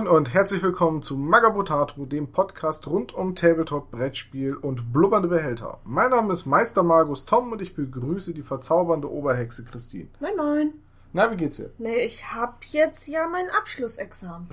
Moin 0.00 0.08
und 0.08 0.32
herzlich 0.32 0.62
willkommen 0.62 1.02
zu 1.02 1.14
Magabotato, 1.18 2.06
dem 2.06 2.32
Podcast 2.32 2.86
rund 2.86 3.12
um 3.12 3.34
Tabletop, 3.34 3.90
Brettspiel 3.90 4.56
und 4.56 4.94
blubbernde 4.94 5.28
Behälter. 5.28 5.78
Mein 5.84 6.08
Name 6.08 6.32
ist 6.32 6.46
Meister 6.46 6.82
Magus 6.82 7.26
Tom 7.26 7.52
und 7.52 7.60
ich 7.60 7.74
begrüße 7.74 8.32
die 8.32 8.40
verzaubernde 8.42 9.12
Oberhexe 9.12 9.62
Christine. 9.62 10.08
Moin 10.18 10.36
Moin. 10.38 10.72
Na, 11.12 11.30
wie 11.30 11.36
geht's 11.36 11.58
dir? 11.58 11.70
Nee, 11.76 12.02
ich 12.02 12.32
hab 12.32 12.64
jetzt 12.64 13.08
ja 13.08 13.28
mein 13.28 13.50
Abschlussexamen. 13.50 14.48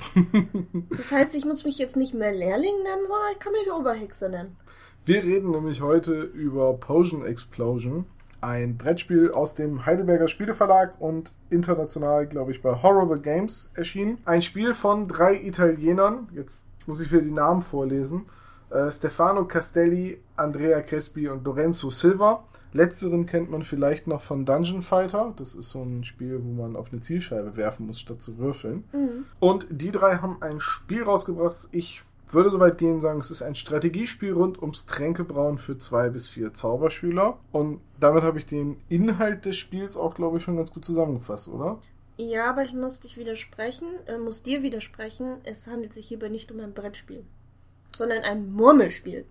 das 0.89 1.11
heißt, 1.13 1.33
ich 1.35 1.45
muss 1.45 1.63
mich 1.63 1.77
jetzt 1.77 1.95
nicht 1.95 2.13
mehr 2.13 2.33
Lehrling 2.33 2.83
nennen, 2.83 3.05
sondern 3.05 3.31
ich 3.31 3.39
kann 3.39 3.53
mich 3.53 3.71
Oberhexe 3.71 4.27
nennen. 4.27 4.57
Wir 5.05 5.23
reden 5.23 5.51
nämlich 5.51 5.79
heute 5.79 6.23
über 6.23 6.73
Potion 6.73 7.25
Explosion, 7.25 8.05
ein 8.41 8.77
Brettspiel 8.77 9.31
aus 9.31 9.55
dem 9.55 9.85
Heidelberger 9.85 10.27
Spieleverlag 10.27 10.99
und 10.99 11.33
international, 11.49 12.27
glaube 12.27 12.51
ich, 12.51 12.61
bei 12.61 12.81
Horrible 12.81 13.19
Games 13.19 13.71
erschienen. 13.73 14.19
Ein 14.25 14.41
Spiel 14.41 14.73
von 14.73 15.07
drei 15.07 15.35
Italienern, 15.35 16.29
jetzt 16.33 16.67
muss 16.87 17.01
ich 17.01 17.11
wieder 17.11 17.23
die 17.23 17.31
Namen 17.31 17.61
vorlesen, 17.61 18.25
äh, 18.69 18.91
Stefano 18.91 19.45
Castelli, 19.45 20.19
Andrea 20.35 20.81
Crespi 20.81 21.27
und 21.29 21.43
Lorenzo 21.43 21.89
Silva. 21.89 22.43
Letzteren 22.73 23.25
kennt 23.25 23.49
man 23.49 23.63
vielleicht 23.63 24.07
noch 24.07 24.21
von 24.21 24.45
Dungeon 24.45 24.81
Fighter. 24.81 25.33
Das 25.37 25.55
ist 25.55 25.69
so 25.69 25.81
ein 25.81 26.03
Spiel, 26.03 26.41
wo 26.43 26.61
man 26.61 26.75
auf 26.75 26.91
eine 26.91 27.01
Zielscheibe 27.01 27.55
werfen 27.55 27.87
muss, 27.87 27.99
statt 27.99 28.21
zu 28.21 28.37
würfeln. 28.37 28.83
Mhm. 28.91 29.25
Und 29.39 29.67
die 29.69 29.91
drei 29.91 30.17
haben 30.17 30.41
ein 30.41 30.59
Spiel 30.59 31.03
rausgebracht. 31.03 31.55
Ich 31.71 32.03
würde 32.33 32.49
soweit 32.49 32.77
gehen 32.77 33.01
sagen, 33.01 33.19
es 33.19 33.31
ist 33.31 33.41
ein 33.41 33.55
Strategiespiel 33.55 34.33
rund 34.33 34.61
ums 34.61 34.85
Tränkebrauen 34.85 35.57
für 35.57 35.77
zwei 35.77 36.09
bis 36.09 36.29
vier 36.29 36.53
Zauberschüler. 36.53 37.39
Und 37.51 37.81
damit 37.99 38.23
habe 38.23 38.39
ich 38.39 38.45
den 38.45 38.77
Inhalt 38.89 39.45
des 39.45 39.55
Spiels 39.55 39.95
auch, 39.95 40.15
glaube 40.15 40.37
ich, 40.37 40.43
schon 40.43 40.57
ganz 40.57 40.71
gut 40.71 40.85
zusammengefasst, 40.85 41.47
oder? 41.47 41.79
Ja, 42.17 42.49
aber 42.49 42.63
ich 42.63 42.73
muss 42.73 42.99
dich 42.99 43.15
widersprechen, 43.17 43.87
äh, 44.07 44.17
muss 44.17 44.43
dir 44.43 44.63
widersprechen. 44.63 45.37
Es 45.43 45.67
handelt 45.67 45.93
sich 45.93 46.07
hierbei 46.07 46.29
nicht 46.29 46.51
um 46.51 46.59
ein 46.59 46.73
Brettspiel, 46.73 47.23
sondern 47.95 48.23
ein 48.23 48.51
Murmelspiel. 48.51 49.25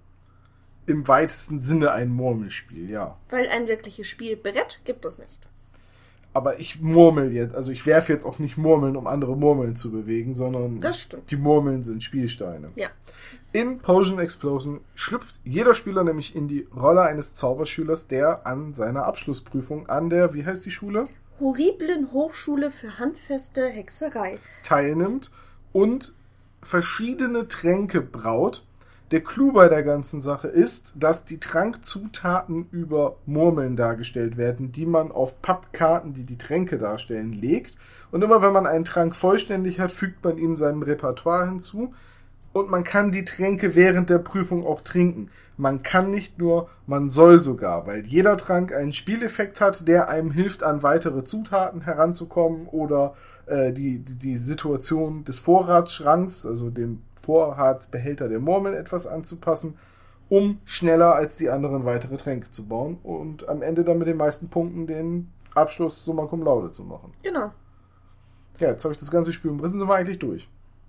Im 0.86 1.08
weitesten 1.08 1.58
Sinne 1.58 1.90
ein 1.90 2.10
Murmelspiel, 2.10 2.88
ja. 2.88 3.18
Weil 3.28 3.48
ein 3.48 3.66
wirkliches 3.66 4.06
Spielbrett 4.06 4.80
gibt 4.84 5.04
es 5.04 5.18
nicht. 5.18 5.40
Aber 6.36 6.60
ich 6.60 6.82
murmel 6.82 7.32
jetzt, 7.32 7.54
also 7.54 7.72
ich 7.72 7.86
werfe 7.86 8.12
jetzt 8.12 8.26
auch 8.26 8.38
nicht 8.38 8.58
Murmeln, 8.58 8.94
um 8.96 9.06
andere 9.06 9.34
Murmeln 9.34 9.74
zu 9.74 9.90
bewegen, 9.90 10.34
sondern 10.34 10.82
die 11.30 11.36
Murmeln 11.36 11.82
sind 11.82 12.04
Spielsteine. 12.04 12.72
Ja. 12.74 12.90
In 13.52 13.78
Potion 13.78 14.18
Explosion 14.18 14.82
schlüpft 14.94 15.40
jeder 15.44 15.74
Spieler 15.74 16.04
nämlich 16.04 16.36
in 16.36 16.46
die 16.46 16.68
Rolle 16.76 17.00
eines 17.00 17.32
Zauberschülers, 17.32 18.06
der 18.06 18.46
an 18.46 18.74
seiner 18.74 19.06
Abschlussprüfung 19.06 19.88
an 19.88 20.10
der, 20.10 20.34
wie 20.34 20.44
heißt 20.44 20.66
die 20.66 20.70
Schule, 20.70 21.04
Horriblen 21.40 22.12
Hochschule 22.12 22.70
für 22.70 22.98
handfeste 22.98 23.66
Hexerei. 23.66 24.38
teilnimmt 24.62 25.30
und 25.72 26.12
verschiedene 26.60 27.48
Tränke 27.48 28.02
braut. 28.02 28.66
Der 29.12 29.20
Clou 29.20 29.52
bei 29.52 29.68
der 29.68 29.84
ganzen 29.84 30.20
Sache 30.20 30.48
ist, 30.48 30.94
dass 30.96 31.24
die 31.24 31.38
Trankzutaten 31.38 32.66
über 32.72 33.18
Murmeln 33.24 33.76
dargestellt 33.76 34.36
werden, 34.36 34.72
die 34.72 34.84
man 34.84 35.12
auf 35.12 35.40
Pappkarten, 35.42 36.12
die 36.12 36.24
die 36.24 36.38
Tränke 36.38 36.76
darstellen, 36.76 37.32
legt. 37.32 37.76
Und 38.10 38.24
immer 38.24 38.42
wenn 38.42 38.52
man 38.52 38.66
einen 38.66 38.84
Trank 38.84 39.14
vollständig 39.14 39.78
hat, 39.78 39.92
fügt 39.92 40.24
man 40.24 40.38
ihm 40.38 40.56
seinem 40.56 40.82
Repertoire 40.82 41.46
hinzu. 41.46 41.94
Und 42.52 42.68
man 42.68 42.82
kann 42.82 43.12
die 43.12 43.24
Tränke 43.24 43.76
während 43.76 44.10
der 44.10 44.18
Prüfung 44.18 44.66
auch 44.66 44.80
trinken. 44.80 45.30
Man 45.56 45.84
kann 45.84 46.10
nicht 46.10 46.38
nur, 46.38 46.68
man 46.88 47.08
soll 47.08 47.38
sogar, 47.38 47.86
weil 47.86 48.06
jeder 48.06 48.36
Trank 48.36 48.74
einen 48.74 48.92
Spieleffekt 48.92 49.60
hat, 49.60 49.86
der 49.86 50.08
einem 50.08 50.32
hilft, 50.32 50.64
an 50.64 50.82
weitere 50.82 51.22
Zutaten 51.22 51.82
heranzukommen 51.82 52.66
oder 52.66 53.14
äh, 53.46 53.72
die, 53.72 53.98
die, 53.98 54.14
die 54.14 54.36
Situation 54.36 55.24
des 55.24 55.38
Vorratsschranks, 55.38 56.46
also 56.46 56.70
dem 56.70 57.02
Vorratsbehälter 57.14 58.28
der 58.28 58.40
Murmeln 58.40 58.76
etwas 58.76 59.06
anzupassen, 59.06 59.78
um 60.28 60.60
schneller 60.64 61.14
als 61.14 61.36
die 61.36 61.50
anderen 61.50 61.84
weitere 61.84 62.16
Tränke 62.16 62.50
zu 62.50 62.66
bauen 62.66 62.98
und 63.02 63.48
am 63.48 63.62
Ende 63.62 63.84
dann 63.84 63.98
mit 63.98 64.08
den 64.08 64.16
meisten 64.16 64.48
Punkten 64.48 64.86
den 64.86 65.30
Abschluss 65.54 66.04
summa 66.04 66.26
cum 66.26 66.42
laude 66.42 66.70
zu 66.70 66.82
machen. 66.82 67.12
Genau. 67.22 67.52
Ja, 68.58 68.68
jetzt 68.68 68.84
habe 68.84 68.92
ich 68.92 69.00
das 69.00 69.10
ganze 69.10 69.32
Spiel 69.32 69.50
umrissen, 69.50 69.78
sind 69.78 69.88
wir 69.88 69.94
eigentlich 69.94 70.18
durch. 70.18 70.48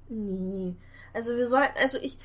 Nee. 0.10 0.76
Also 1.14 1.36
wir 1.36 1.48
sollten, 1.48 1.78
also 1.78 1.98
ich, 2.02 2.18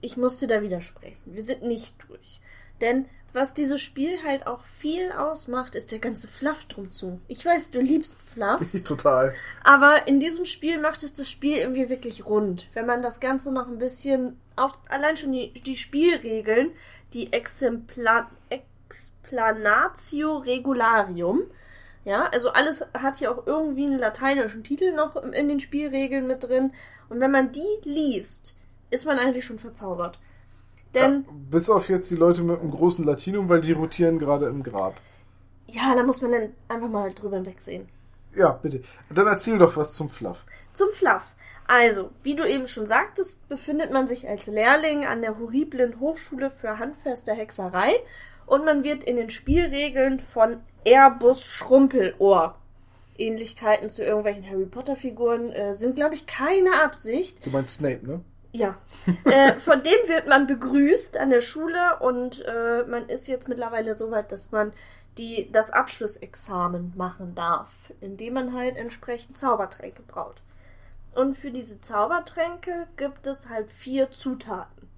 ich 0.00 0.16
muss 0.16 0.38
dir 0.38 0.48
da 0.48 0.62
widersprechen. 0.62 1.20
Wir 1.26 1.42
sind 1.42 1.62
nicht 1.62 1.96
durch. 2.08 2.40
Denn 2.80 3.06
was 3.36 3.52
dieses 3.52 3.82
Spiel 3.82 4.22
halt 4.24 4.46
auch 4.46 4.62
viel 4.62 5.12
ausmacht, 5.12 5.74
ist 5.76 5.92
der 5.92 5.98
ganze 5.98 6.26
Fluff 6.26 6.64
drum 6.64 6.90
zu. 6.90 7.20
Ich 7.28 7.44
weiß, 7.44 7.70
du 7.70 7.80
liebst 7.80 8.18
Fluff, 8.22 8.60
Total. 8.84 9.34
aber 9.62 10.08
in 10.08 10.18
diesem 10.20 10.46
Spiel 10.46 10.80
macht 10.80 11.02
es 11.02 11.12
das 11.12 11.30
Spiel 11.30 11.58
irgendwie 11.58 11.90
wirklich 11.90 12.24
rund. 12.24 12.66
Wenn 12.72 12.86
man 12.86 13.02
das 13.02 13.20
Ganze 13.20 13.52
noch 13.52 13.68
ein 13.68 13.78
bisschen, 13.78 14.40
auch 14.56 14.76
allein 14.88 15.18
schon 15.18 15.32
die, 15.32 15.52
die 15.52 15.76
Spielregeln, 15.76 16.72
die 17.12 17.30
Exempla, 17.30 18.30
Explanatio 18.48 20.38
Regularium, 20.38 21.42
ja, 22.06 22.28
also 22.28 22.50
alles 22.52 22.86
hat 22.94 23.16
hier 23.16 23.30
auch 23.30 23.46
irgendwie 23.46 23.84
einen 23.84 23.98
lateinischen 23.98 24.64
Titel 24.64 24.92
noch 24.92 25.14
in 25.14 25.48
den 25.48 25.60
Spielregeln 25.60 26.26
mit 26.26 26.42
drin. 26.42 26.72
Und 27.10 27.20
wenn 27.20 27.32
man 27.32 27.52
die 27.52 27.60
liest, 27.82 28.56
ist 28.90 29.04
man 29.04 29.18
eigentlich 29.18 29.44
schon 29.44 29.58
verzaubert. 29.58 30.18
Denn, 30.94 31.24
ja, 31.26 31.32
bis 31.50 31.68
auf 31.68 31.88
jetzt 31.88 32.10
die 32.10 32.16
Leute 32.16 32.42
mit 32.42 32.60
einem 32.60 32.70
großen 32.70 33.04
Latinum, 33.04 33.48
weil 33.48 33.60
die 33.60 33.72
rotieren 33.72 34.18
gerade 34.18 34.46
im 34.46 34.62
Grab. 34.62 34.94
ja, 35.66 35.94
da 35.94 36.02
muss 36.02 36.22
man 36.22 36.32
dann 36.32 36.52
einfach 36.68 36.88
mal 36.88 37.12
drüber 37.12 37.36
hinwegsehen. 37.36 37.88
Ja, 38.34 38.52
bitte. 38.52 38.82
Dann 39.10 39.26
erzähl 39.26 39.58
doch 39.58 39.76
was 39.76 39.94
zum 39.94 40.10
Fluff. 40.10 40.44
Zum 40.72 40.90
Fluff. 40.92 41.34
Also, 41.66 42.10
wie 42.22 42.36
du 42.36 42.46
eben 42.46 42.68
schon 42.68 42.86
sagtest, 42.86 43.48
befindet 43.48 43.90
man 43.90 44.06
sich 44.06 44.28
als 44.28 44.46
Lehrling 44.46 45.04
an 45.04 45.22
der 45.22 45.38
horriblen 45.38 45.98
Hochschule 45.98 46.50
für 46.50 46.78
handfeste 46.78 47.32
Hexerei 47.32 47.94
und 48.46 48.64
man 48.64 48.84
wird 48.84 49.02
in 49.02 49.16
den 49.16 49.30
Spielregeln 49.30 50.20
von 50.20 50.58
Airbus 50.84 51.44
Schrumpelohr. 51.44 52.56
Ähnlichkeiten 53.18 53.88
zu 53.88 54.04
irgendwelchen 54.04 54.48
Harry 54.48 54.66
Potter 54.66 54.94
Figuren 54.94 55.50
äh, 55.50 55.72
sind, 55.72 55.96
glaube 55.96 56.14
ich, 56.14 56.26
keine 56.26 56.82
Absicht. 56.84 57.44
Du 57.44 57.50
meinst 57.50 57.78
Snape, 57.78 58.06
ne? 58.06 58.20
Ja. 58.56 58.76
äh, 59.24 59.54
von 59.54 59.82
dem 59.82 60.08
wird 60.08 60.28
man 60.28 60.46
begrüßt 60.46 61.16
an 61.18 61.30
der 61.30 61.40
Schule 61.40 61.98
und 62.00 62.44
äh, 62.44 62.84
man 62.84 63.08
ist 63.08 63.28
jetzt 63.28 63.48
mittlerweile 63.48 63.94
so 63.94 64.10
weit, 64.10 64.32
dass 64.32 64.50
man 64.50 64.72
die, 65.18 65.50
das 65.52 65.70
Abschlussexamen 65.70 66.92
machen 66.96 67.34
darf, 67.34 67.70
indem 68.00 68.34
man 68.34 68.54
halt 68.54 68.76
entsprechend 68.76 69.36
Zaubertränke 69.36 70.02
braut. 70.02 70.42
Und 71.14 71.34
für 71.34 71.50
diese 71.50 71.80
Zaubertränke 71.80 72.86
gibt 72.96 73.26
es 73.26 73.48
halt 73.48 73.70
vier 73.70 74.10
Zutaten. 74.10 74.88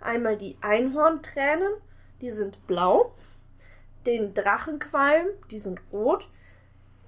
Einmal 0.00 0.36
die 0.36 0.56
Einhorntränen, 0.60 1.72
die 2.20 2.30
sind 2.30 2.66
blau, 2.66 3.14
den 4.04 4.34
Drachenqualm, 4.34 5.26
die 5.50 5.58
sind 5.58 5.80
rot, 5.92 6.28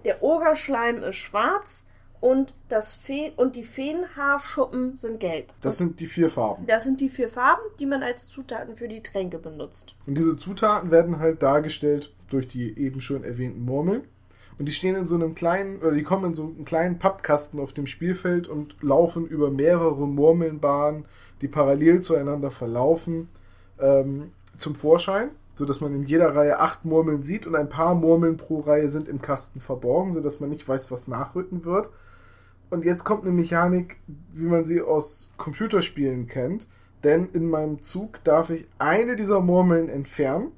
der 0.05 0.23
Ogerschleim 0.23 1.03
ist 1.03 1.17
schwarz 1.17 1.87
und, 2.25 2.55
das 2.71 2.95
Fe 2.95 3.35
und 3.37 3.55
die 3.55 3.63
Feenhaarschuppen 3.63 4.97
sind 4.97 5.21
gelb. 5.21 5.53
Das 5.61 5.77
sind 5.77 6.01
die 6.01 6.07
vier 6.07 6.31
Farben. 6.31 6.65
Das 6.67 6.85
sind 6.85 7.03
die 7.03 7.11
vier 7.11 7.29
Farben, 7.29 7.61
die 7.79 7.85
man 7.85 8.03
als 8.03 8.31
Zutaten 8.31 8.77
für 8.77 8.89
die 8.89 9.03
Tränke 9.03 9.39
benutzt. 9.39 9.95
Und 10.07 10.17
diese 10.17 10.35
Zutaten 10.35 10.91
werden 10.91 11.19
halt 11.19 11.43
dargestellt 11.43 12.15
durch 12.31 12.49
die 12.49 12.79
eben 12.79 13.03
schon 13.03 13.25
erwähnten 13.25 13.67
Murmeln. 13.67 14.05
Und 14.59 14.65
die 14.65 14.73
stehen 14.73 14.95
in 14.95 15.05
so 15.05 15.17
einem 15.17 15.35
kleinen, 15.35 15.81
oder 15.81 15.93
die 15.93 16.03
kommen 16.03 16.25
in 16.25 16.33
so 16.33 16.45
einen 16.45 16.65
kleinen 16.65 16.99
Pappkasten 16.99 17.61
auf 17.61 17.75
dem 17.75 17.87
Spielfeld 17.87 18.49
und 18.49 18.83
laufen 18.83 19.27
über 19.27 19.51
mehrere 19.51 20.09
Murmelnbahnen, 20.09 21.05
die 21.43 21.49
parallel 21.49 22.01
zueinander 22.01 22.51
verlaufen, 22.51 23.29
ähm, 23.79 24.33
zum 24.57 24.75
Vorschein, 24.75 25.29
sodass 25.53 25.83
man 25.83 25.95
in 25.95 26.05
jeder 26.05 26.35
Reihe 26.35 26.59
acht 26.59 26.87
Murmeln 26.87 27.23
sieht 27.23 27.47
und 27.47 27.55
ein 27.55 27.69
paar 27.69 27.95
Murmeln 27.95 28.39
pro 28.39 28.61
Reihe 28.61 28.89
sind 28.89 29.09
im 29.09 29.21
Kasten 29.21 29.61
verborgen, 29.61 30.15
sodass 30.15 30.41
man 30.41 30.49
nicht 30.49 30.67
weiß, 30.67 30.91
was 30.91 31.07
nachrücken 31.07 31.67
wird. 31.67 31.91
Und 32.71 32.85
jetzt 32.85 33.05
kommt 33.05 33.23
eine 33.23 33.33
Mechanik, 33.33 33.99
wie 34.33 34.47
man 34.47 34.65
sie 34.65 34.81
aus 34.81 35.31
Computerspielen 35.37 36.27
kennt. 36.27 36.67
Denn 37.05 37.29
in 37.33 37.49
meinem 37.49 37.81
Zug 37.83 38.25
darf 38.25 38.51
ich 38.51 38.67
eine 38.79 39.17
dieser 39.17 39.41
Murmeln 39.41 39.89
entfernen 39.91 40.53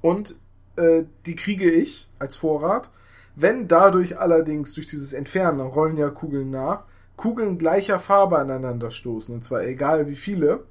und 0.00 0.36
äh, 0.76 1.04
die 1.26 1.34
kriege 1.34 1.70
ich 1.70 2.08
als 2.18 2.36
Vorrat. 2.36 2.90
Wenn 3.34 3.68
dadurch 3.68 4.18
allerdings 4.18 4.74
durch 4.74 4.86
dieses 4.86 5.12
Entfernen, 5.12 5.58
da 5.58 5.64
rollen 5.64 5.96
ja 5.96 6.10
Kugeln 6.10 6.50
nach, 6.50 6.84
Kugeln 7.16 7.58
gleicher 7.58 7.98
Farbe 7.98 8.38
aneinander 8.38 8.90
stoßen, 8.92 9.34
und 9.34 9.42
zwar 9.42 9.64
egal 9.64 10.06
wie 10.06 10.14
viele, 10.14 10.64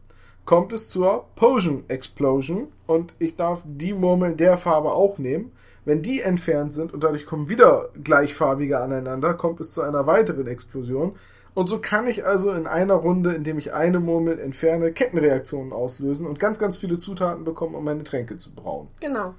kommt 0.46 0.72
es 0.72 0.90
zur 0.90 1.26
Potion 1.36 1.84
Explosion 1.90 2.70
und 2.86 3.16
ich 3.20 3.36
darf 3.36 3.64
die 3.66 3.94
Murmeln 3.94 4.38
der 4.38 4.58
Farbe 4.58 4.94
auch 4.94 5.18
nehmen. 5.18 5.52
Wenn 5.88 6.02
die 6.02 6.20
entfernt 6.20 6.74
sind 6.74 6.94
und 6.94 7.06
dadurch 7.06 7.26
kommen 7.26 7.48
wieder 7.48 7.92
gleichfarbige 8.04 8.82
aneinander, 8.82 9.34
kommt 9.36 9.62
es 9.62 9.72
zu 9.72 9.82
einer 9.82 10.06
weiteren 10.06 10.46
Explosion. 10.46 11.16
Und 11.54 11.70
so 11.70 11.80
kann 11.80 12.10
ich 12.10 12.26
also 12.26 12.52
in 12.52 12.68
einer 12.68 12.96
Runde, 12.96 13.32
indem 13.34 13.58
ich 13.58 13.74
eine 13.74 14.02
Murmel 14.02 14.38
entferne, 14.38 14.92
Kettenreaktionen 14.92 15.72
auslösen 15.72 16.28
und 16.28 16.40
ganz, 16.40 16.60
ganz 16.60 16.76
viele 16.76 17.00
Zutaten 17.00 17.46
bekommen, 17.46 17.74
um 17.74 17.86
meine 17.86 18.04
Tränke 18.04 18.36
zu 18.36 18.54
brauen. 18.54 18.90
Genau. 19.00 19.34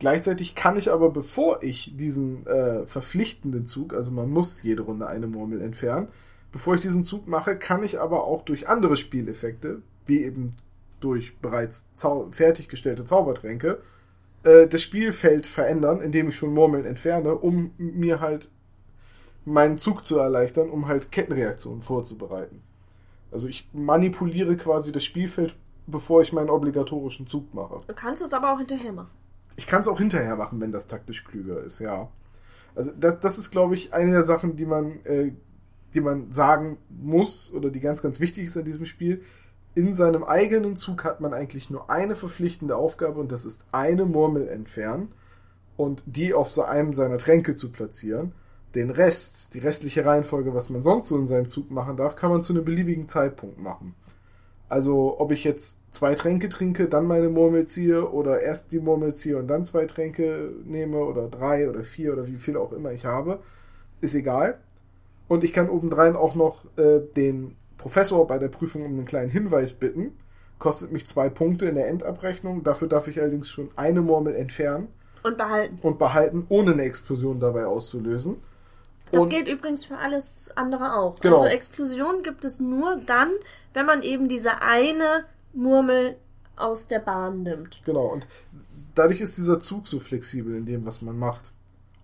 Gleichzeitig 0.00 0.56
kann 0.56 0.76
ich 0.76 0.90
aber, 0.90 1.10
bevor 1.10 1.62
ich 1.62 1.96
diesen 1.96 2.48
äh, 2.48 2.84
verpflichtenden 2.88 3.64
Zug, 3.64 3.94
also 3.94 4.10
man 4.10 4.28
muss 4.28 4.64
jede 4.64 4.82
Runde 4.82 5.06
eine 5.06 5.28
Murmel 5.28 5.62
entfernen, 5.62 6.08
bevor 6.50 6.74
ich 6.74 6.80
diesen 6.80 7.04
Zug 7.04 7.28
mache, 7.28 7.54
kann 7.54 7.84
ich 7.84 8.00
aber 8.00 8.24
auch 8.24 8.42
durch 8.42 8.68
andere 8.68 8.96
Spieleffekte, 8.96 9.82
wie 10.04 10.24
eben 10.24 10.56
durch 10.98 11.38
bereits 11.38 11.86
zau 11.94 12.26
fertiggestellte 12.32 13.04
Zaubertränke, 13.04 13.78
äh, 14.42 14.66
das 14.66 14.82
Spielfeld 14.82 15.46
verändern, 15.46 16.00
indem 16.00 16.28
ich 16.28 16.36
schon 16.36 16.54
Murmeln 16.54 16.84
entferne, 16.84 17.34
um 17.34 17.72
mir 17.78 18.20
halt 18.20 18.50
meinen 19.44 19.78
Zug 19.78 20.04
zu 20.04 20.18
erleichtern, 20.18 20.70
um 20.70 20.86
halt 20.86 21.12
Kettenreaktionen 21.12 21.82
vorzubereiten. 21.82 22.62
Also 23.30 23.48
ich 23.48 23.68
manipuliere 23.72 24.56
quasi 24.56 24.92
das 24.92 25.04
Spielfeld, 25.04 25.54
bevor 25.86 26.22
ich 26.22 26.32
meinen 26.32 26.50
obligatorischen 26.50 27.26
Zug 27.26 27.54
mache. 27.54 27.78
Du 27.86 27.94
kannst 27.94 28.22
es 28.22 28.32
aber 28.32 28.52
auch 28.52 28.58
hinterher 28.58 28.92
machen. 28.92 29.10
Ich 29.56 29.66
kann 29.66 29.82
es 29.82 29.88
auch 29.88 29.98
hinterher 29.98 30.36
machen, 30.36 30.60
wenn 30.60 30.72
das 30.72 30.86
taktisch 30.86 31.24
klüger 31.24 31.60
ist, 31.60 31.80
ja. 31.80 32.08
Also 32.74 32.92
das, 32.92 33.20
das 33.20 33.38
ist, 33.38 33.50
glaube 33.50 33.74
ich, 33.74 33.92
eine 33.92 34.12
der 34.12 34.22
Sachen, 34.22 34.56
die 34.56 34.66
man, 34.66 35.04
äh, 35.04 35.32
die 35.94 36.00
man 36.00 36.32
sagen 36.32 36.78
muss 36.88 37.52
oder 37.52 37.70
die 37.70 37.80
ganz, 37.80 38.02
ganz 38.02 38.20
wichtig 38.20 38.46
ist 38.46 38.56
an 38.56 38.64
diesem 38.64 38.86
Spiel. 38.86 39.22
In 39.74 39.94
seinem 39.94 40.24
eigenen 40.24 40.76
Zug 40.76 41.04
hat 41.04 41.20
man 41.20 41.32
eigentlich 41.32 41.70
nur 41.70 41.90
eine 41.90 42.16
verpflichtende 42.16 42.76
Aufgabe 42.76 43.20
und 43.20 43.30
das 43.30 43.44
ist 43.44 43.64
eine 43.70 44.04
Murmel 44.04 44.48
entfernen 44.48 45.12
und 45.76 46.02
die 46.06 46.34
auf 46.34 46.50
so 46.50 46.62
einem 46.62 46.92
seiner 46.92 47.18
Tränke 47.18 47.54
zu 47.54 47.70
platzieren. 47.70 48.32
Den 48.74 48.90
Rest, 48.90 49.54
die 49.54 49.60
restliche 49.60 50.04
Reihenfolge, 50.04 50.54
was 50.54 50.70
man 50.70 50.82
sonst 50.82 51.08
so 51.08 51.16
in 51.16 51.26
seinem 51.26 51.48
Zug 51.48 51.70
machen 51.70 51.96
darf, 51.96 52.16
kann 52.16 52.30
man 52.30 52.42
zu 52.42 52.52
einem 52.52 52.64
beliebigen 52.64 53.08
Zeitpunkt 53.08 53.60
machen. 53.60 53.94
Also, 54.68 55.18
ob 55.18 55.32
ich 55.32 55.42
jetzt 55.42 55.78
zwei 55.90 56.14
Tränke 56.14 56.48
trinke, 56.48 56.88
dann 56.88 57.06
meine 57.06 57.28
Murmel 57.28 57.66
ziehe 57.66 58.08
oder 58.08 58.40
erst 58.40 58.72
die 58.72 58.78
Murmel 58.78 59.14
ziehe 59.14 59.36
und 59.36 59.48
dann 59.48 59.64
zwei 59.64 59.86
Tränke 59.86 60.52
nehme 60.64 60.98
oder 60.98 61.28
drei 61.28 61.68
oder 61.68 61.82
vier 61.82 62.12
oder 62.12 62.28
wie 62.28 62.36
viel 62.36 62.56
auch 62.56 62.72
immer 62.72 62.92
ich 62.92 63.04
habe, 63.04 63.40
ist 64.00 64.14
egal. 64.14 64.58
Und 65.26 65.44
ich 65.44 65.52
kann 65.52 65.68
obendrein 65.68 66.16
auch 66.16 66.34
noch 66.34 66.64
äh, 66.76 67.00
den 67.16 67.56
Professor 67.80 68.26
bei 68.26 68.38
der 68.38 68.48
Prüfung 68.48 68.84
um 68.84 68.92
einen 68.92 69.06
kleinen 69.06 69.30
Hinweis 69.30 69.72
bitten. 69.72 70.12
Kostet 70.58 70.92
mich 70.92 71.06
zwei 71.06 71.30
Punkte 71.30 71.64
in 71.64 71.76
der 71.76 71.88
Endabrechnung. 71.88 72.62
Dafür 72.62 72.88
darf 72.88 73.08
ich 73.08 73.18
allerdings 73.18 73.48
schon 73.48 73.70
eine 73.76 74.02
Murmel 74.02 74.34
entfernen. 74.34 74.88
Und 75.22 75.38
behalten. 75.38 75.76
Und 75.82 75.98
behalten, 75.98 76.44
ohne 76.50 76.72
eine 76.72 76.82
Explosion 76.82 77.40
dabei 77.40 77.64
auszulösen. 77.64 78.36
Das 79.12 79.22
Und- 79.22 79.30
gilt 79.30 79.48
übrigens 79.48 79.86
für 79.86 79.96
alles 79.96 80.52
andere 80.56 80.94
auch. 80.94 81.18
Genau. 81.20 81.36
Also 81.36 81.46
Explosion 81.46 82.22
gibt 82.22 82.44
es 82.44 82.60
nur 82.60 82.96
dann, 83.06 83.30
wenn 83.72 83.86
man 83.86 84.02
eben 84.02 84.28
diese 84.28 84.60
eine 84.60 85.24
Murmel 85.54 86.16
aus 86.56 86.86
der 86.86 86.98
Bahn 86.98 87.42
nimmt. 87.42 87.80
Genau, 87.86 88.06
und 88.08 88.26
dadurch 88.94 89.22
ist 89.22 89.38
dieser 89.38 89.58
Zug 89.58 89.88
so 89.88 89.98
flexibel 89.98 90.54
in 90.54 90.66
dem, 90.66 90.84
was 90.84 91.00
man 91.00 91.18
macht. 91.18 91.52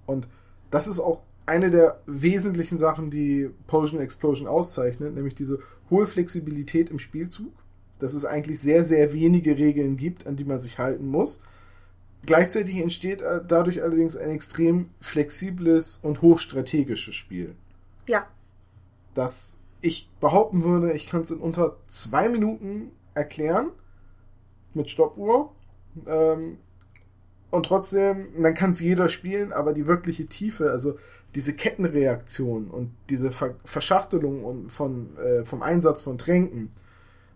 Und 0.07 0.27
das 0.71 0.87
ist 0.89 1.01
auch 1.01 1.21
eine 1.47 1.71
der 1.71 2.01
wesentlichen 2.07 2.79
Sachen, 2.79 3.11
die 3.11 3.51
Potion 3.67 4.01
Explosion 4.01 4.49
auszeichnet, 4.49 5.15
nämlich 5.15 5.35
diese 5.35 5.61
hohe 5.91 6.07
Flexibilität 6.07 6.91
im 6.91 6.99
Spielzug. 6.99 7.53
Dass 7.99 8.13
es 8.13 8.27
eigentlich 8.27 8.61
sehr, 8.61 8.85
sehr 8.85 9.15
wenige 9.15 9.57
Regeln 9.57 9.97
gibt, 9.97 10.27
an 10.27 10.37
die 10.37 10.45
man 10.45 10.61
sich 10.61 10.79
halten 10.79 11.07
muss. 11.07 11.41
Gleichzeitig 12.27 12.77
entsteht 12.77 13.23
äh, 13.23 13.41
dadurch 13.47 13.83
allerdings 13.83 14.17
ein 14.17 14.29
extrem 14.29 14.91
flexibles 15.01 15.99
und 16.03 16.21
hochstrategisches 16.21 17.15
Spiel. 17.15 17.55
Ja, 18.07 18.27
dass 19.15 19.57
ich 19.81 20.11
behaupten 20.21 20.63
würde, 20.65 20.93
ich 20.93 21.07
kann 21.07 21.23
es 21.23 21.31
in 21.31 21.39
unter 21.39 21.77
zwei 21.87 22.29
Minuten 22.29 22.91
erklären 23.15 23.71
mit 24.75 24.91
Stoppuhr. 24.91 25.53
Ähm, 26.07 26.59
und 27.51 27.67
trotzdem, 27.67 28.29
dann 28.43 28.55
kann 28.55 28.73
es 28.73 28.81
jeder 28.81 29.09
spielen, 29.09 29.53
aber 29.53 29.73
die 29.73 29.87
wirkliche 29.87 30.27
Tiefe, 30.27 30.71
also 30.71 30.99
diese 31.35 31.53
Kettenreaktion 31.55 32.69
und 32.69 32.93
diese 33.11 33.31
Ver 33.31 33.57
Verschachtelung 33.65 34.45
und 34.45 34.71
von, 34.71 35.17
äh, 35.19 35.45
vom 35.45 35.63
Einsatz 35.63 36.03
von 36.03 36.19
Tränken 36.19 36.71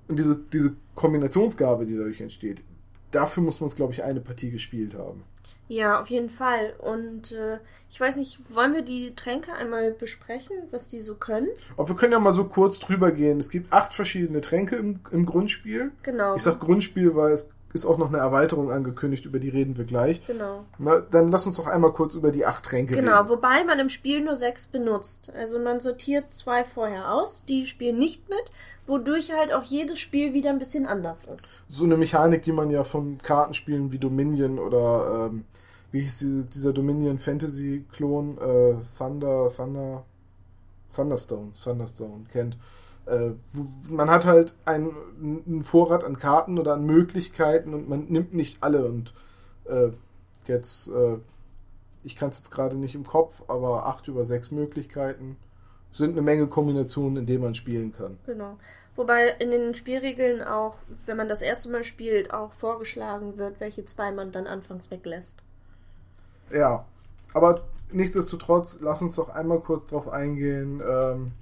und 0.09 0.19
diese, 0.19 0.41
diese 0.53 0.73
Kombinationsgabe, 0.95 1.85
die 1.85 1.97
dadurch 1.97 2.21
entsteht, 2.21 2.63
dafür 3.11 3.43
muss 3.43 3.61
man 3.61 3.69
es, 3.69 3.77
glaube 3.77 3.93
ich, 3.93 4.03
eine 4.03 4.21
Partie 4.21 4.51
gespielt 4.51 4.95
haben. 4.95 5.23
ja, 5.69 6.01
auf 6.01 6.09
jeden 6.09 6.31
Fall. 6.31 6.75
Und 6.79 7.33
äh, 7.33 7.59
ich 7.91 8.01
weiß 8.01 8.17
nicht, 8.17 8.39
wollen 8.53 8.75
wir 8.75 8.83
die 8.83 9.15
Tränke 9.15 9.53
einmal 9.53 9.93
besprechen, 9.93 10.57
was 10.71 10.89
die 10.89 11.01
so 11.01 11.15
können? 11.15 11.49
Aber 11.77 11.89
wir 11.89 11.97
können 11.97 12.13
ja 12.13 12.19
mal 12.19 12.33
so 12.33 12.45
kurz 12.45 12.79
drüber 12.81 13.13
gehen. 13.13 13.39
Es 13.39 13.51
gibt 13.51 13.73
acht 13.73 13.95
verschiedene 13.95 14.41
Tränke 14.41 14.77
im, 14.77 15.01
im 15.13 15.27
Grundspiel. 15.27 15.93
Genau. 16.03 16.35
Ich 16.35 16.43
sag 16.43 16.59
Grundspiel, 16.59 17.15
weil 17.15 17.33
es 17.33 17.51
ist 17.73 17.87
auch 17.87 17.99
noch 17.99 18.09
eine 18.09 18.19
Erweiterung 18.19 18.71
angekündigt, 18.73 19.25
über 19.27 19.39
die 19.39 19.49
reden 19.49 19.77
wir 19.77 19.85
gleich. 19.85 20.27
Genau. 20.27 20.65
Na, 20.79 21.01
dann 21.01 21.29
lass 21.29 21.47
uns 21.47 21.57
doch 21.57 21.67
einmal 21.69 21.93
kurz 21.93 22.15
über 22.15 22.33
die 22.33 22.45
acht 22.45 22.65
Tränke 22.65 22.95
Genau, 22.95 23.19
reden. 23.19 23.29
wobei 23.29 23.65
man 23.65 23.79
im 23.79 23.89
Spiel 23.89 24.21
nur 24.23 24.35
sechs 24.37 24.67
benutzt. 24.67 25.33
Also 25.37 25.59
man 25.59 25.79
sortiert 25.81 26.35
zwei 26.35 26.65
vorher 26.65 27.13
aus, 27.13 27.45
die 27.45 27.67
spielen 27.67 27.99
nicht 27.99 28.29
mit, 28.29 28.43
wodurch 28.87 29.33
halt 29.33 29.53
auch 29.53 29.63
jedes 29.63 30.01
Spiel 30.01 30.33
wieder 30.35 30.51
ein 30.51 30.59
bisschen 30.59 30.87
anders 30.87 31.25
ist. 31.27 31.59
So 31.69 31.85
eine 31.85 31.97
Mechanik, 31.97 32.43
die 32.43 32.53
man 32.53 32.71
ja 32.71 32.83
von 32.83 33.19
Kartenspielen 33.19 33.93
wie 33.93 33.99
Dominion 33.99 34.59
oder 34.59 35.29
ähm, 35.31 35.45
wie 35.93 36.01
hieß 36.01 36.19
diese, 36.19 36.47
dieser 36.47 36.73
Dominion 36.73 37.19
Fantasy 37.21 37.85
Klon 37.93 38.37
äh, 38.39 38.75
Thunder 38.99 39.49
Thunder 39.55 40.05
Thunderstone 40.95 41.53
Thunderstone 41.55 42.25
kennt. 42.33 42.59
Äh, 43.07 43.31
man 43.89 44.11
hat 44.11 44.27
halt 44.27 44.55
einen, 44.65 44.95
einen 45.47 45.63
Vorrat 45.63 46.05
an 46.05 46.19
Karten 46.19 46.59
oder 46.59 46.75
an 46.75 46.85
Möglichkeiten 46.85 47.75
und 47.75 47.89
man 47.89 48.07
nimmt 48.07 48.35
nicht 48.35 48.63
alle 48.63 48.87
und 48.87 49.15
äh, 49.65 49.91
jetzt 50.47 50.89
äh, 50.89 51.19
ich 52.03 52.17
kann 52.17 52.31
es 52.31 52.39
jetzt 52.39 52.51
gerade 52.51 52.77
nicht 52.77 52.95
im 52.95 53.05
Kopf, 53.05 53.43
aber 53.49 53.87
acht 53.87 54.09
über 54.09 54.25
sechs 54.25 54.51
Möglichkeiten 54.51 55.37
sind 55.93 56.13
eine 56.13 56.23
Menge 56.23 56.47
Kombinationen, 56.47 57.19
in 57.19 57.27
denen 57.27 57.43
man 57.43 57.55
spielen 57.55 57.93
kann. 57.93 58.19
Genau. 58.27 58.57
Wobei 58.97 59.29
in 59.39 59.51
den 59.51 59.75
Spielregeln 59.75 60.43
auch, 60.43 60.77
wenn 61.07 61.17
man 61.17 61.29
das 61.29 61.43
erste 61.43 61.71
Mal 61.71 61.85
spielt, 61.85 62.33
auch 62.33 62.53
vorgeschlagen 62.53 63.39
wird, 63.39 63.61
welche 63.61 63.85
zwei 63.85 64.13
man 64.13 64.33
dann 64.33 64.47
anfangs 64.47 64.91
weglässt. 64.91 65.37
Ja, 66.53 66.85
aber 67.33 67.63
nichtsdestotrotz, 67.93 68.79
lass 68.81 69.03
uns 69.03 69.17
doch 69.17 69.29
einmal 69.29 69.61
kurz 69.61 69.87
drauf 69.87 70.09
eingehen, 70.09 70.83
ähm, 70.87 71.33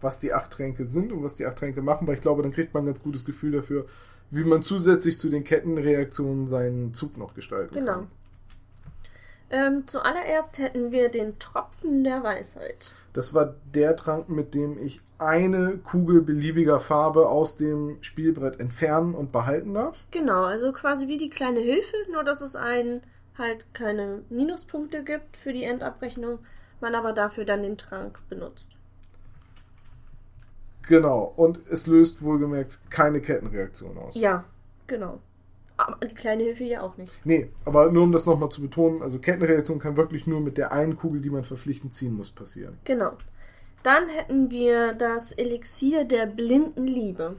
was 0.00 0.18
die 0.18 0.32
acht 0.32 0.50
Tränke 0.50 0.84
sind 0.84 1.12
und 1.12 1.22
was 1.22 1.34
die 1.36 1.46
acht 1.46 1.58
Tränke 1.58 1.82
machen, 1.82 2.06
weil 2.06 2.14
ich 2.14 2.20
glaube, 2.20 2.42
dann 2.42 2.52
kriegt 2.52 2.74
man 2.74 2.84
ein 2.84 2.86
ganz 2.86 3.02
gutes 3.02 3.24
Gefühl 3.24 3.52
dafür, 3.52 3.86
wie 4.30 4.44
man 4.44 4.62
zusätzlich 4.62 5.18
zu 5.18 5.28
den 5.28 5.44
Kettenreaktionen 5.44 6.48
seinen 6.48 6.94
Zug 6.94 7.16
noch 7.16 7.34
gestalten 7.34 7.74
Genau. 7.74 7.92
kann. 7.92 8.06
Ähm, 9.50 9.82
zuallererst 9.86 10.58
hätten 10.58 10.92
wir 10.92 11.08
den 11.08 11.38
Tropfen 11.40 12.04
der 12.04 12.22
Weisheit. 12.22 12.92
Das 13.12 13.34
war 13.34 13.56
der 13.74 13.96
Trank, 13.96 14.28
mit 14.28 14.54
dem 14.54 14.78
ich 14.78 15.00
eine 15.18 15.78
Kugel 15.78 16.22
beliebiger 16.22 16.78
Farbe 16.78 17.28
aus 17.28 17.56
dem 17.56 17.98
Spielbrett 18.00 18.60
entfernen 18.60 19.14
und 19.16 19.32
behalten 19.32 19.74
darf. 19.74 20.04
Genau, 20.12 20.44
also 20.44 20.72
quasi 20.72 21.08
wie 21.08 21.18
die 21.18 21.30
kleine 21.30 21.58
Hilfe, 21.60 21.96
nur 22.12 22.22
dass 22.22 22.40
es 22.40 22.54
einen 22.54 23.02
halt 23.36 23.66
keine 23.74 24.22
Minuspunkte 24.30 25.02
gibt 25.02 25.36
für 25.36 25.52
die 25.52 25.64
Endabrechnung, 25.64 26.38
man 26.80 26.94
aber 26.94 27.12
dafür 27.12 27.44
dann 27.44 27.62
den 27.62 27.76
Trank 27.76 28.20
benutzt. 28.28 28.76
Genau, 30.90 31.32
und 31.36 31.60
es 31.70 31.86
löst 31.86 32.20
wohlgemerkt 32.20 32.80
keine 32.90 33.20
Kettenreaktion 33.20 33.96
aus. 33.96 34.16
Ja, 34.16 34.42
genau. 34.88 35.20
Aber 35.76 36.04
die 36.04 36.12
kleine 36.12 36.42
Hilfe 36.42 36.64
ja 36.64 36.82
auch 36.82 36.96
nicht. 36.96 37.12
Nee, 37.22 37.48
aber 37.64 37.92
nur 37.92 38.02
um 38.02 38.10
das 38.10 38.26
nochmal 38.26 38.48
zu 38.48 38.60
betonen, 38.60 39.00
also 39.00 39.20
Kettenreaktion 39.20 39.78
kann 39.78 39.96
wirklich 39.96 40.26
nur 40.26 40.40
mit 40.40 40.58
der 40.58 40.72
einen 40.72 40.96
Kugel, 40.96 41.20
die 41.20 41.30
man 41.30 41.44
verpflichtend 41.44 41.94
ziehen 41.94 42.16
muss, 42.16 42.32
passieren. 42.32 42.76
Genau. 42.82 43.12
Dann 43.84 44.08
hätten 44.08 44.50
wir 44.50 44.92
das 44.94 45.30
Elixier 45.30 46.04
der 46.04 46.26
blinden 46.26 46.88
Liebe. 46.88 47.36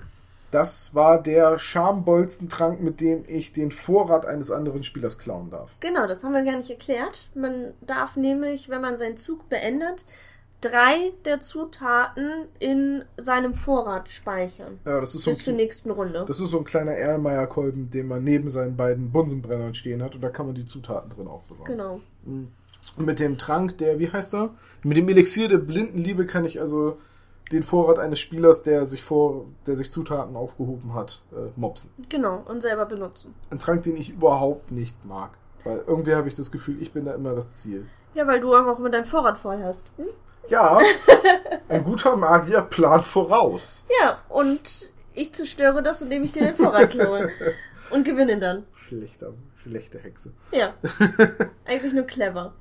Das 0.52 0.96
war 0.96 1.22
der 1.22 1.60
Schambolzentrank, 1.60 2.80
mit 2.80 3.02
dem 3.02 3.26
ich 3.28 3.52
den 3.52 3.72
Vorrat 3.72 4.26
eines 4.26 4.50
anderen 4.50 4.84
Spielers 4.84 5.18
klauen 5.18 5.50
darf. 5.50 5.76
Genau, 5.82 6.08
das 6.08 6.24
haben 6.24 6.32
wir 6.34 6.46
gar 6.46 6.56
nicht 6.56 6.70
erklärt. 6.70 7.30
Man 7.36 7.74
darf 7.82 8.16
nämlich, 8.16 8.70
wenn 8.70 8.82
man 8.82 8.96
seinen 8.96 9.18
Zug 9.18 9.50
beendet, 9.50 10.06
drei 10.62 11.12
der 11.26 11.40
Zutaten 11.40 12.46
in 12.60 13.04
seinem 13.18 13.54
Vorrat 13.54 14.10
speichern. 14.10 14.80
Ja, 14.86 15.02
das 15.02 15.16
ist 15.16 15.24
so 15.24 15.32
Bis 15.32 15.44
zur 15.44 15.54
nächsten 15.54 15.92
Runde. 15.92 16.24
das 16.28 16.40
ist 16.40 16.52
so 16.52 16.60
ein 16.60 16.64
kleiner 16.64 16.92
Erlenmeyer-Kolben, 16.92 17.90
den 17.90 18.08
man 18.08 18.24
neben 18.24 18.50
seinen 18.50 18.78
beiden 18.78 19.12
Bunsenbrennern 19.12 19.74
stehen 19.74 20.02
hat 20.02 20.16
und 20.16 20.22
da 20.22 20.30
kann 20.30 20.46
man 20.46 20.56
die 20.56 20.66
Zutaten 20.66 21.10
drin 21.10 21.28
aufbewahren. 21.28 21.66
Genau. 21.66 22.02
Und 22.26 23.06
mit 23.06 23.20
dem 23.20 23.38
Trank, 23.38 23.78
der, 23.80 24.00
wie 24.00 24.12
heißt 24.12 24.34
er? 24.34 24.52
Mit 24.84 24.98
dem 24.98 25.10
Elixier 25.10 25.48
der 25.48 25.58
Blindenliebe 25.58 26.26
kann 26.26 26.46
ich 26.46 26.60
also 26.62 26.98
den 27.52 27.64
Vorrat 27.64 28.00
eines 28.00 28.20
Spielers, 28.20 28.64
der 28.64 28.86
sich 28.86 29.04
vor, 29.04 29.46
der 29.68 29.76
sich 29.76 29.92
Zutaten 29.92 30.36
aufgehoben 30.36 30.94
hat, 30.94 31.22
äh, 31.32 31.50
mopsen. 31.60 31.92
Genau, 32.08 32.44
und 32.48 32.62
selber 32.62 32.86
benutzen. 32.86 33.36
Ein 33.50 33.60
Trank, 33.60 33.84
den 33.84 33.98
ich 33.98 34.10
überhaupt 34.10 34.72
nicht 34.72 35.04
mag. 35.06 35.32
Weil 35.64 35.84
irgendwie 35.86 36.16
habe 36.16 36.28
ich 36.28 36.36
das 36.36 36.52
Gefühl, 36.52 36.82
ich 36.82 36.94
bin 36.94 37.06
da 37.06 37.14
immer 37.14 37.36
das 37.36 37.56
Ziel. 37.56 37.86
Ja, 38.14 38.26
weil 38.26 38.40
du 38.40 38.54
einfach 38.54 38.80
immer 38.80 38.90
deinen 38.90 39.06
Vorrat 39.06 39.38
voll 39.38 39.62
hast. 39.64 39.84
Hm? 39.98 40.08
Ja, 40.50 40.80
ein 41.70 41.84
guter 41.84 42.16
Magier 42.16 42.62
plant 42.62 43.06
voraus. 43.06 43.88
Ja, 44.02 44.20
und 44.30 44.90
ich 45.14 45.34
zerstöre 45.34 45.82
das, 45.84 46.02
indem 46.02 46.24
ich 46.24 46.32
dir 46.32 46.44
den 46.44 46.56
Vorrat 46.56 46.92
klaue. 46.92 47.30
und 47.90 48.04
gewinne 48.04 48.40
dann. 48.40 48.66
Schlechter, 48.88 49.34
schlechte 49.62 50.00
Hexe. 50.00 50.34
Ja. 50.52 50.74
Eigentlich 51.66 51.94
nur 51.94 52.06
clever. 52.06 52.54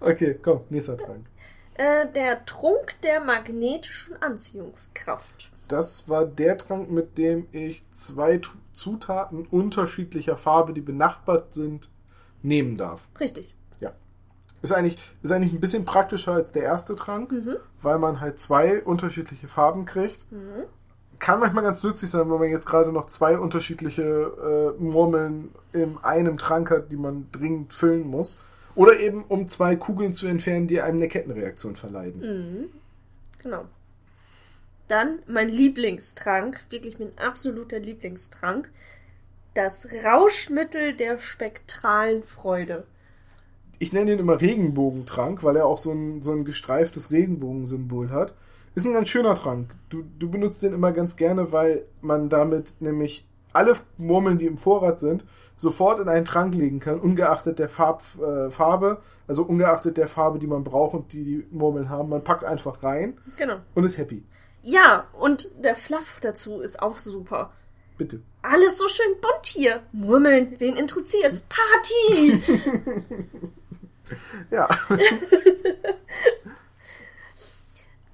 Okay, 0.00 0.38
komm, 0.42 0.62
nächster 0.68 0.96
Trank. 0.98 1.26
Äh, 1.74 2.06
der 2.12 2.44
Trunk 2.44 3.00
der 3.02 3.20
magnetischen 3.20 4.20
Anziehungskraft. 4.20 5.50
Das 5.68 6.08
war 6.08 6.24
der 6.24 6.58
Trank, 6.58 6.90
mit 6.90 7.18
dem 7.18 7.46
ich 7.52 7.82
zwei 7.92 8.40
Zutaten 8.72 9.46
unterschiedlicher 9.46 10.36
Farbe, 10.36 10.72
die 10.72 10.80
benachbart 10.80 11.54
sind, 11.54 11.90
nehmen 12.42 12.76
darf. 12.76 13.08
Richtig. 13.20 13.54
Ist 14.62 14.72
eigentlich, 14.72 14.98
ist 15.22 15.30
eigentlich 15.30 15.52
ein 15.52 15.60
bisschen 15.60 15.84
praktischer 15.84 16.32
als 16.32 16.52
der 16.52 16.62
erste 16.64 16.96
Trank, 16.96 17.30
Mhm. 17.30 17.56
weil 17.80 17.98
man 17.98 18.20
halt 18.20 18.40
zwei 18.40 18.82
unterschiedliche 18.82 19.46
Farben 19.48 19.84
kriegt. 19.84 20.30
Mhm. 20.32 20.64
Kann 21.20 21.40
manchmal 21.40 21.64
ganz 21.64 21.82
nützlich 21.82 22.10
sein, 22.10 22.30
wenn 22.30 22.38
man 22.38 22.48
jetzt 22.48 22.66
gerade 22.66 22.92
noch 22.92 23.06
zwei 23.06 23.38
unterschiedliche 23.38 24.74
äh, 24.78 24.82
Murmeln 24.82 25.52
in 25.72 25.98
einem 26.02 26.38
Trank 26.38 26.70
hat, 26.70 26.92
die 26.92 26.96
man 26.96 27.26
dringend 27.32 27.74
füllen 27.74 28.06
muss. 28.06 28.38
Oder 28.74 29.00
eben 29.00 29.24
um 29.24 29.48
zwei 29.48 29.74
Kugeln 29.74 30.12
zu 30.12 30.28
entfernen, 30.28 30.68
die 30.68 30.80
einem 30.80 30.98
eine 30.98 31.08
Kettenreaktion 31.08 31.74
verleiden. 31.74 32.20
Mhm. 32.20 32.64
Genau. 33.42 33.64
Dann 34.86 35.18
mein 35.26 35.48
Lieblingstrank, 35.48 36.60
wirklich 36.70 36.98
mein 36.98 37.16
absoluter 37.18 37.78
Lieblingstrank. 37.78 38.70
Das 39.54 39.88
Rauschmittel 40.04 40.94
der 40.94 41.18
spektralen 41.18 42.22
Freude. 42.22 42.86
Ich 43.78 43.92
nenne 43.92 44.12
ihn 44.12 44.18
immer 44.18 44.40
Regenbogentrank, 44.40 45.44
weil 45.44 45.56
er 45.56 45.66
auch 45.66 45.78
so 45.78 45.92
ein, 45.92 46.20
so 46.22 46.32
ein 46.32 46.44
gestreiftes 46.44 47.10
Regenbogensymbol 47.10 48.10
hat. 48.10 48.34
Ist 48.74 48.86
ein 48.86 48.92
ganz 48.92 49.08
schöner 49.08 49.34
Trank. 49.34 49.70
Du, 49.88 50.02
du 50.18 50.30
benutzt 50.30 50.62
den 50.62 50.72
immer 50.72 50.92
ganz 50.92 51.16
gerne, 51.16 51.52
weil 51.52 51.86
man 52.00 52.28
damit 52.28 52.74
nämlich 52.80 53.26
alle 53.52 53.74
Murmeln, 53.96 54.38
die 54.38 54.46
im 54.46 54.56
Vorrat 54.56 55.00
sind, 55.00 55.24
sofort 55.56 55.98
in 56.00 56.08
einen 56.08 56.24
Trank 56.24 56.54
legen 56.54 56.78
kann, 56.80 57.00
ungeachtet 57.00 57.58
der 57.58 57.68
Farb, 57.68 58.02
äh, 58.20 58.50
Farbe, 58.50 59.00
also 59.26 59.42
ungeachtet 59.42 59.96
der 59.96 60.06
Farbe, 60.08 60.38
die 60.38 60.46
man 60.46 60.64
braucht 60.64 60.94
und 60.94 61.12
die 61.12 61.24
die 61.24 61.46
Murmeln 61.50 61.88
haben. 61.88 62.08
Man 62.08 62.22
packt 62.24 62.44
einfach 62.44 62.82
rein 62.82 63.18
Genau. 63.36 63.56
und 63.74 63.84
ist 63.84 63.98
happy. 63.98 64.22
Ja, 64.62 65.06
und 65.18 65.50
der 65.62 65.74
Fluff 65.74 66.18
dazu 66.20 66.60
ist 66.60 66.80
auch 66.82 66.98
super. 66.98 67.52
Bitte. 67.96 68.20
Alles 68.42 68.78
so 68.78 68.86
schön 68.88 69.14
bunt 69.20 69.46
hier. 69.46 69.80
Murmeln, 69.92 70.54
wen 70.58 70.76
interessiert's? 70.76 71.44
Party! 71.48 72.42
Ja. 74.50 74.68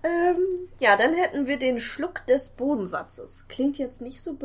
ähm, 0.02 0.38
ja, 0.80 0.96
dann 0.96 1.14
hätten 1.14 1.46
wir 1.46 1.58
den 1.58 1.78
Schluck 1.78 2.26
des 2.26 2.50
Bodensatzes. 2.50 3.46
Klingt 3.48 3.78
jetzt 3.78 4.02
nicht 4.02 4.20
so, 4.20 4.36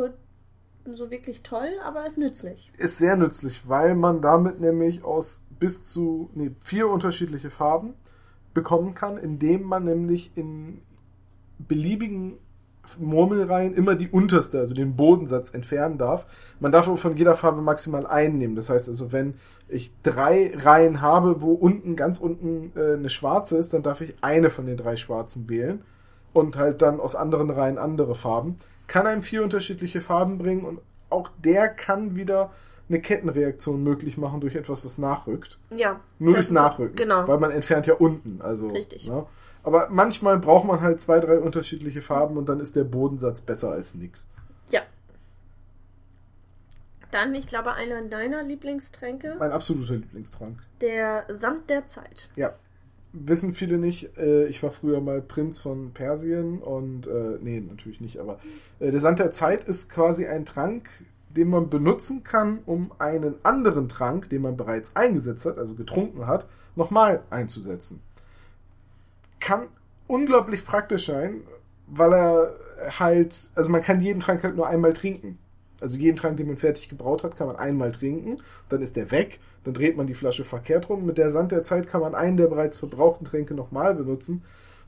so 0.94 1.12
wirklich 1.12 1.44
toll, 1.44 1.70
aber 1.84 2.06
ist 2.06 2.18
nützlich. 2.18 2.72
ist 2.78 2.98
sehr 2.98 3.16
nützlich, 3.16 3.68
weil 3.68 3.96
man 3.96 4.22
damit 4.22 4.60
nämlich 4.60 5.04
aus 5.04 5.44
bis 5.60 5.84
zu 5.84 6.30
nee, 6.34 6.52
vier 6.62 6.88
unterschiedliche 6.90 7.50
Farben 7.50 7.96
bekommen 8.54 8.96
kann, 8.96 9.18
indem 9.18 9.64
man 9.64 9.84
nämlich 9.84 10.32
in 10.36 10.82
beliebigen 11.60 12.38
Murmelreihen 12.98 13.76
immer 13.76 13.96
die 13.96 14.10
unterste, 14.10 14.60
also 14.60 14.74
den 14.74 14.96
Bodensatz 14.96 15.54
entfernen 15.54 15.98
darf. 15.98 16.26
Man 16.60 16.72
darf 16.72 16.88
aber 16.88 16.98
von 16.98 17.16
jeder 17.18 17.36
Farbe 17.36 17.62
maximal 17.62 18.08
einen 18.08 18.38
nehmen. 18.38 18.56
Das 18.56 18.70
heißt 18.70 18.88
also, 18.88 19.12
wenn 19.12 19.36
ich 19.70 19.92
drei 20.04 20.52
Reihen 20.56 21.02
habe, 21.02 21.42
wo 21.42 21.54
unten, 21.54 21.96
ganz 21.96 22.20
unten 22.20 22.72
äh, 22.76 22.94
eine 22.94 23.10
schwarze 23.10 23.58
ist, 23.58 23.74
dann 23.74 23.84
darf 23.84 24.02
ich 24.02 24.16
eine 24.22 24.50
von 24.50 24.66
den 24.66 24.78
drei 24.78 24.96
schwarzen 24.98 25.48
wählen 25.48 25.84
und 26.34 26.58
halt 26.58 26.82
dann 26.82 27.00
aus 27.00 27.16
anderen 27.16 27.50
Reihen 27.50 27.78
andere 27.78 28.16
Farben. 28.16 28.58
Kann 28.88 29.08
einem 29.08 29.22
vier 29.22 29.44
unterschiedliche 29.44 30.02
Farben 30.02 30.38
bringen 30.38 30.66
und 30.66 30.80
auch 31.10 31.30
der 31.44 31.70
kann 31.70 32.16
wieder 32.16 32.52
eine 32.90 33.02
Kettenreaktion 33.02 33.84
möglich 33.84 34.18
machen 34.18 34.42
durch 34.42 34.56
etwas, 34.56 34.84
was 34.84 34.98
nachrückt. 34.98 35.60
Ja. 35.70 36.00
Nur 36.18 36.34
durchs 36.34 36.52
Nachrücken. 36.52 36.96
Genau. 36.96 37.28
Weil 37.28 37.38
man 37.38 37.52
entfernt 37.52 37.86
ja 37.86 37.94
unten. 37.94 38.42
Also, 38.42 38.70
Richtig. 38.70 39.08
Ne? 39.08 39.26
Aber 39.64 39.88
manchmal 39.92 40.40
braucht 40.40 40.66
man 40.66 40.82
halt 40.82 41.00
zwei, 41.00 41.20
drei 41.20 41.40
unterschiedliche 41.40 42.02
Farben 42.02 42.38
und 42.38 42.50
dann 42.50 42.60
ist 42.60 42.76
der 42.76 42.86
Bodensatz 42.86 43.42
besser 43.42 43.70
als 43.72 43.94
nix. 43.94 44.28
Dann, 47.12 47.34
ich 47.34 47.48
glaube, 47.48 47.74
einer 47.74 48.02
deiner 48.04 48.44
Lieblingstränke, 48.44 49.36
Mein 49.40 49.52
absoluter 49.52 49.96
Lieblingstrank. 49.96 50.60
der 50.82 51.26
Sand 51.30 51.70
der 51.70 51.86
Zeit. 51.86 52.30
Ja. 52.36 52.54
Wissen 53.12 53.56
viele 53.56 53.80
nicht, 53.80 54.16
äh, 54.20 54.46
ich 54.46 54.62
war 54.62 54.72
früher 54.72 55.02
mal 55.02 55.20
Prinz 55.20 55.58
von 55.58 55.94
Persien 55.94 56.60
und, 56.62 57.08
äh, 57.08 57.40
nee, 57.42 57.60
natürlich 57.60 58.02
nicht, 58.02 58.20
aber 58.20 58.40
äh, 58.80 58.92
der 58.92 59.02
Sand 59.02 59.18
der 59.18 59.32
Zeit 59.32 59.64
ist 59.64 59.90
quasi 59.90 60.28
ein 60.28 60.46
Trank, 60.46 60.88
den 61.32 61.50
man 61.50 61.72
benutzen 61.72 62.24
kann, 62.24 62.60
um 62.68 62.92
einen 63.00 63.34
anderen 63.42 63.90
Trank, 63.90 64.30
den 64.30 64.44
man 64.44 64.58
bereits 64.58 64.96
eingesetzt 64.96 65.46
hat, 65.48 65.58
also 65.58 65.74
getrunken 65.74 66.28
hat, 66.28 66.46
nochmal 66.76 67.24
einzusetzen. 67.32 68.00
Kann 69.40 69.70
unglaublich 70.06 70.64
praktisch 70.64 71.08
sein, 71.08 71.42
weil 71.88 72.14
er 72.14 72.54
halt, 73.00 73.36
also 73.56 73.72
man 73.72 73.82
kann 73.82 74.02
jeden 74.02 74.20
Trank 74.20 74.44
halt 74.44 74.56
nur 74.56 74.68
einmal 74.68 74.94
trinken. 74.94 75.40
Also 75.82 75.98
jeden 75.98 76.18
Trank, 76.18 76.38
den 76.38 76.48
man 76.48 76.58
fertig 76.58 76.90
gebraut 76.90 77.24
hat, 77.24 77.38
kann 77.38 77.48
man 77.48 77.56
einmal 77.56 77.92
trinken, 77.92 78.38
dann 78.68 78.82
ist 78.82 78.96
der 78.96 79.12
weg, 79.12 79.40
dann 79.64 79.74
dreht 79.74 79.98
man 79.98 80.08
die 80.08 80.14
Flasche 80.14 80.44
verkehrt 80.44 80.90
rum. 80.90 81.06
Mit 81.06 81.18
der 81.18 81.32
Sand 81.32 81.52
der 81.52 81.64
Zeit 81.64 81.88
kann 81.88 82.02
man 82.02 82.16
einen 82.16 82.38
der 82.38 82.48
bereits 82.48 82.78
verbrauchten 82.78 83.26
Tränke 83.26 83.54
nochmal 83.54 83.96
benutzen. 83.96 84.44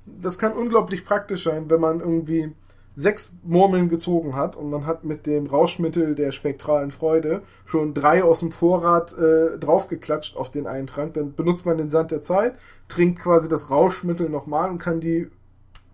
Das 0.06 0.38
kann 0.38 0.54
unglaublich 0.54 1.06
praktisch 1.06 1.44
sein, 1.44 1.70
wenn 1.70 1.80
man 1.80 2.00
irgendwie 2.00 2.52
sechs 2.94 3.34
Murmeln 3.44 3.88
gezogen 3.88 4.36
hat 4.36 4.58
und 4.58 4.70
man 4.70 4.86
hat 4.86 5.06
mit 5.06 5.26
dem 5.26 5.48
Rauschmittel 5.48 6.14
der 6.14 6.34
spektralen 6.34 6.92
Freude 6.92 7.42
schon 7.66 7.94
drei 7.94 8.22
aus 8.24 8.40
dem 8.40 8.52
Vorrat 8.52 9.18
äh, 9.18 9.58
draufgeklatscht 9.58 10.36
auf 10.36 10.52
den 10.52 10.68
einen 10.68 10.88
Trank. 10.88 11.14
Dann 11.14 11.34
benutzt 11.34 11.66
man 11.66 11.78
den 11.78 11.90
Sand 11.90 12.12
der 12.12 12.22
Zeit, 12.22 12.56
trinkt 12.90 13.22
quasi 13.22 13.48
das 13.48 13.70
Rauschmittel 13.70 14.30
nochmal 14.30 14.70
und 14.70 14.80
kann 14.80 15.00
die 15.00 15.30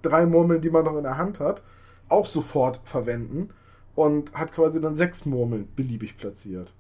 drei 0.01 0.25
Murmeln, 0.25 0.61
die 0.61 0.71
man 0.71 0.85
noch 0.85 0.97
in 0.97 1.03
der 1.03 1.17
Hand 1.17 1.39
hat, 1.39 1.61
auch 2.09 2.25
sofort 2.25 2.79
verwenden 2.83 3.49
und 3.97 4.31
hat 4.33 4.53
quasi 4.53 4.79
dann 4.79 4.95
sechs 4.95 5.25
Murmeln 5.25 5.67
beliebig 5.75 6.17
platziert. 6.17 6.71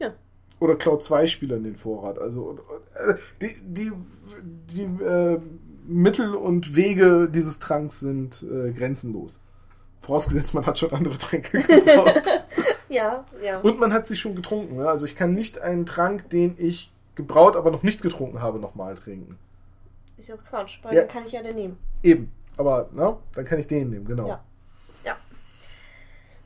Ja. 0.00 0.14
Oder 0.58 0.76
klaut 0.76 1.02
zwei 1.02 1.26
Spieler 1.26 1.56
in 1.56 1.64
den 1.64 1.76
Vorrat. 1.76 2.18
Also 2.18 2.58
äh, 2.94 3.14
die, 3.42 3.54
die, 3.62 3.92
die 4.72 4.82
äh, 5.04 5.38
Mittel 5.86 6.34
und 6.34 6.74
Wege 6.74 7.28
dieses 7.30 7.58
Tranks 7.58 8.00
sind 8.00 8.42
äh, 8.50 8.72
grenzenlos. 8.72 9.42
Vorausgesetzt, 10.00 10.54
man 10.54 10.64
hat 10.64 10.78
schon 10.78 10.90
andere 10.92 11.18
Tränke 11.18 11.62
gebraut. 11.62 12.22
Ja, 12.90 13.24
ja. 13.42 13.58
und 13.60 13.80
man 13.80 13.92
hat 13.92 14.06
sie 14.06 14.14
schon 14.14 14.36
getrunken. 14.36 14.76
Ne? 14.76 14.88
Also 14.88 15.04
ich 15.04 15.16
kann 15.16 15.34
nicht 15.34 15.58
einen 15.58 15.84
Trank, 15.84 16.30
den 16.30 16.54
ich 16.58 16.92
gebraut, 17.16 17.56
aber 17.56 17.72
noch 17.72 17.82
nicht 17.82 18.02
getrunken 18.02 18.40
habe, 18.40 18.60
nochmal 18.60 18.94
trinken. 18.94 19.36
Ist 20.16 20.28
ja 20.28 20.36
auch 20.36 20.44
Quatsch, 20.44 20.78
weil 20.82 20.94
Ja. 20.94 21.02
den 21.02 21.08
kann 21.08 21.24
ich 21.26 21.32
ja 21.32 21.42
dann 21.42 21.56
nehmen. 21.56 21.76
Eben. 22.04 22.30
Aber, 22.56 22.88
ne, 22.92 23.16
dann 23.34 23.44
kann 23.44 23.58
ich 23.58 23.66
den 23.66 23.90
nehmen, 23.90 24.04
genau. 24.04 24.28
Ja. 24.28 24.44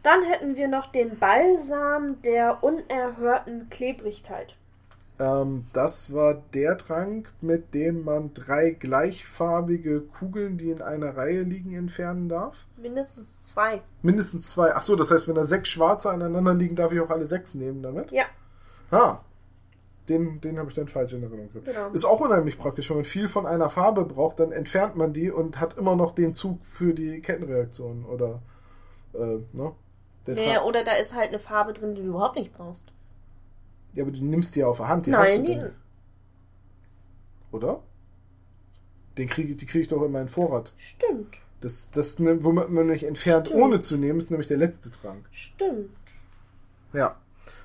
Dann 0.09 0.23
hätten 0.23 0.57
wir 0.57 0.69
noch 0.69 0.91
den 0.91 1.19
Balsam 1.19 2.23
der 2.23 2.63
unerhörten 2.63 3.69
Klebrigkeit. 3.69 4.57
Ähm, 5.19 5.67
das 5.75 6.15
war 6.15 6.41
der 6.55 6.79
Trank, 6.79 7.31
mit 7.43 7.75
dem 7.75 8.05
man 8.05 8.33
drei 8.33 8.71
gleichfarbige 8.71 10.01
Kugeln, 10.01 10.57
die 10.57 10.71
in 10.71 10.81
einer 10.81 11.15
Reihe 11.15 11.43
liegen, 11.43 11.75
entfernen 11.75 12.31
darf. 12.31 12.65
Mindestens 12.79 13.43
zwei. 13.43 13.83
Mindestens 14.01 14.49
zwei. 14.49 14.75
Ach 14.75 14.81
so, 14.81 14.97
das 14.97 15.11
heißt, 15.11 15.29
wenn 15.29 15.35
da 15.35 15.45
sechs 15.45 15.69
schwarze 15.69 16.09
aneinander 16.09 16.55
liegen, 16.55 16.75
darf 16.75 16.91
ich 16.91 17.01
auch 17.01 17.11
alle 17.11 17.27
sechs 17.27 17.55
nehmen 17.55 17.83
damit? 17.83 18.11
Ja, 18.11 18.25
Ah. 18.91 19.19
Den, 20.09 20.41
den 20.41 20.59
habe 20.59 20.71
ich 20.71 20.75
dann 20.75 20.89
falsch 20.89 21.13
in 21.13 21.23
Erinnerung 21.23 21.53
gehabt. 21.53 21.67
genau. 21.67 21.89
Ist 21.89 22.07
auch 22.07 22.21
unheimlich 22.21 22.57
praktisch, 22.57 22.89
wenn 22.89 22.97
man 22.97 23.05
viel 23.05 23.29
von 23.29 23.45
einer 23.45 23.69
Farbe 23.69 24.07
braucht, 24.07 24.41
dann 24.41 24.53
entfernt 24.53 24.97
man 24.97 25.13
die 25.13 25.31
und 25.31 25.61
hat 25.61 25.77
immer 25.77 25.97
noch 25.97 26.15
den 26.15 26.33
Zug 26.33 26.63
für 26.63 26.95
die 26.95 27.21
Kettenreaktion 27.21 28.07
oder 28.07 28.41
äh, 29.13 29.41
ne? 29.53 29.73
Tra- 30.37 30.63
oder 30.65 30.85
da 30.85 30.93
ist 30.95 31.15
halt 31.15 31.29
eine 31.29 31.39
Farbe 31.39 31.73
drin, 31.73 31.95
die 31.95 32.03
du 32.03 32.09
überhaupt 32.09 32.37
nicht 32.37 32.53
brauchst. 32.55 32.93
ja, 33.95 34.03
aber 34.03 34.13
du 34.13 34.23
nimmst 34.25 34.55
die 34.57 34.61
ja 34.61 34.67
auf 34.67 34.77
der 34.79 34.89
Hand, 34.89 35.07
die 35.07 35.15
hast 35.15 35.29
Nein, 35.29 35.45
du 35.45 35.53
die, 35.53 35.59
denn, 35.59 35.71
oder? 37.53 37.83
Den 39.17 39.29
krieg, 39.29 39.49
ich- 39.51 39.57
die 39.57 39.67
kriege 39.67 39.83
ich 39.83 39.89
doch 39.89 40.03
in 40.03 40.13
meinen 40.13 40.29
Vorrat. 40.29 40.73
stimmt. 40.77 41.39
Das, 41.61 41.91
das 41.91 42.21
womit 42.21 42.71
man 42.71 42.87
mich 42.87 43.03
entfernt, 43.03 43.49
Stimmt. 43.49 43.63
ohne 43.65 43.81
zu 43.81 43.97
nehmen, 43.97 44.21
ist 44.21 44.31
nämlich 44.31 44.47
der 44.47 44.59
letzte 44.59 44.93
Trank. 44.93 45.27
Stimmt. 45.33 45.91
Ja. 46.93 47.17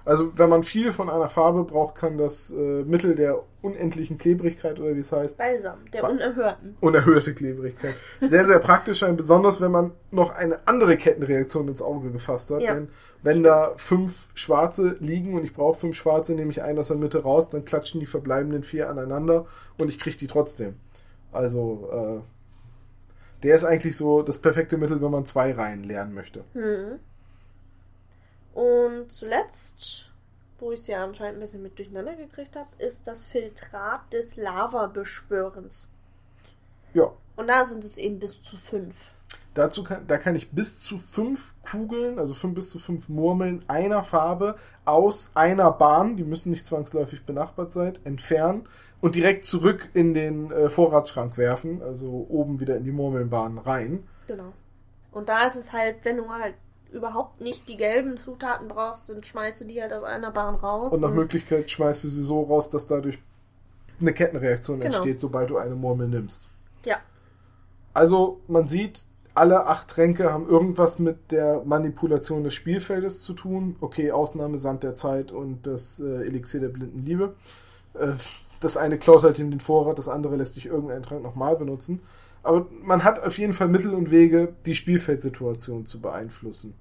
Also, 0.05 0.37
wenn 0.37 0.49
man 0.49 0.63
viel 0.63 0.91
von 0.91 1.09
einer 1.09 1.29
Farbe 1.29 1.63
braucht, 1.63 1.95
kann 1.95 2.17
das 2.17 2.51
äh, 2.51 2.83
Mittel 2.83 3.15
der 3.15 3.41
unendlichen 3.61 4.17
Klebrigkeit 4.17 4.79
oder 4.79 4.95
wie 4.95 4.99
es 4.99 5.11
heißt, 5.11 5.37
Balsam, 5.37 5.79
der 5.93 6.01
Ba- 6.01 6.09
unerhörten. 6.09 6.75
unerhörte 6.81 7.33
Klebrigkeit, 7.33 7.95
sehr, 8.19 8.45
sehr 8.45 8.59
praktisch 8.59 8.99
sein, 8.99 9.15
besonders 9.15 9.61
wenn 9.61 9.71
man 9.71 9.91
noch 10.11 10.31
eine 10.35 10.59
andere 10.67 10.97
Kettenreaktion 10.97 11.67
ins 11.69 11.81
Auge 11.81 12.11
gefasst 12.11 12.51
hat. 12.51 12.61
Ja. 12.61 12.73
Denn 12.73 12.89
wenn 13.21 13.41
da 13.43 13.71
fünf 13.77 14.27
schwarze 14.33 14.97
liegen 14.99 15.35
und 15.35 15.45
ich 15.45 15.53
brauche 15.53 15.79
fünf 15.79 15.95
schwarze, 15.95 16.35
nehme 16.35 16.51
ich 16.51 16.61
einen 16.61 16.77
aus 16.79 16.89
der 16.89 16.97
Mitte 16.97 17.23
raus, 17.23 17.49
dann 17.49 17.63
klatschen 17.63 18.01
die 18.01 18.05
verbleibenden 18.05 18.63
vier 18.63 18.89
aneinander 18.89 19.45
und 19.77 19.87
ich 19.87 19.99
kriege 19.99 20.17
die 20.17 20.27
trotzdem. 20.27 20.75
Also, 21.31 21.89
äh, 22.21 23.43
der 23.43 23.55
ist 23.55 23.63
eigentlich 23.63 23.95
so 23.95 24.21
das 24.21 24.37
perfekte 24.37 24.77
Mittel, 24.77 25.01
wenn 25.01 25.11
man 25.11 25.25
zwei 25.25 25.53
Reihen 25.53 25.83
lernen 25.85 26.13
möchte. 26.13 26.43
Hm. 26.53 26.99
Und 28.53 29.12
zuletzt, 29.12 30.12
wo 30.60 30.72
ich 30.72 30.81
es 30.81 30.88
ja 30.88 31.03
anscheinend 31.03 31.38
ein 31.38 31.41
bisschen 31.41 31.63
mit 31.63 31.77
durcheinander 31.77 32.15
gekriegt 32.15 32.55
habe, 32.55 32.69
ist 32.77 33.07
das 33.07 33.25
Filtrat 33.25 34.12
des 34.13 34.36
Lavabeschwörens. 34.36 35.93
Ja. 36.93 37.12
Und 37.36 37.48
da 37.48 37.65
sind 37.65 37.83
es 37.83 37.98
eben 37.98 38.19
bis 38.19 38.41
zu 38.41 38.57
fünf. 38.57 39.13
Dazu 39.55 39.83
kann, 39.83 40.07
da 40.07 40.17
kann 40.17 40.36
ich 40.36 40.51
bis 40.51 40.79
zu 40.79 40.98
fünf 40.98 41.53
Kugeln, 41.62 42.17
also 42.17 42.33
fünf 42.33 42.55
bis 42.55 42.69
zu 42.72 42.79
fünf 42.79 43.07
Murmeln 43.07 43.63
einer 43.67 44.03
Farbe 44.03 44.55
aus 44.83 45.31
einer 45.36 45.72
Bahn, 45.72 46.17
die 46.17 46.24
müssen 46.24 46.50
nicht 46.50 46.65
zwangsläufig 46.65 47.25
benachbart 47.25 47.72
sein, 47.72 47.93
entfernen 48.03 48.67
und 49.00 49.15
direkt 49.15 49.45
zurück 49.45 49.89
in 49.93 50.13
den 50.15 50.51
äh, 50.51 50.69
Vorratsschrank 50.69 51.38
werfen, 51.38 51.83
also 51.83 52.25
oben 52.29 52.60
wieder 52.60 52.77
in 52.77 52.83
die 52.83 52.91
Murmelnbahn 52.91 53.60
rein. 53.60 54.07
Genau. 54.27 54.53
Und 55.12 55.29
da 55.29 55.45
ist 55.45 55.55
es 55.55 55.72
halt, 55.72 55.98
wenn 56.03 56.17
du 56.17 56.29
halt 56.29 56.55
überhaupt 56.93 57.41
nicht 57.41 57.67
die 57.67 57.77
gelben 57.77 58.17
Zutaten 58.17 58.67
brauchst, 58.67 59.09
dann 59.09 59.23
schmeißt 59.23 59.62
du 59.62 59.65
die 59.65 59.81
halt 59.81 59.91
aus 59.93 60.03
einer 60.03 60.31
Bahn 60.31 60.55
raus. 60.55 60.93
Und 60.93 61.01
nach 61.01 61.12
Möglichkeit 61.12 61.69
schmeißt 61.69 62.03
du 62.03 62.07
sie 62.07 62.23
so 62.23 62.43
raus, 62.43 62.69
dass 62.69 62.88
dadurch 62.88 63.19
eine 64.00 64.13
Kettenreaktion 64.13 64.79
Genau. 64.79 64.88
entsteht, 64.88 65.19
sobald 65.19 65.50
du 65.50 65.57
eine 65.57 65.75
Murmel 65.75 66.07
nimmst. 66.07 66.50
Ja, 66.85 66.97
Also 67.93 68.39
man 68.47 68.67
sieht, 68.67 69.05
alle 69.35 69.65
acht 69.67 69.88
Tränke 69.88 70.31
haben 70.31 70.47
irgendwas 70.47 71.00
mit 71.00 71.31
der 71.31 71.63
Manipulation 71.65 72.43
des 72.43 72.53
Spielfeldes 72.53 73.21
zu 73.21 73.33
tun. 73.33 73.75
Okay, 73.81 74.12
Ausnahme 74.12 74.57
Sand 74.57 74.83
der 74.83 74.95
Zeit 74.95 75.31
und 75.31 75.65
das 75.65 76.00
äh, 76.00 76.25
Elixier 76.25 76.59
der 76.59 76.69
blinden 76.69 77.05
Liebe. 77.05 77.33
Äh, 77.95 78.12
das 78.59 78.77
eine 78.77 78.97
klaut 78.97 79.23
halt 79.23 79.39
in 79.39 79.51
den 79.51 79.59
Vorrat, 79.59 79.97
das 79.97 80.07
andere 80.07 80.35
lässt 80.35 80.53
sich 80.53 80.67
irgendeinen 80.67 81.03
Trank 81.03 81.21
nochmal 81.23 81.55
benutzen. 81.57 82.01
Aber 82.43 82.67
man 82.83 83.03
hat 83.03 83.23
auf 83.25 83.38
jeden 83.38 83.53
Fall 83.53 83.69
Mittel 83.69 83.93
und 83.93 84.12
Wege, 84.12 84.53
die 84.65 84.75
Spielfeldsituation 84.75 85.85
zu 85.85 86.01
beeinflussen. 86.01 86.73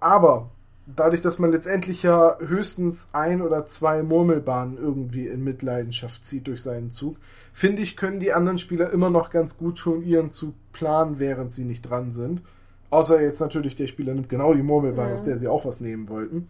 Aber 0.00 0.50
dadurch, 0.86 1.22
dass 1.22 1.38
man 1.38 1.52
letztendlich 1.52 2.02
ja 2.02 2.36
höchstens 2.40 3.08
ein 3.12 3.40
oder 3.40 3.64
zwei 3.66 4.02
Murmelbahnen 4.02 4.76
irgendwie 4.76 5.26
in 5.28 5.42
Mitleidenschaft 5.44 6.24
zieht 6.24 6.46
durch 6.46 6.62
seinen 6.62 6.90
Zug, 6.90 7.16
finde 7.52 7.82
ich, 7.82 7.96
können 7.96 8.20
die 8.20 8.32
anderen 8.32 8.58
Spieler 8.58 8.90
immer 8.90 9.08
noch 9.10 9.30
ganz 9.30 9.56
gut 9.56 9.78
schon 9.78 10.02
ihren 10.04 10.30
Zug 10.30 10.54
planen, 10.72 11.18
während 11.18 11.52
sie 11.52 11.64
nicht 11.64 11.82
dran 11.82 12.12
sind. 12.12 12.42
Außer 12.90 13.22
jetzt 13.22 13.40
natürlich 13.40 13.76
der 13.76 13.86
Spieler 13.86 14.14
nimmt 14.14 14.28
genau 14.28 14.52
die 14.52 14.62
Murmelbahn, 14.62 15.08
Mhm. 15.08 15.14
aus 15.14 15.22
der 15.22 15.36
sie 15.36 15.48
auch 15.48 15.64
was 15.64 15.80
nehmen 15.80 16.08
wollten. 16.08 16.48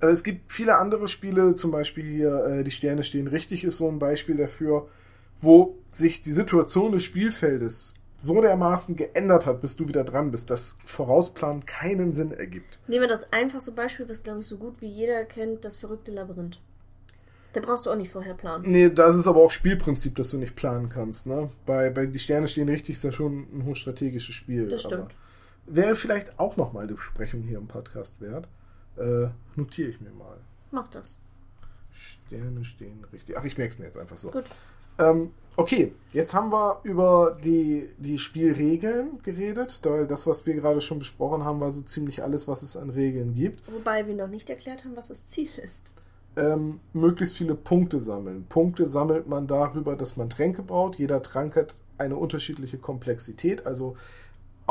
Aber 0.00 0.10
es 0.10 0.22
gibt 0.22 0.52
viele 0.52 0.78
andere 0.78 1.06
Spiele, 1.08 1.54
zum 1.54 1.70
Beispiel 1.70 2.04
hier 2.04 2.44
äh, 2.44 2.64
Die 2.64 2.70
Sterne 2.70 3.04
stehen 3.04 3.26
richtig, 3.28 3.64
ist 3.64 3.78
so 3.78 3.88
ein 3.88 3.98
Beispiel 3.98 4.36
dafür, 4.36 4.88
wo 5.42 5.76
sich 5.88 6.22
die 6.22 6.32
Situation 6.32 6.92
des 6.92 7.02
Spielfeldes 7.02 7.94
so 8.16 8.40
dermaßen 8.40 8.94
geändert 8.94 9.46
hat, 9.46 9.60
bis 9.60 9.76
du 9.76 9.88
wieder 9.88 10.04
dran 10.04 10.30
bist, 10.30 10.48
dass 10.48 10.78
Vorausplanen 10.84 11.66
keinen 11.66 12.12
Sinn 12.12 12.32
ergibt. 12.32 12.78
nehmen 12.86 13.02
wir 13.02 13.08
das 13.08 13.32
einfachste 13.32 13.72
Beispiel, 13.72 14.08
was 14.08 14.22
glaube 14.22 14.40
ich 14.40 14.46
so 14.46 14.56
gut 14.56 14.80
wie 14.80 14.86
jeder 14.86 15.24
kennt, 15.24 15.64
das 15.64 15.76
verrückte 15.76 16.12
Labyrinth. 16.12 16.60
Da 17.52 17.60
brauchst 17.60 17.84
du 17.84 17.90
auch 17.90 17.96
nicht 17.96 18.12
vorher 18.12 18.34
planen. 18.34 18.64
Nee, 18.66 18.88
das 18.88 19.16
ist 19.16 19.26
aber 19.26 19.42
auch 19.42 19.50
Spielprinzip, 19.50 20.14
dass 20.16 20.30
du 20.30 20.38
nicht 20.38 20.56
planen 20.56 20.88
kannst. 20.88 21.26
Ne? 21.26 21.50
Bei, 21.66 21.90
bei 21.90 22.06
Die 22.06 22.18
Sterne 22.18 22.48
stehen 22.48 22.68
richtig 22.68 22.96
ist 22.96 23.04
ja 23.04 23.12
schon 23.12 23.46
ein 23.52 23.64
hochstrategisches 23.66 24.34
Spiel. 24.34 24.68
Das 24.68 24.82
stimmt. 24.82 25.12
Wäre 25.66 25.94
vielleicht 25.94 26.38
auch 26.38 26.56
nochmal 26.56 26.84
eine 26.84 26.94
Besprechung 26.94 27.42
hier 27.42 27.58
im 27.58 27.68
Podcast 27.68 28.20
wert. 28.20 28.48
Äh, 28.96 29.28
notiere 29.54 29.90
ich 29.90 30.00
mir 30.00 30.12
mal. 30.12 30.38
Mach 30.70 30.88
das. 30.88 31.18
Sterne 31.90 32.64
stehen 32.64 33.04
richtig. 33.12 33.36
Ach, 33.36 33.44
ich 33.44 33.58
merke 33.58 33.74
es 33.74 33.78
mir 33.78 33.84
jetzt 33.84 33.98
einfach 33.98 34.16
so. 34.16 34.30
Gut. 34.30 34.44
Ähm, 34.98 35.32
okay, 35.56 35.92
jetzt 36.12 36.34
haben 36.34 36.50
wir 36.52 36.80
über 36.84 37.38
die, 37.44 37.88
die 37.98 38.18
Spielregeln 38.18 39.22
geredet, 39.22 39.80
weil 39.84 40.06
das, 40.06 40.26
was 40.26 40.46
wir 40.46 40.54
gerade 40.54 40.80
schon 40.80 40.98
besprochen 40.98 41.44
haben, 41.44 41.60
war 41.60 41.70
so 41.70 41.82
ziemlich 41.82 42.22
alles, 42.22 42.46
was 42.48 42.62
es 42.62 42.76
an 42.76 42.90
Regeln 42.90 43.34
gibt. 43.34 43.70
Wobei 43.72 44.06
wir 44.06 44.14
noch 44.14 44.28
nicht 44.28 44.50
erklärt 44.50 44.84
haben, 44.84 44.96
was 44.96 45.08
das 45.08 45.28
Ziel 45.28 45.50
ist. 45.62 45.92
ähm, 46.36 46.80
möglichst 46.92 47.36
viele 47.36 47.54
Punkte 47.54 47.98
sammeln. 48.00 48.46
Punkte 48.48 48.86
sammelt 48.86 49.26
man 49.26 49.46
darüber, 49.46 49.96
dass 49.96 50.16
man 50.16 50.30
Tränke 50.30 50.62
braut. 50.62 50.96
Jeder 50.96 51.22
Trank 51.22 51.56
hat 51.56 51.74
eine 51.98 52.16
unterschiedliche 52.16 52.78
Komplexität. 52.78 53.66
Also 53.66 53.96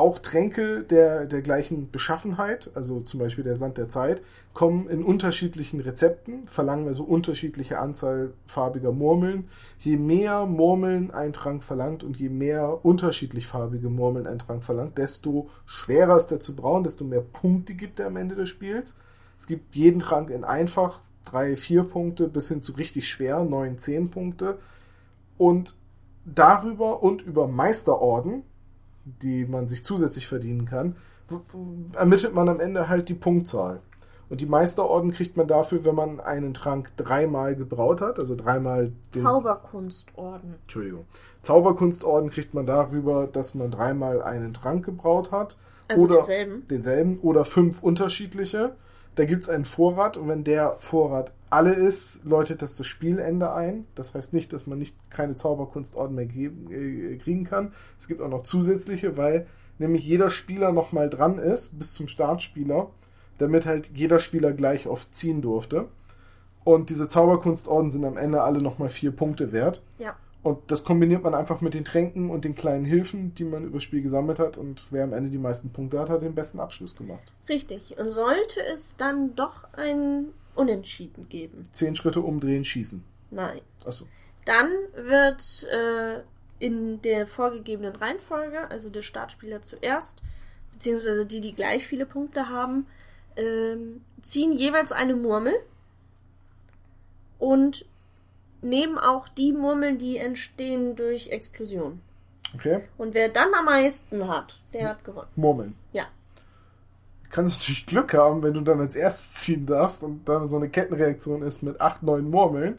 auch 0.01 0.17
Tränke 0.17 0.83
der, 0.83 1.25
der 1.25 1.43
gleichen 1.43 1.91
Beschaffenheit, 1.91 2.71
also 2.73 3.01
zum 3.01 3.19
Beispiel 3.19 3.43
der 3.43 3.55
Sand 3.55 3.77
der 3.77 3.87
Zeit, 3.87 4.23
kommen 4.53 4.89
in 4.89 5.03
unterschiedlichen 5.03 5.79
Rezepten, 5.79 6.47
verlangen 6.47 6.87
also 6.87 7.03
unterschiedliche 7.03 7.77
Anzahl 7.77 8.33
farbiger 8.47 8.91
Murmeln. 8.91 9.47
Je 9.77 9.97
mehr 9.97 10.47
Murmeln 10.47 11.11
ein 11.11 11.33
Trank 11.33 11.63
verlangt 11.63 12.03
und 12.03 12.17
je 12.17 12.29
mehr 12.29 12.83
unterschiedlich 12.83 13.45
farbige 13.45 13.89
Murmeln 13.89 14.25
ein 14.25 14.39
Trank 14.39 14.63
verlangt, 14.63 14.97
desto 14.97 15.49
schwerer 15.67 16.17
ist 16.17 16.31
er 16.31 16.39
zu 16.39 16.55
brauen, 16.55 16.83
desto 16.83 17.05
mehr 17.05 17.21
Punkte 17.21 17.75
gibt 17.75 17.99
er 17.99 18.07
am 18.07 18.17
Ende 18.17 18.35
des 18.35 18.49
Spiels. 18.49 18.97
Es 19.37 19.45
gibt 19.45 19.75
jeden 19.75 19.99
Trank 19.99 20.31
in 20.31 20.43
einfach, 20.43 21.01
drei, 21.25 21.55
vier 21.55 21.83
Punkte 21.83 22.27
bis 22.27 22.47
hin 22.47 22.63
zu 22.63 22.73
richtig 22.73 23.07
schwer, 23.07 23.43
neun, 23.43 23.77
zehn 23.77 24.09
Punkte. 24.09 24.57
Und 25.37 25.75
darüber 26.25 27.03
und 27.03 27.21
über 27.21 27.47
Meisterorden, 27.47 28.43
die 29.05 29.45
man 29.45 29.67
sich 29.67 29.83
zusätzlich 29.83 30.27
verdienen 30.27 30.65
kann, 30.65 30.95
ermittelt 31.93 32.33
man 32.33 32.49
am 32.49 32.59
Ende 32.59 32.89
halt 32.89 33.09
die 33.09 33.13
Punktzahl. 33.13 33.81
Und 34.29 34.39
die 34.39 34.45
Meisterorden 34.45 35.11
kriegt 35.11 35.35
man 35.35 35.45
dafür, 35.47 35.83
wenn 35.83 35.95
man 35.95 36.21
einen 36.21 36.53
Trank 36.53 36.95
dreimal 36.95 37.53
gebraut 37.53 37.99
hat, 37.99 38.17
also 38.17 38.33
dreimal 38.35 38.93
den 39.13 39.23
Zauberkunstorden. 39.23 40.55
Entschuldigung. 40.61 41.05
Zauberkunstorden 41.41 42.29
kriegt 42.29 42.53
man 42.53 42.65
darüber, 42.65 43.27
dass 43.27 43.55
man 43.55 43.71
dreimal 43.71 44.21
einen 44.21 44.53
Trank 44.53 44.85
gebraut 44.85 45.33
hat. 45.33 45.57
Also 45.89 46.05
oder 46.05 46.15
denselben. 46.17 46.65
denselben 46.69 47.19
oder 47.19 47.43
fünf 47.43 47.83
unterschiedliche. 47.83 48.75
Da 49.15 49.25
gibt 49.25 49.43
es 49.43 49.49
einen 49.49 49.65
Vorrat 49.65 50.17
und 50.17 50.27
wenn 50.27 50.43
der 50.43 50.77
Vorrat 50.79 51.33
alle 51.49 51.73
ist, 51.73 52.23
läutet 52.23 52.61
das 52.61 52.77
das 52.77 52.87
Spielende 52.87 53.53
ein. 53.53 53.85
Das 53.95 54.15
heißt 54.15 54.33
nicht, 54.33 54.53
dass 54.53 54.67
man 54.67 54.79
nicht 54.79 54.95
keine 55.09 55.35
Zauberkunstorden 55.35 56.15
mehr 56.15 56.25
geben, 56.25 56.71
äh, 56.71 57.17
kriegen 57.17 57.43
kann. 57.43 57.73
Es 57.99 58.07
gibt 58.07 58.21
auch 58.21 58.29
noch 58.29 58.43
zusätzliche, 58.43 59.17
weil 59.17 59.47
nämlich 59.77 60.05
jeder 60.05 60.29
Spieler 60.29 60.71
nochmal 60.71 61.09
dran 61.09 61.39
ist, 61.39 61.77
bis 61.77 61.93
zum 61.93 62.07
Startspieler, 62.07 62.89
damit 63.37 63.65
halt 63.65 63.91
jeder 63.93 64.19
Spieler 64.19 64.53
gleich 64.53 64.87
oft 64.87 65.13
ziehen 65.13 65.41
durfte. 65.41 65.87
Und 66.63 66.89
diese 66.89 67.09
Zauberkunstorden 67.09 67.91
sind 67.91 68.05
am 68.05 68.17
Ende 68.17 68.43
alle 68.43 68.61
nochmal 68.61 68.89
vier 68.89 69.11
Punkte 69.11 69.51
wert. 69.51 69.81
Ja. 69.97 70.15
Und 70.43 70.71
das 70.71 70.83
kombiniert 70.83 71.23
man 71.23 71.35
einfach 71.35 71.61
mit 71.61 71.75
den 71.75 71.85
Tränken 71.85 72.31
und 72.31 72.45
den 72.45 72.55
kleinen 72.55 72.83
Hilfen, 72.83 73.35
die 73.35 73.43
man 73.43 73.63
übers 73.63 73.83
Spiel 73.83 74.01
gesammelt 74.01 74.39
hat. 74.39 74.57
Und 74.57 74.87
wer 74.89 75.03
am 75.03 75.13
Ende 75.13 75.29
die 75.29 75.37
meisten 75.37 75.71
Punkte 75.71 75.99
hat, 75.99 76.09
hat 76.09 76.23
den 76.23 76.33
besten 76.33 76.59
Abschluss 76.59 76.95
gemacht. 76.95 77.31
Richtig. 77.47 77.97
Und 77.99 78.09
sollte 78.09 78.59
es 78.65 78.95
dann 78.97 79.35
doch 79.35 79.71
ein 79.73 80.29
Unentschieden 80.55 81.29
geben? 81.29 81.63
Zehn 81.71 81.95
Schritte 81.95 82.21
umdrehen, 82.21 82.65
schießen. 82.65 83.03
Nein. 83.29 83.61
Achso. 83.85 84.05
Dann 84.45 84.69
wird 84.95 85.67
äh, 85.71 86.21
in 86.57 87.01
der 87.03 87.27
vorgegebenen 87.27 87.95
Reihenfolge, 87.95 88.69
also 88.69 88.89
der 88.89 89.03
Startspieler 89.03 89.61
zuerst, 89.61 90.23
beziehungsweise 90.73 91.27
die, 91.27 91.41
die 91.41 91.53
gleich 91.53 91.85
viele 91.85 92.07
Punkte 92.07 92.49
haben, 92.49 92.87
ähm, 93.35 94.01
ziehen 94.21 94.53
jeweils 94.53 94.91
eine 94.91 95.15
Murmel 95.15 95.53
und 97.37 97.85
nehmen 98.61 98.97
auch 98.97 99.27
die 99.29 99.53
Murmeln, 99.53 99.97
die 99.97 100.17
entstehen 100.17 100.95
durch 100.95 101.29
Explosion. 101.29 102.01
Okay. 102.55 102.83
Und 102.97 103.13
wer 103.13 103.29
dann 103.29 103.53
am 103.53 103.65
meisten 103.65 104.27
hat, 104.27 104.59
der 104.73 104.89
hat 104.89 105.03
gewonnen. 105.03 105.27
Murmeln. 105.35 105.75
Ja. 105.93 106.03
Kannst 107.29 107.59
natürlich 107.61 107.85
Glück 107.85 108.13
haben, 108.13 108.43
wenn 108.43 108.53
du 108.53 108.61
dann 108.61 108.81
als 108.81 108.95
erstes 108.95 109.35
ziehen 109.35 109.65
darfst 109.65 110.03
und 110.03 110.27
dann 110.27 110.49
so 110.49 110.57
eine 110.57 110.67
Kettenreaktion 110.67 111.41
ist 111.43 111.63
mit 111.63 111.79
acht, 111.79 112.03
neun 112.03 112.29
Murmeln. 112.29 112.77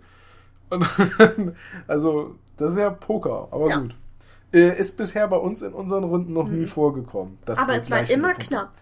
Und 0.69 0.85
dann, 1.19 1.57
also, 1.87 2.35
das 2.59 2.73
ist 2.75 2.79
ja 2.79 2.91
Poker, 2.91 3.49
aber 3.51 3.69
Ja. 3.69 3.79
gut. 3.81 3.97
Äh, 4.53 4.79
Ist 4.79 4.99
bisher 4.99 5.27
bei 5.29 5.39
uns 5.39 5.63
in 5.63 5.73
unseren 5.73 6.05
Runden 6.05 6.35
noch 6.35 6.47
nie 6.49 6.61
Mhm. 6.61 6.67
vorgekommen. 6.67 7.39
dass 7.47 7.59
Aber 7.59 7.75
es 7.75 7.91
war 7.91 8.09
immer 8.11 8.29
Punkte- 8.33 8.49
knapp. 8.49 8.73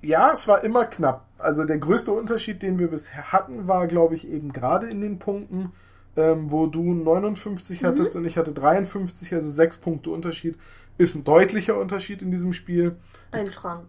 Ja, 0.00 0.30
es 0.32 0.46
war 0.46 0.62
immer 0.62 0.84
knapp. 0.84 1.26
Also 1.38 1.64
der 1.64 1.78
größte 1.78 2.12
Unterschied, 2.12 2.62
den 2.62 2.78
wir 2.78 2.88
bisher 2.88 3.32
hatten, 3.32 3.66
war, 3.66 3.88
glaube 3.88 4.14
ich, 4.14 4.28
eben 4.28 4.52
gerade 4.52 4.88
in 4.88 5.00
den 5.00 5.18
Punkten, 5.18 5.72
ähm, 6.16 6.50
wo 6.50 6.66
du 6.66 6.82
59 6.94 7.82
Mhm. 7.82 7.86
hattest 7.86 8.16
und 8.16 8.24
ich 8.26 8.36
hatte 8.38 8.52
53, 8.52 9.32
also 9.34 9.50
sechs 9.50 9.76
Punkte 9.76 10.10
Unterschied. 10.10 10.56
Ist 10.98 11.14
ein 11.14 11.24
deutlicher 11.24 11.78
Unterschied 11.78 12.20
in 12.22 12.30
diesem 12.30 12.52
Spiel. 12.52 12.96
Ein 13.30 13.46
Schrank. 13.50 13.84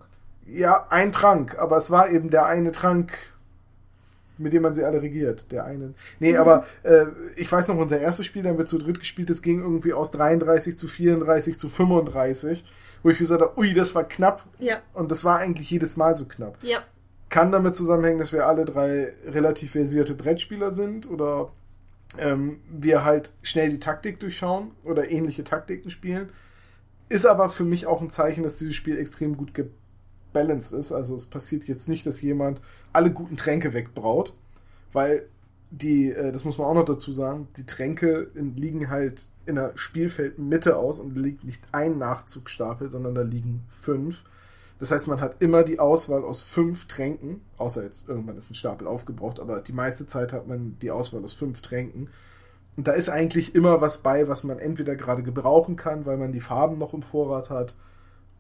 Ja, 0.48 0.88
ein 0.90 1.12
Trank, 1.12 1.58
aber 1.60 1.78
es 1.78 1.92
war 1.92 2.10
eben 2.10 2.30
der 2.30 2.46
eine 2.46 2.72
Trank, 2.72 3.14
mit 4.38 4.52
dem 4.54 4.64
man 4.64 4.74
sie 4.74 4.84
alle 4.84 5.02
regiert. 5.02 5.52
Der 5.52 5.66
eine. 5.66 5.94
Nee, 6.20 6.34
Mhm. 6.34 6.40
aber 6.40 6.66
äh, 6.84 7.06
ich 7.36 7.52
weiß 7.52 7.68
noch, 7.68 7.78
unser 7.78 8.00
erstes 8.00 8.26
Spiel, 8.26 8.44
da 8.44 8.50
haben 8.50 8.58
wir 8.58 8.66
zu 8.66 8.78
dritt 8.78 9.00
gespielt, 9.00 9.30
das 9.30 9.42
ging 9.42 9.60
irgendwie 9.62 9.94
aus 9.94 10.12
33 10.12 10.78
zu 10.78 10.88
34 10.88 11.60
zu 11.60 11.68
35, 11.70 12.66
wo 13.04 13.10
ich 13.10 13.18
gesagt 13.18 13.42
habe, 13.42 13.58
ui, 13.60 13.74
das 13.74 13.94
war 13.96 14.06
knapp. 14.06 14.46
Ja. 14.60 14.78
Und 14.94 15.12
das 15.12 15.24
war 15.26 15.40
eigentlich 15.40 15.70
jedes 15.70 15.98
Mal 15.98 16.16
so 16.16 16.26
knapp. 16.26 16.58
Ja. 16.64 16.80
Kann 17.30 17.52
damit 17.52 17.76
zusammenhängen, 17.76 18.18
dass 18.20 18.32
wir 18.34 18.48
alle 18.48 18.64
drei 18.66 19.14
relativ 19.28 19.72
versierte 19.72 20.14
Brettspieler 20.14 20.72
sind 20.72 21.10
oder 21.10 21.52
ähm, 22.20 22.60
wir 22.70 23.04
halt 23.04 23.32
schnell 23.42 23.70
die 23.70 23.80
Taktik 23.80 24.20
durchschauen 24.20 24.72
oder 24.84 25.10
ähnliche 25.10 25.44
Taktiken 25.44 25.90
spielen. 25.90 26.30
Ist 27.10 27.26
aber 27.26 27.50
für 27.50 27.64
mich 27.64 27.86
auch 27.86 28.02
ein 28.02 28.10
Zeichen, 28.10 28.44
dass 28.44 28.58
dieses 28.58 28.76
Spiel 28.76 28.98
extrem 28.98 29.38
gut 29.38 29.54
gebalanced 29.54 30.74
ist. 30.74 30.92
Also 30.92 31.16
es 31.16 31.26
passiert 31.26 31.66
jetzt 31.66 31.90
nicht, 31.90 32.06
dass 32.06 32.22
jemand 32.22 32.62
alle 32.92 33.12
guten 33.12 33.38
Tränke 33.38 33.74
wegbraut, 33.74 34.34
weil 34.92 35.28
die, 35.72 36.12
äh, 36.12 36.32
das 36.32 36.46
muss 36.46 36.58
man 36.58 36.68
auch 36.68 36.76
noch 36.76 36.86
dazu 36.86 37.12
sagen, 37.12 37.48
die 37.58 37.66
Tränke 37.66 38.30
liegen 38.36 38.90
halt 38.90 39.24
in 39.46 39.56
der 39.56 39.72
Spielfeldmitte 39.76 40.78
aus 40.78 41.00
und 41.00 41.18
da 41.18 41.22
liegt 41.22 41.44
nicht 41.44 41.64
ein 41.72 41.98
Nachzugstapel, 41.98 42.92
sondern 42.92 43.16
da 43.16 43.24
liegen 43.24 43.64
fünf. 43.68 44.24
Das 44.80 44.92
heißt, 44.92 45.08
man 45.08 45.22
hat 45.22 45.42
immer 45.42 45.64
die 45.64 45.80
Auswahl 45.80 46.24
aus 46.24 46.42
fünf 46.42 46.88
Tränken, 46.88 47.42
außer 47.58 47.84
jetzt 47.84 48.10
irgendwann 48.10 48.38
ist 48.38 48.50
ein 48.52 48.56
Stapel 48.56 48.88
aufgebraucht, 48.88 49.40
aber 49.40 49.62
die 49.62 49.72
meiste 49.72 50.06
Zeit 50.08 50.34
hat 50.34 50.48
man 50.48 50.78
die 50.82 50.92
Auswahl 50.92 51.24
aus 51.24 51.34
fünf 51.34 51.62
Tränken. 51.62 52.10
Und 52.76 52.88
da 52.88 52.92
ist 52.94 53.10
eigentlich 53.10 53.54
immer 53.56 53.82
was 53.82 54.00
bei, 54.00 54.28
was 54.28 54.44
man 54.44 54.60
entweder 54.60 54.96
gerade 54.96 55.24
gebrauchen 55.24 55.76
kann, 55.76 56.06
weil 56.06 56.18
man 56.18 56.32
die 56.32 56.42
Farben 56.42 56.80
noch 56.80 56.94
im 56.94 57.04
Vorrat 57.04 57.50
hat, 57.50 57.76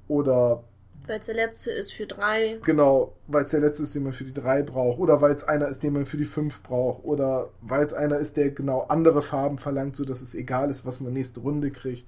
oder 0.07 0.63
Weil 1.05 1.19
es 1.19 1.25
der 1.25 1.35
letzte 1.35 1.71
ist 1.71 1.93
für 1.93 2.05
drei. 2.07 2.59
Genau, 2.63 3.13
weil 3.27 3.43
es 3.43 3.51
der 3.51 3.61
letzte 3.61 3.83
ist, 3.83 3.95
den 3.95 4.03
man 4.03 4.13
für 4.13 4.23
die 4.23 4.33
drei 4.33 4.63
braucht. 4.63 4.99
Oder 4.99 5.21
weil 5.21 5.33
es 5.33 5.43
einer 5.43 5.67
ist, 5.67 5.83
den 5.83 5.93
man 5.93 6.05
für 6.05 6.17
die 6.17 6.25
fünf 6.25 6.61
braucht. 6.61 7.03
Oder 7.03 7.49
weil 7.61 7.85
es 7.85 7.93
einer 7.93 8.17
ist, 8.17 8.37
der 8.37 8.51
genau 8.51 8.81
andere 8.87 9.21
Farben 9.21 9.59
verlangt, 9.59 9.95
sodass 9.95 10.21
es 10.21 10.35
egal 10.35 10.69
ist, 10.69 10.85
was 10.85 10.99
man 10.99 11.13
nächste 11.13 11.41
Runde 11.41 11.71
kriegt. 11.71 12.07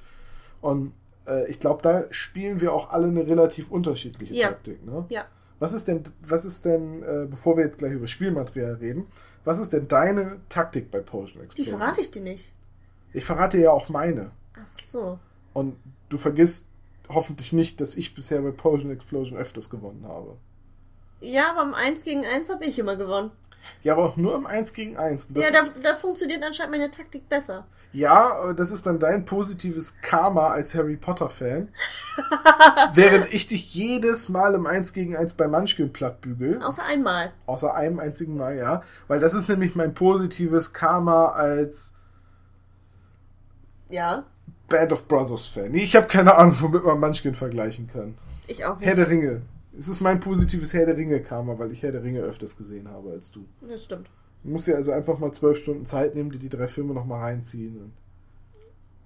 Und 0.61 0.93
äh, 1.27 1.49
ich 1.49 1.59
glaube, 1.59 1.81
da 1.81 2.05
spielen 2.11 2.61
wir 2.61 2.73
auch 2.73 2.89
alle 2.89 3.07
eine 3.07 3.25
relativ 3.25 3.71
unterschiedliche 3.71 4.33
Ja. 4.33 4.49
Taktik. 4.49 4.85
Ne? 4.85 5.05
Ja. 5.09 5.25
Was 5.59 5.73
ist 5.73 5.87
denn, 5.87 6.03
was 6.21 6.43
ist 6.45 6.65
denn, 6.65 7.01
äh, 7.03 7.25
bevor 7.29 7.57
wir 7.57 7.63
jetzt 7.65 7.77
gleich 7.77 7.93
über 7.93 8.07
Spielmaterial 8.07 8.73
reden, 8.75 9.07
was 9.45 9.59
ist 9.59 9.71
denn 9.73 9.87
deine 9.87 10.37
Taktik 10.49 10.91
bei 10.91 10.99
Potion 10.99 11.39
Die 11.41 11.45
Explosion? 11.45 11.77
verrate 11.79 12.01
ich 12.01 12.11
dir 12.11 12.21
nicht. 12.21 12.51
Ich 13.13 13.23
verrate 13.25 13.57
ja 13.59 13.71
auch 13.71 13.87
meine. 13.89 14.31
Ach 14.55 14.79
so. 14.79 15.19
Und 15.53 15.77
du 16.09 16.17
vergisst 16.17 16.69
hoffentlich 17.07 17.53
nicht, 17.53 17.79
dass 17.79 17.95
ich 17.95 18.15
bisher 18.15 18.41
bei 18.41 18.51
Potion 18.51 18.91
Explosion 18.91 19.37
öfters 19.37 19.69
gewonnen 19.69 20.05
habe. 20.07 20.35
Ja, 21.21 21.51
aber 21.51 21.61
im 21.63 21.73
1 21.73 22.03
gegen 22.03 22.25
1 22.25 22.49
habe 22.49 22.65
ich 22.65 22.77
immer 22.77 22.97
gewonnen. 22.97 23.31
Ja, 23.83 23.93
aber 23.93 24.05
auch 24.05 24.17
nur 24.17 24.35
im 24.35 24.45
1 24.45 24.73
gegen 24.73 24.97
1. 24.97 25.33
Das, 25.33 25.45
ja, 25.45 25.51
da, 25.63 25.69
da 25.81 25.95
funktioniert 25.95 26.43
anscheinend 26.43 26.71
meine 26.71 26.91
Taktik 26.91 27.27
besser. 27.29 27.65
ja, 27.93 28.53
das 28.53 28.71
ist 28.71 28.85
dann 28.85 28.99
dein 28.99 29.25
positives 29.25 29.97
Karma 30.01 30.47
als 30.49 30.75
Harry 30.75 30.97
Potter-Fan. 30.97 31.69
während 32.93 33.33
ich 33.33 33.47
dich 33.47 33.73
jedes 33.73 34.29
Mal 34.29 34.53
im 34.53 34.65
1 34.65 34.93
gegen 34.93 35.15
1 35.15 35.35
bei 35.35 35.47
Munchkin 35.47 35.93
plattbügel. 35.93 36.61
Außer 36.61 36.83
einmal. 36.83 37.31
Außer 37.45 37.73
einem 37.73 37.99
einzigen 37.99 38.35
Mal, 38.37 38.55
ja. 38.57 38.83
Weil 39.07 39.19
das 39.19 39.33
ist 39.33 39.47
nämlich 39.49 39.75
mein 39.75 39.93
positives 39.93 40.73
Karma 40.73 41.27
als 41.29 41.95
Ja, 43.89 44.25
Band 44.67 44.91
of 44.91 45.07
Brothers 45.07 45.47
Fan. 45.47 45.71
Nee, 45.71 45.83
Ich 45.83 45.95
habe 45.95 46.07
keine 46.07 46.35
Ahnung, 46.35 46.55
womit 46.59 46.83
man 46.83 46.99
Munchkin 46.99 47.35
vergleichen 47.35 47.87
kann. 47.91 48.17
ich 48.47 48.65
auch 48.65 48.79
Herr 48.79 48.95
nicht. 48.95 48.97
der 48.97 49.09
Ringe. 49.09 49.41
Es 49.77 49.87
ist 49.87 50.01
mein 50.01 50.19
positives 50.19 50.73
Herr 50.73 50.85
der 50.85 50.97
Ringe-Karma, 50.97 51.59
weil 51.59 51.71
ich 51.71 51.83
Herr 51.83 51.91
der 51.91 52.03
Ringe 52.03 52.21
öfters 52.21 52.55
gesehen 52.55 52.89
habe 52.89 53.11
als 53.11 53.31
du. 53.31 53.45
Das 53.67 53.83
stimmt. 53.83 54.09
Du 54.43 54.51
musst 54.51 54.67
dir 54.67 54.75
also 54.75 54.91
einfach 54.91 55.19
mal 55.19 55.31
zwölf 55.31 55.57
Stunden 55.57 55.85
Zeit 55.85 56.15
nehmen, 56.15 56.31
dir 56.31 56.39
die 56.39 56.49
drei 56.49 56.67
Filme 56.67 56.93
nochmal 56.93 57.21
reinziehen. 57.21 57.93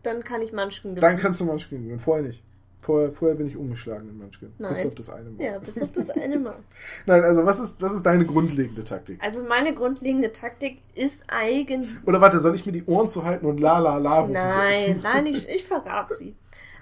Dann 0.03 0.23
kann 0.23 0.41
ich 0.41 0.53
Munchkin 0.53 0.95
gewinnen. 0.95 1.01
dann 1.01 1.17
kannst 1.17 1.41
du 1.41 1.45
Munchkin 1.45 1.83
gewinnen. 1.83 1.99
Vorher 1.99 2.25
nicht. 2.25 2.43
Vorher, 2.77 3.11
vorher 3.11 3.35
bin 3.35 3.47
ich 3.47 3.57
umgeschlagen 3.57 4.07
in 4.07 4.17
Munchkin. 4.17 4.53
Nein. 4.57 4.69
Bis 4.69 4.85
auf 4.85 4.95
das 4.95 5.09
eine 5.09 5.29
Mal. 5.29 5.43
Ja, 5.43 5.59
bis 5.59 5.81
auf 5.81 5.91
das 5.91 6.09
eine 6.11 6.39
Mal. 6.39 6.55
Nein, 7.05 7.23
also 7.23 7.45
was 7.45 7.59
ist, 7.59 7.81
was 7.81 7.93
ist 7.93 8.05
deine 8.05 8.25
grundlegende 8.25 8.85
Taktik? 8.85 9.21
Also 9.21 9.43
meine 9.43 9.73
grundlegende 9.73 10.31
Taktik 10.31 10.79
ist 10.95 11.25
eigentlich... 11.27 11.89
Oder 12.05 12.21
warte, 12.21 12.39
soll 12.39 12.55
ich 12.55 12.65
mir 12.65 12.71
die 12.71 12.85
Ohren 12.85 13.09
zu 13.09 13.25
halten 13.25 13.45
und 13.45 13.59
la 13.59 13.79
la 13.79 13.97
la 13.97 14.19
rufen? 14.21 14.31
Nein, 14.31 14.99
nein, 15.03 15.25
ich, 15.25 15.47
ich 15.49 15.65
verrate 15.65 16.15
sie. 16.15 16.35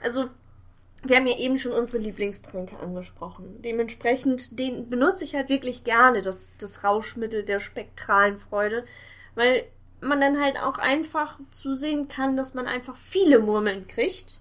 Also, 0.04 0.26
wir 1.04 1.16
haben 1.18 1.28
ja 1.28 1.38
eben 1.38 1.58
schon 1.58 1.72
unsere 1.72 2.00
Lieblingstränke 2.02 2.80
angesprochen. 2.80 3.62
Dementsprechend, 3.62 4.60
den 4.60 4.90
benutze 4.90 5.24
ich 5.24 5.36
halt 5.36 5.50
wirklich 5.50 5.84
gerne, 5.84 6.22
das, 6.22 6.50
das 6.60 6.84
Rauschmittel 6.84 7.44
der 7.44 7.60
spektralen 7.60 8.38
Freude, 8.38 8.86
weil 9.36 9.66
man 10.02 10.20
dann 10.22 10.40
halt 10.42 10.58
auch 10.58 10.78
einfach 10.78 11.40
zusehen 11.50 12.08
kann, 12.08 12.36
dass 12.36 12.54
man 12.54 12.68
einfach 12.68 12.96
viele 12.96 13.40
Murmeln 13.40 13.88
kriegt. 13.88 14.40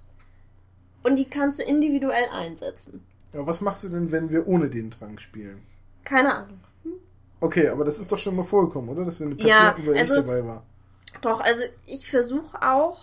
Und 1.03 1.17
die 1.17 1.25
kannst 1.27 1.59
du 1.59 1.63
individuell 1.63 2.29
einsetzen. 2.33 3.05
Ja, 3.33 3.47
was 3.47 3.61
machst 3.61 3.85
du 3.85 3.89
denn, 3.89 4.11
wenn 4.11 4.31
wir 4.31 4.49
ohne 4.49 4.69
den 4.69 4.91
Trank 4.91 5.21
spielen? 5.21 5.63
Keine 6.05 6.35
Ahnung. 6.35 6.61
Okay, 7.41 7.69
aber 7.69 7.85
das 7.85 7.99
ist 7.99 8.11
doch 8.11 8.19
schon 8.19 8.35
mal 8.35 8.45
vorgekommen, 8.45 8.89
oder? 8.89 9.05
Dass 9.05 9.21
wir 9.21 9.27
eine 9.27 9.37
Partie 9.37 9.51
Ja, 9.51 9.67
hatten, 9.69 9.87
wo 9.87 9.93
also- 9.93 10.17
nicht 10.17 10.27
dabei 10.29 10.45
war. 10.45 10.63
Doch, 11.21 11.41
also 11.41 11.63
ich 11.87 12.11
versuche 12.11 12.61
auch, 12.61 12.99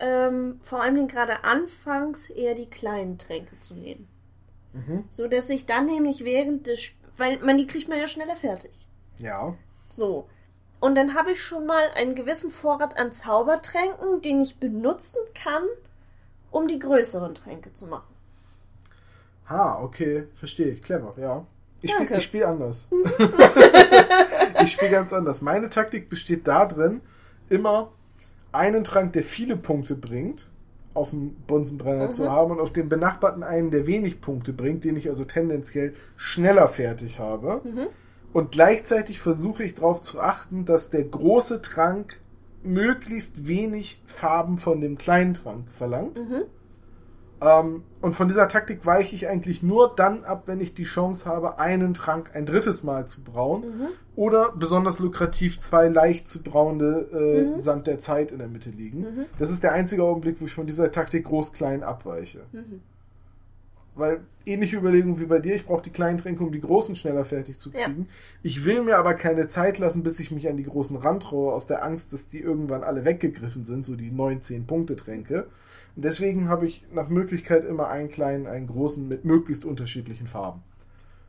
ähm, 0.00 0.60
vor 0.62 0.82
allem 0.82 1.08
gerade 1.08 1.44
anfangs 1.44 2.30
eher 2.30 2.54
die 2.54 2.66
kleinen 2.66 3.18
Tränke 3.18 3.58
zu 3.58 3.74
nehmen. 3.74 4.08
Mhm. 4.72 5.04
So 5.08 5.28
dass 5.28 5.50
ich 5.50 5.66
dann 5.66 5.86
nämlich 5.86 6.24
während 6.24 6.66
des, 6.66 6.80
Sp- 6.82 6.98
weil 7.16 7.38
man 7.38 7.56
die 7.56 7.66
kriegt 7.66 7.88
man 7.88 7.98
ja 7.98 8.08
schneller 8.08 8.36
fertig. 8.36 8.86
Ja. 9.18 9.54
So. 9.88 10.28
Und 10.80 10.96
dann 10.96 11.14
habe 11.14 11.32
ich 11.32 11.42
schon 11.42 11.66
mal 11.66 11.88
einen 11.94 12.14
gewissen 12.14 12.50
Vorrat 12.50 12.96
an 12.98 13.12
Zaubertränken, 13.12 14.20
den 14.20 14.42
ich 14.42 14.58
benutzen 14.58 15.20
kann, 15.34 15.62
um 16.50 16.68
die 16.68 16.78
größeren 16.78 17.34
Tränke 17.34 17.72
zu 17.72 17.86
machen. 17.86 18.12
Ha, 19.48 19.80
okay, 19.82 20.26
verstehe 20.34 20.68
ich. 20.68 20.82
Clever, 20.82 21.14
ja. 21.18 21.46
Ich 21.80 21.92
spiele 21.92 22.20
spiel 22.20 22.44
anders. 22.44 22.88
ich 24.62 24.72
spiele 24.72 24.90
ganz 24.90 25.12
anders. 25.12 25.42
Meine 25.42 25.68
Taktik 25.68 26.08
besteht 26.08 26.48
darin, 26.48 27.02
immer 27.50 27.92
einen 28.54 28.84
Trank, 28.84 29.12
der 29.12 29.22
viele 29.22 29.56
Punkte 29.56 29.94
bringt, 29.94 30.50
auf 30.94 31.10
dem 31.10 31.34
Bunsenbrenner 31.46 32.06
Mhm. 32.06 32.12
zu 32.12 32.30
haben 32.30 32.52
und 32.52 32.60
auf 32.60 32.72
dem 32.72 32.88
benachbarten 32.88 33.42
einen, 33.42 33.70
der 33.70 33.86
wenig 33.86 34.20
Punkte 34.20 34.52
bringt, 34.52 34.84
den 34.84 34.96
ich 34.96 35.08
also 35.08 35.24
tendenziell 35.24 35.94
schneller 36.16 36.68
fertig 36.68 37.18
habe. 37.18 37.60
Mhm. 37.64 37.86
Und 38.32 38.52
gleichzeitig 38.52 39.20
versuche 39.20 39.64
ich 39.64 39.74
darauf 39.74 40.00
zu 40.00 40.20
achten, 40.20 40.64
dass 40.64 40.90
der 40.90 41.04
große 41.04 41.62
Trank 41.62 42.20
möglichst 42.62 43.46
wenig 43.46 44.02
Farben 44.06 44.58
von 44.58 44.80
dem 44.80 44.96
kleinen 44.98 45.34
Trank 45.34 45.70
verlangt. 45.72 46.18
Mhm. 46.18 46.44
Ähm, 47.40 47.82
und 48.00 48.14
von 48.14 48.28
dieser 48.28 48.48
Taktik 48.48 48.86
weiche 48.86 49.14
ich 49.14 49.28
eigentlich 49.28 49.62
nur 49.62 49.92
dann 49.94 50.24
ab, 50.24 50.44
wenn 50.46 50.60
ich 50.60 50.74
die 50.74 50.84
Chance 50.84 51.26
habe, 51.28 51.58
einen 51.58 51.92
Trank 51.94 52.30
ein 52.34 52.46
drittes 52.46 52.82
Mal 52.84 53.06
zu 53.06 53.22
brauen. 53.24 53.62
Mhm. 53.62 53.86
Oder 54.16 54.52
besonders 54.54 54.98
lukrativ 55.00 55.58
zwei 55.60 55.88
leicht 55.88 56.28
zu 56.28 56.42
brauende 56.42 57.08
äh, 57.12 57.44
Mhm. 57.50 57.56
Sand 57.56 57.86
der 57.86 57.98
Zeit 57.98 58.30
in 58.30 58.38
der 58.38 58.48
Mitte 58.48 58.70
liegen. 58.70 59.00
Mhm. 59.00 59.24
Das 59.38 59.50
ist 59.50 59.62
der 59.64 59.72
einzige 59.72 60.04
Augenblick, 60.04 60.40
wo 60.40 60.46
ich 60.46 60.52
von 60.54 60.66
dieser 60.66 60.90
Taktik 60.92 61.24
groß-klein 61.24 61.82
abweiche. 61.82 62.42
Mhm. 62.52 62.80
Weil 63.96 64.20
ähnliche 64.44 64.76
Überlegung 64.76 65.20
wie 65.20 65.26
bei 65.26 65.38
dir, 65.38 65.54
ich 65.54 65.66
brauche 65.66 65.82
die 65.82 65.90
kleinen 65.90 66.18
Tränke, 66.18 66.42
um 66.42 66.50
die 66.50 66.60
großen 66.60 66.96
schneller 66.96 67.24
fertig 67.24 67.58
zu 67.60 67.70
Ja. 67.70 67.84
kriegen. 67.84 68.08
Ich 68.42 68.64
will 68.64 68.82
mir 68.82 68.98
aber 68.98 69.14
keine 69.14 69.46
Zeit 69.46 69.78
lassen, 69.78 70.02
bis 70.02 70.18
ich 70.18 70.32
mich 70.32 70.48
an 70.48 70.56
die 70.56 70.64
großen 70.64 70.96
rantraue, 70.96 71.52
aus 71.52 71.66
der 71.66 71.84
Angst, 71.84 72.12
dass 72.12 72.26
die 72.26 72.40
irgendwann 72.40 72.82
alle 72.82 73.04
weggegriffen 73.04 73.64
sind, 73.64 73.86
so 73.86 73.94
die 73.94 74.10
19 74.10 74.66
Punkte 74.66 74.96
Tränke. 74.96 75.46
Und 75.96 76.04
deswegen 76.04 76.48
habe 76.48 76.66
ich 76.66 76.84
nach 76.92 77.08
Möglichkeit 77.08 77.64
immer 77.64 77.88
einen 77.88 78.10
kleinen, 78.10 78.46
einen 78.46 78.66
großen 78.66 79.06
mit 79.06 79.24
möglichst 79.24 79.64
unterschiedlichen 79.64 80.26
Farben. 80.26 80.62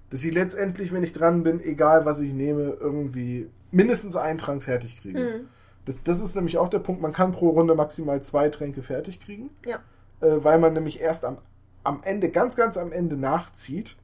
Dass 0.09 0.23
ich 0.23 0.33
letztendlich, 0.33 0.91
wenn 0.91 1.03
ich 1.03 1.13
dran 1.13 1.43
bin, 1.43 1.59
egal 1.59 2.05
was 2.05 2.21
ich 2.21 2.33
nehme, 2.33 2.77
irgendwie 2.79 3.49
mindestens 3.71 4.15
einen 4.15 4.37
Trank 4.37 4.63
fertig 4.63 5.01
kriege. 5.01 5.19
Mhm. 5.19 5.47
Das, 5.85 6.03
das 6.03 6.21
ist 6.21 6.35
nämlich 6.35 6.57
auch 6.57 6.69
der 6.69 6.79
Punkt, 6.79 7.01
man 7.01 7.13
kann 7.13 7.31
pro 7.31 7.49
Runde 7.49 7.75
maximal 7.75 8.21
zwei 8.21 8.49
Tränke 8.49 8.81
fertig 8.81 9.19
kriegen 9.19 9.51
Ja. 9.65 9.79
äh, 10.21 10.43
weil 10.43 10.57
man 10.57 10.73
nämlich 10.73 10.99
erst 10.99 11.25
am, 11.25 11.37
am 11.83 12.01
Ende, 12.03 12.29
ganz, 12.29 12.55
ganz 12.55 12.77
am 12.77 12.91
Ende 12.91 13.17
nachzieht, 13.17 13.95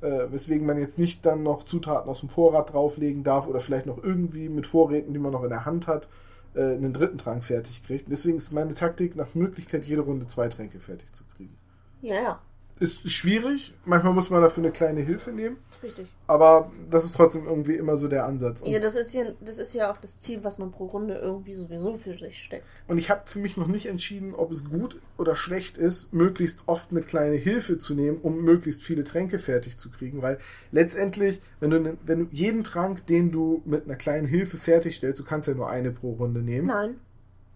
äh, 0.00 0.26
weswegen 0.30 0.66
man 0.66 0.78
jetzt 0.78 0.98
nicht 0.98 1.24
dann 1.24 1.44
noch 1.44 1.62
Zutaten 1.62 2.10
aus 2.10 2.20
dem 2.20 2.28
Vorrat 2.28 2.72
drauflegen 2.72 3.22
darf 3.22 3.46
oder 3.46 3.60
vielleicht 3.60 3.86
noch 3.86 4.02
irgendwie 4.02 4.48
mit 4.48 4.66
Vorräten, 4.66 5.12
die 5.12 5.20
man 5.20 5.32
noch 5.32 5.44
in 5.44 5.50
der 5.50 5.64
Hand 5.64 5.86
hat, 5.86 6.08
äh, 6.54 6.74
einen 6.74 6.92
dritten 6.92 7.18
Trank 7.18 7.44
fertig 7.44 7.82
kriegt. 7.82 8.10
Deswegen 8.10 8.38
ist 8.38 8.52
meine 8.52 8.74
Taktik, 8.74 9.16
nach 9.16 9.34
Möglichkeit 9.34 9.84
jede 9.84 10.02
Runde 10.02 10.26
zwei 10.26 10.48
Tränke 10.48 10.80
fertig 10.80 11.12
zu 11.12 11.24
kriegen. 11.36 11.56
Ja, 12.00 12.14
ja. 12.16 12.42
Ist 12.80 13.08
schwierig, 13.08 13.72
manchmal 13.84 14.12
muss 14.12 14.30
man 14.30 14.42
dafür 14.42 14.64
eine 14.64 14.72
kleine 14.72 15.00
Hilfe 15.00 15.30
nehmen, 15.30 15.58
Richtig. 15.80 16.08
aber 16.26 16.72
das 16.90 17.04
ist 17.04 17.14
trotzdem 17.14 17.46
irgendwie 17.46 17.76
immer 17.76 17.96
so 17.96 18.08
der 18.08 18.26
Ansatz. 18.26 18.62
Und 18.62 18.72
Ja, 18.72 18.80
das 18.80 18.96
ist 18.96 19.14
ja, 19.14 19.26
das 19.40 19.58
ist 19.58 19.74
ja 19.74 19.92
auch 19.92 19.96
das 19.96 20.18
Ziel, 20.20 20.42
was 20.42 20.58
man 20.58 20.72
pro 20.72 20.86
Runde 20.86 21.14
irgendwie 21.14 21.54
sowieso 21.54 21.94
für 21.94 22.18
sich 22.18 22.42
steckt. 22.42 22.66
Und 22.88 22.98
ich 22.98 23.10
habe 23.10 23.22
für 23.26 23.38
mich 23.38 23.56
noch 23.56 23.68
nicht 23.68 23.86
entschieden, 23.86 24.34
ob 24.34 24.50
es 24.50 24.68
gut 24.68 25.00
oder 25.18 25.36
schlecht 25.36 25.78
ist, 25.78 26.12
möglichst 26.12 26.64
oft 26.66 26.90
eine 26.90 27.02
kleine 27.02 27.36
Hilfe 27.36 27.78
zu 27.78 27.94
nehmen, 27.94 28.18
um 28.20 28.42
möglichst 28.42 28.82
viele 28.82 29.04
Tränke 29.04 29.38
fertig 29.38 29.78
zu 29.78 29.88
kriegen. 29.90 30.20
Weil 30.20 30.40
letztendlich, 30.72 31.40
wenn 31.60 31.70
du, 31.70 31.96
wenn 32.04 32.18
du 32.18 32.26
jeden 32.32 32.64
Trank, 32.64 33.06
den 33.06 33.30
du 33.30 33.62
mit 33.64 33.84
einer 33.84 33.96
kleinen 33.96 34.26
Hilfe 34.26 34.56
fertigstellst, 34.56 35.20
du 35.20 35.24
kannst 35.24 35.46
ja 35.46 35.54
nur 35.54 35.68
eine 35.68 35.92
pro 35.92 36.14
Runde 36.14 36.42
nehmen. 36.42 36.66
Nein. 36.66 36.96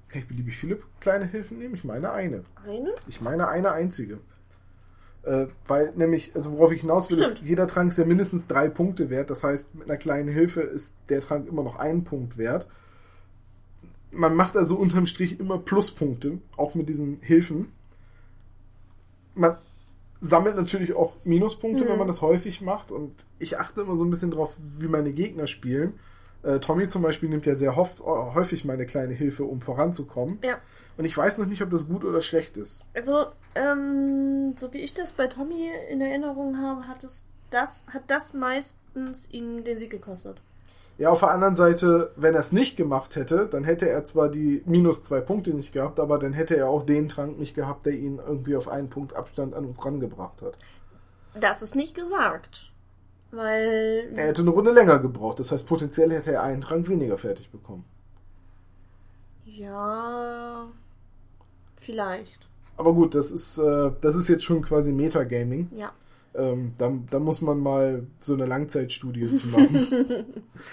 Kann 0.08 0.22
ich 0.22 0.28
beliebig 0.28 0.56
viele 0.56 0.78
kleine 1.00 1.26
Hilfen 1.26 1.58
nehmen? 1.58 1.74
Ich 1.74 1.84
meine 1.84 2.12
eine. 2.12 2.44
Eine? 2.64 2.94
Ich 3.08 3.20
meine 3.20 3.48
eine 3.48 3.72
einzige. 3.72 4.20
Äh, 5.28 5.48
weil 5.66 5.92
nämlich, 5.94 6.32
also 6.34 6.52
worauf 6.52 6.72
ich 6.72 6.80
hinaus 6.80 7.10
will, 7.10 7.18
ist, 7.18 7.32
Stimmt. 7.32 7.46
jeder 7.48 7.66
Trank 7.66 7.90
ist 7.90 7.98
ja 7.98 8.06
mindestens 8.06 8.46
drei 8.46 8.68
Punkte 8.68 9.10
wert. 9.10 9.28
Das 9.28 9.44
heißt, 9.44 9.74
mit 9.74 9.84
einer 9.88 9.98
kleinen 9.98 10.28
Hilfe 10.28 10.62
ist 10.62 10.96
der 11.10 11.20
Trank 11.20 11.46
immer 11.46 11.62
noch 11.62 11.76
einen 11.76 12.04
Punkt 12.04 12.38
wert. 12.38 12.66
Man 14.10 14.34
macht 14.34 14.56
also 14.56 14.76
unterm 14.76 15.04
Strich 15.04 15.38
immer 15.38 15.58
Pluspunkte, 15.58 16.38
auch 16.56 16.74
mit 16.74 16.88
diesen 16.88 17.18
Hilfen. 17.20 17.72
Man 19.34 19.58
sammelt 20.20 20.56
natürlich 20.56 20.94
auch 20.94 21.14
Minuspunkte, 21.24 21.84
Mhm. 21.84 21.88
wenn 21.90 21.98
man 21.98 22.06
das 22.06 22.22
häufig 22.22 22.62
macht. 22.62 22.90
Und 22.90 23.12
ich 23.38 23.58
achte 23.58 23.82
immer 23.82 23.98
so 23.98 24.04
ein 24.04 24.10
bisschen 24.10 24.30
drauf, 24.30 24.56
wie 24.78 24.88
meine 24.88 25.12
Gegner 25.12 25.46
spielen. 25.46 25.92
Äh, 26.42 26.60
Tommy 26.60 26.86
zum 26.88 27.02
Beispiel 27.02 27.28
nimmt 27.28 27.46
ja 27.46 27.54
sehr 27.54 27.76
oft, 27.76 28.00
häufig 28.00 28.64
meine 28.64 28.86
kleine 28.86 29.14
Hilfe, 29.14 29.44
um 29.44 29.60
voranzukommen. 29.60 30.38
Ja. 30.42 30.58
Und 30.96 31.04
ich 31.04 31.16
weiß 31.16 31.38
noch 31.38 31.46
nicht, 31.46 31.62
ob 31.62 31.70
das 31.70 31.88
gut 31.88 32.04
oder 32.04 32.20
schlecht 32.22 32.56
ist. 32.56 32.84
Also, 32.94 33.26
ähm, 33.54 34.52
so 34.54 34.72
wie 34.72 34.78
ich 34.78 34.94
das 34.94 35.12
bei 35.12 35.26
Tommy 35.26 35.70
in 35.90 36.00
Erinnerung 36.00 36.60
habe, 36.60 36.88
hat 36.88 37.04
es 37.04 37.24
das, 37.50 37.86
hat 37.92 38.02
das 38.08 38.34
meistens 38.34 39.28
ihm 39.30 39.64
den 39.64 39.76
Sieg 39.76 39.90
gekostet. 39.90 40.40
Ja, 40.98 41.10
auf 41.10 41.20
der 41.20 41.30
anderen 41.30 41.54
Seite, 41.54 42.10
wenn 42.16 42.34
er 42.34 42.40
es 42.40 42.50
nicht 42.50 42.76
gemacht 42.76 43.14
hätte, 43.14 43.46
dann 43.46 43.62
hätte 43.62 43.88
er 43.88 44.04
zwar 44.04 44.28
die 44.28 44.62
minus 44.66 45.04
zwei 45.04 45.20
Punkte 45.20 45.54
nicht 45.54 45.72
gehabt, 45.72 46.00
aber 46.00 46.18
dann 46.18 46.32
hätte 46.32 46.56
er 46.56 46.68
auch 46.68 46.84
den 46.84 47.08
Trank 47.08 47.38
nicht 47.38 47.54
gehabt, 47.54 47.86
der 47.86 47.92
ihn 47.92 48.18
irgendwie 48.18 48.56
auf 48.56 48.66
einen 48.66 48.90
Punkt 48.90 49.14
Abstand 49.14 49.54
an 49.54 49.64
uns 49.64 49.84
rangebracht 49.84 50.42
hat. 50.42 50.58
Das 51.38 51.62
ist 51.62 51.76
nicht 51.76 51.94
gesagt. 51.94 52.72
Weil. 53.30 54.10
Er 54.14 54.28
hätte 54.28 54.42
eine 54.42 54.50
Runde 54.50 54.72
länger 54.72 54.98
gebraucht. 54.98 55.38
Das 55.38 55.52
heißt, 55.52 55.66
potenziell 55.66 56.10
hätte 56.10 56.32
er 56.32 56.42
einen 56.42 56.60
Trank 56.60 56.88
weniger 56.88 57.18
fertig 57.18 57.50
bekommen. 57.50 57.84
Ja. 59.44 60.68
Vielleicht. 61.76 62.38
Aber 62.76 62.94
gut, 62.94 63.14
das 63.14 63.30
ist, 63.30 63.58
äh, 63.58 63.90
das 64.00 64.14
ist 64.14 64.28
jetzt 64.28 64.44
schon 64.44 64.62
quasi 64.62 64.92
Metagaming. 64.92 65.68
Ja. 65.74 65.92
Ähm, 66.34 66.74
da, 66.78 66.92
da 67.10 67.18
muss 67.18 67.40
man 67.40 67.58
mal 67.58 68.06
so 68.20 68.34
eine 68.34 68.46
Langzeitstudie 68.46 69.32
zu 69.32 69.48
machen. 69.48 69.74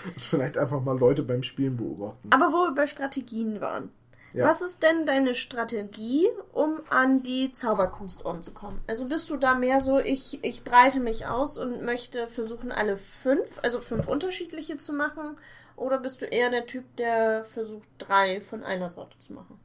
Und 0.05 0.21
vielleicht 0.21 0.57
einfach 0.57 0.83
mal 0.83 0.97
Leute 0.97 1.23
beim 1.23 1.41
Spielen 1.41 1.77
beobachten. 1.77 2.29
Aber 2.29 2.47
wo 2.51 2.67
wir 2.67 2.75
bei 2.75 2.85
Strategien 2.85 3.59
waren. 3.61 3.89
Ja. 4.35 4.47
Was 4.47 4.61
ist 4.61 4.83
denn 4.83 5.05
deine 5.05 5.33
Strategie, 5.33 6.27
um 6.51 6.81
an 6.89 7.23
die 7.23 7.51
Zauberkunstorden 7.51 8.41
zu 8.41 8.51
kommen? 8.51 8.79
Also 8.85 9.07
bist 9.07 9.29
du 9.29 9.37
da 9.37 9.55
mehr 9.55 9.79
so, 9.81 9.97
ich, 9.99 10.43
ich 10.43 10.63
breite 10.63 10.99
mich 10.99 11.25
aus 11.25 11.57
und 11.57 11.81
möchte 11.83 12.27
versuchen, 12.27 12.71
alle 12.71 12.97
fünf, 12.97 13.59
also 13.63 13.79
fünf 13.79 14.07
unterschiedliche 14.07 14.75
zu 14.77 14.91
machen? 14.93 15.37
Oder 15.77 15.99
bist 15.99 16.21
du 16.21 16.25
eher 16.25 16.49
der 16.49 16.65
Typ, 16.65 16.83
der 16.97 17.45
versucht, 17.45 17.87
drei 17.97 18.41
von 18.41 18.63
einer 18.63 18.89
Sorte 18.89 19.17
zu 19.19 19.33
machen? 19.33 19.59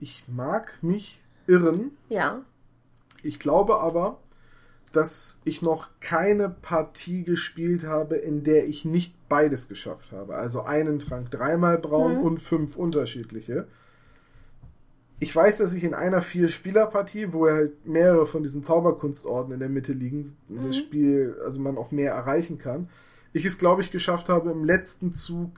Ich 0.00 0.24
mag 0.28 0.78
mich 0.82 1.20
irren. 1.46 1.96
Ja. 2.08 2.42
Ich 3.22 3.38
glaube 3.40 3.80
aber, 3.80 4.18
dass 4.92 5.40
ich 5.44 5.62
noch 5.62 5.88
keine 6.00 6.48
Partie 6.50 7.24
gespielt 7.24 7.84
habe, 7.84 8.16
in 8.16 8.44
der 8.44 8.66
ich 8.68 8.84
nicht 8.84 9.14
beides 9.28 9.68
geschafft 9.68 10.12
habe. 10.12 10.34
Also 10.34 10.62
einen 10.62 10.98
Trank 10.98 11.30
dreimal 11.30 11.78
braun 11.78 12.18
Mhm. 12.18 12.22
und 12.22 12.38
fünf 12.42 12.76
unterschiedliche. 12.76 13.66
Ich 15.22 15.36
weiß, 15.36 15.58
dass 15.58 15.72
ich 15.72 15.84
in 15.84 15.94
einer 15.94 16.20
Vier-Spieler-Partie, 16.20 17.32
wo 17.32 17.46
halt 17.48 17.86
mehrere 17.86 18.26
von 18.26 18.42
diesen 18.42 18.64
Zauberkunstorden 18.64 19.52
in 19.52 19.60
der 19.60 19.68
Mitte 19.68 19.92
liegen, 19.92 20.26
Mhm. 20.48 20.66
das 20.66 20.76
Spiel, 20.76 21.36
also 21.44 21.60
man 21.60 21.78
auch 21.78 21.92
mehr 21.92 22.12
erreichen 22.12 22.58
kann, 22.58 22.88
ich 23.32 23.44
es, 23.44 23.56
glaube 23.56 23.82
ich, 23.82 23.92
geschafft 23.92 24.28
habe, 24.28 24.50
im 24.50 24.64
letzten 24.64 25.14
Zug 25.14 25.50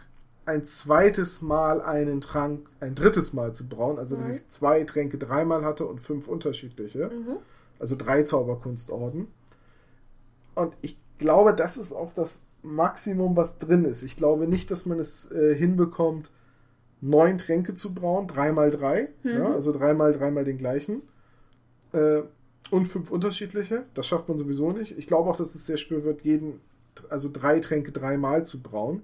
ein 0.45 0.67
zweites 0.67 1.41
Mal 1.41 1.81
einen 1.81 2.21
Trank, 2.21 2.67
ein 2.81 2.95
drittes 2.95 3.33
Mal 3.33 3.55
zu 3.55 3.67
brauen, 3.67 3.99
also 3.99 4.17
dass 4.17 4.27
Mhm. 4.27 4.35
ich 4.35 4.49
zwei 4.51 4.85
Tränke 4.85 5.17
dreimal 5.17 5.65
hatte 5.65 5.87
und 5.87 5.99
fünf 6.03 6.29
unterschiedliche 6.29 7.07
Mhm. 7.09 7.37
also 7.79 7.97
drei 7.97 8.23
Zauberkunstorden. 8.23 9.29
Und 10.55 10.75
ich 10.83 10.99
glaube, 11.19 11.55
das 11.55 11.79
ist 11.79 11.93
auch 11.93 12.13
das 12.13 12.43
Maximum, 12.63 13.35
was 13.35 13.57
drin 13.57 13.87
ist. 13.87 14.03
Ich 14.03 14.17
glaube 14.17 14.47
nicht, 14.47 14.71
dass 14.71 14.85
man 14.85 14.99
es 15.01 15.31
äh, 15.33 15.55
hinbekommt, 15.55 16.31
neun 17.05 17.39
Tränke 17.39 17.75
zu 17.75 17.95
brauen, 17.95 18.27
dreimal 18.27 18.71
drei, 18.71 19.09
Mhm. 19.23 19.31
ja, 19.31 19.53
also 19.53 19.73
dreimal, 19.73 20.13
dreimal 20.13 20.45
den 20.45 20.59
gleichen. 20.59 21.03
Äh, 21.93 22.23
und 22.71 22.87
fünf 22.87 23.11
unterschiedliche. 23.11 23.85
Das 23.95 24.07
schafft 24.07 24.29
man 24.29 24.39
sowieso 24.39 24.73
nicht. 24.73 24.97
Ich 24.99 25.07
glaube 25.07 25.29
auch, 25.31 25.37
dass 25.37 25.55
es 25.55 25.67
sehr 25.67 25.77
schwer 25.77 26.03
wird, 26.03 26.23
jeden, 26.23 26.61
also 27.11 27.29
drei 27.31 27.61
Tränke 27.61 27.93
dreimal 27.93 28.47
zu 28.47 28.63
brauen. 28.63 29.03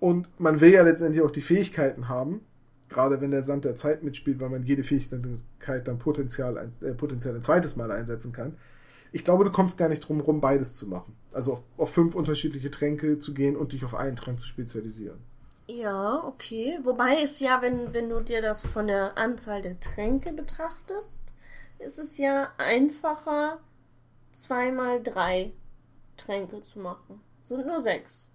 Und 0.00 0.28
man 0.40 0.60
will 0.60 0.72
ja 0.72 0.82
letztendlich 0.82 1.22
auch 1.22 1.30
die 1.30 1.42
Fähigkeiten 1.42 2.08
haben, 2.08 2.40
gerade 2.88 3.20
wenn 3.20 3.30
der 3.30 3.44
Sand 3.44 3.64
der 3.64 3.76
Zeit 3.76 4.02
mitspielt, 4.02 4.40
weil 4.40 4.48
man 4.48 4.62
jede 4.64 4.82
Fähigkeit 4.82 5.86
dann 5.86 5.98
potenziell 5.98 6.58
ein, 6.58 6.72
äh, 6.82 6.92
potenziell 6.92 7.34
ein 7.36 7.42
zweites 7.42 7.76
Mal 7.76 7.90
einsetzen 7.92 8.32
kann. 8.32 8.54
Ich 9.12 9.24
glaube, 9.24 9.44
du 9.44 9.50
kommst 9.52 9.78
gar 9.78 9.88
nicht 9.88 10.00
drum 10.00 10.20
rum, 10.20 10.40
beides 10.40 10.74
zu 10.74 10.88
machen. 10.88 11.14
Also 11.32 11.52
auf, 11.52 11.62
auf 11.76 11.92
fünf 11.92 12.14
unterschiedliche 12.14 12.70
Tränke 12.70 13.18
zu 13.18 13.32
gehen 13.32 13.56
und 13.56 13.72
dich 13.72 13.84
auf 13.84 13.94
einen 13.94 14.16
Trank 14.16 14.40
zu 14.40 14.46
spezialisieren. 14.46 15.18
Ja, 15.76 16.24
okay. 16.24 16.78
Wobei 16.82 17.22
es 17.22 17.38
ja, 17.38 17.62
wenn, 17.62 17.94
wenn 17.94 18.08
du 18.08 18.20
dir 18.20 18.42
das 18.42 18.62
von 18.62 18.88
der 18.88 19.16
Anzahl 19.16 19.62
der 19.62 19.78
Tränke 19.78 20.32
betrachtest, 20.32 21.22
ist 21.78 21.98
es 21.98 22.18
ja 22.18 22.50
einfacher, 22.58 23.58
zweimal 24.32 25.00
drei 25.02 25.52
Tränke 26.16 26.62
zu 26.62 26.80
machen. 26.80 27.20
Sind 27.40 27.66
nur 27.66 27.80
sechs. 27.80 28.26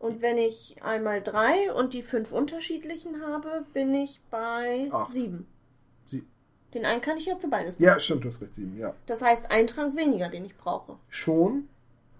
Und 0.00 0.20
wenn 0.22 0.38
ich 0.38 0.82
einmal 0.82 1.22
drei 1.22 1.72
und 1.72 1.94
die 1.94 2.02
fünf 2.02 2.32
unterschiedlichen 2.32 3.22
habe, 3.22 3.64
bin 3.72 3.94
ich 3.94 4.20
bei 4.30 4.88
Acht. 4.90 5.10
sieben. 5.10 5.46
Sie 6.04 6.24
Den 6.74 6.84
einen 6.84 7.00
kann 7.00 7.16
ich 7.16 7.26
ja 7.26 7.36
für 7.36 7.48
beides 7.48 7.76
ja, 7.78 7.98
stimmt, 7.98 8.24
du 8.24 8.28
hast 8.28 8.42
recht, 8.42 8.54
sieben, 8.56 8.76
ja. 8.76 8.94
Das 9.06 9.22
heißt, 9.22 9.50
ein 9.50 9.66
Trank 9.66 9.96
weniger, 9.96 10.28
den 10.28 10.44
ich 10.44 10.56
brauche. 10.56 10.98
Schon. 11.08 11.68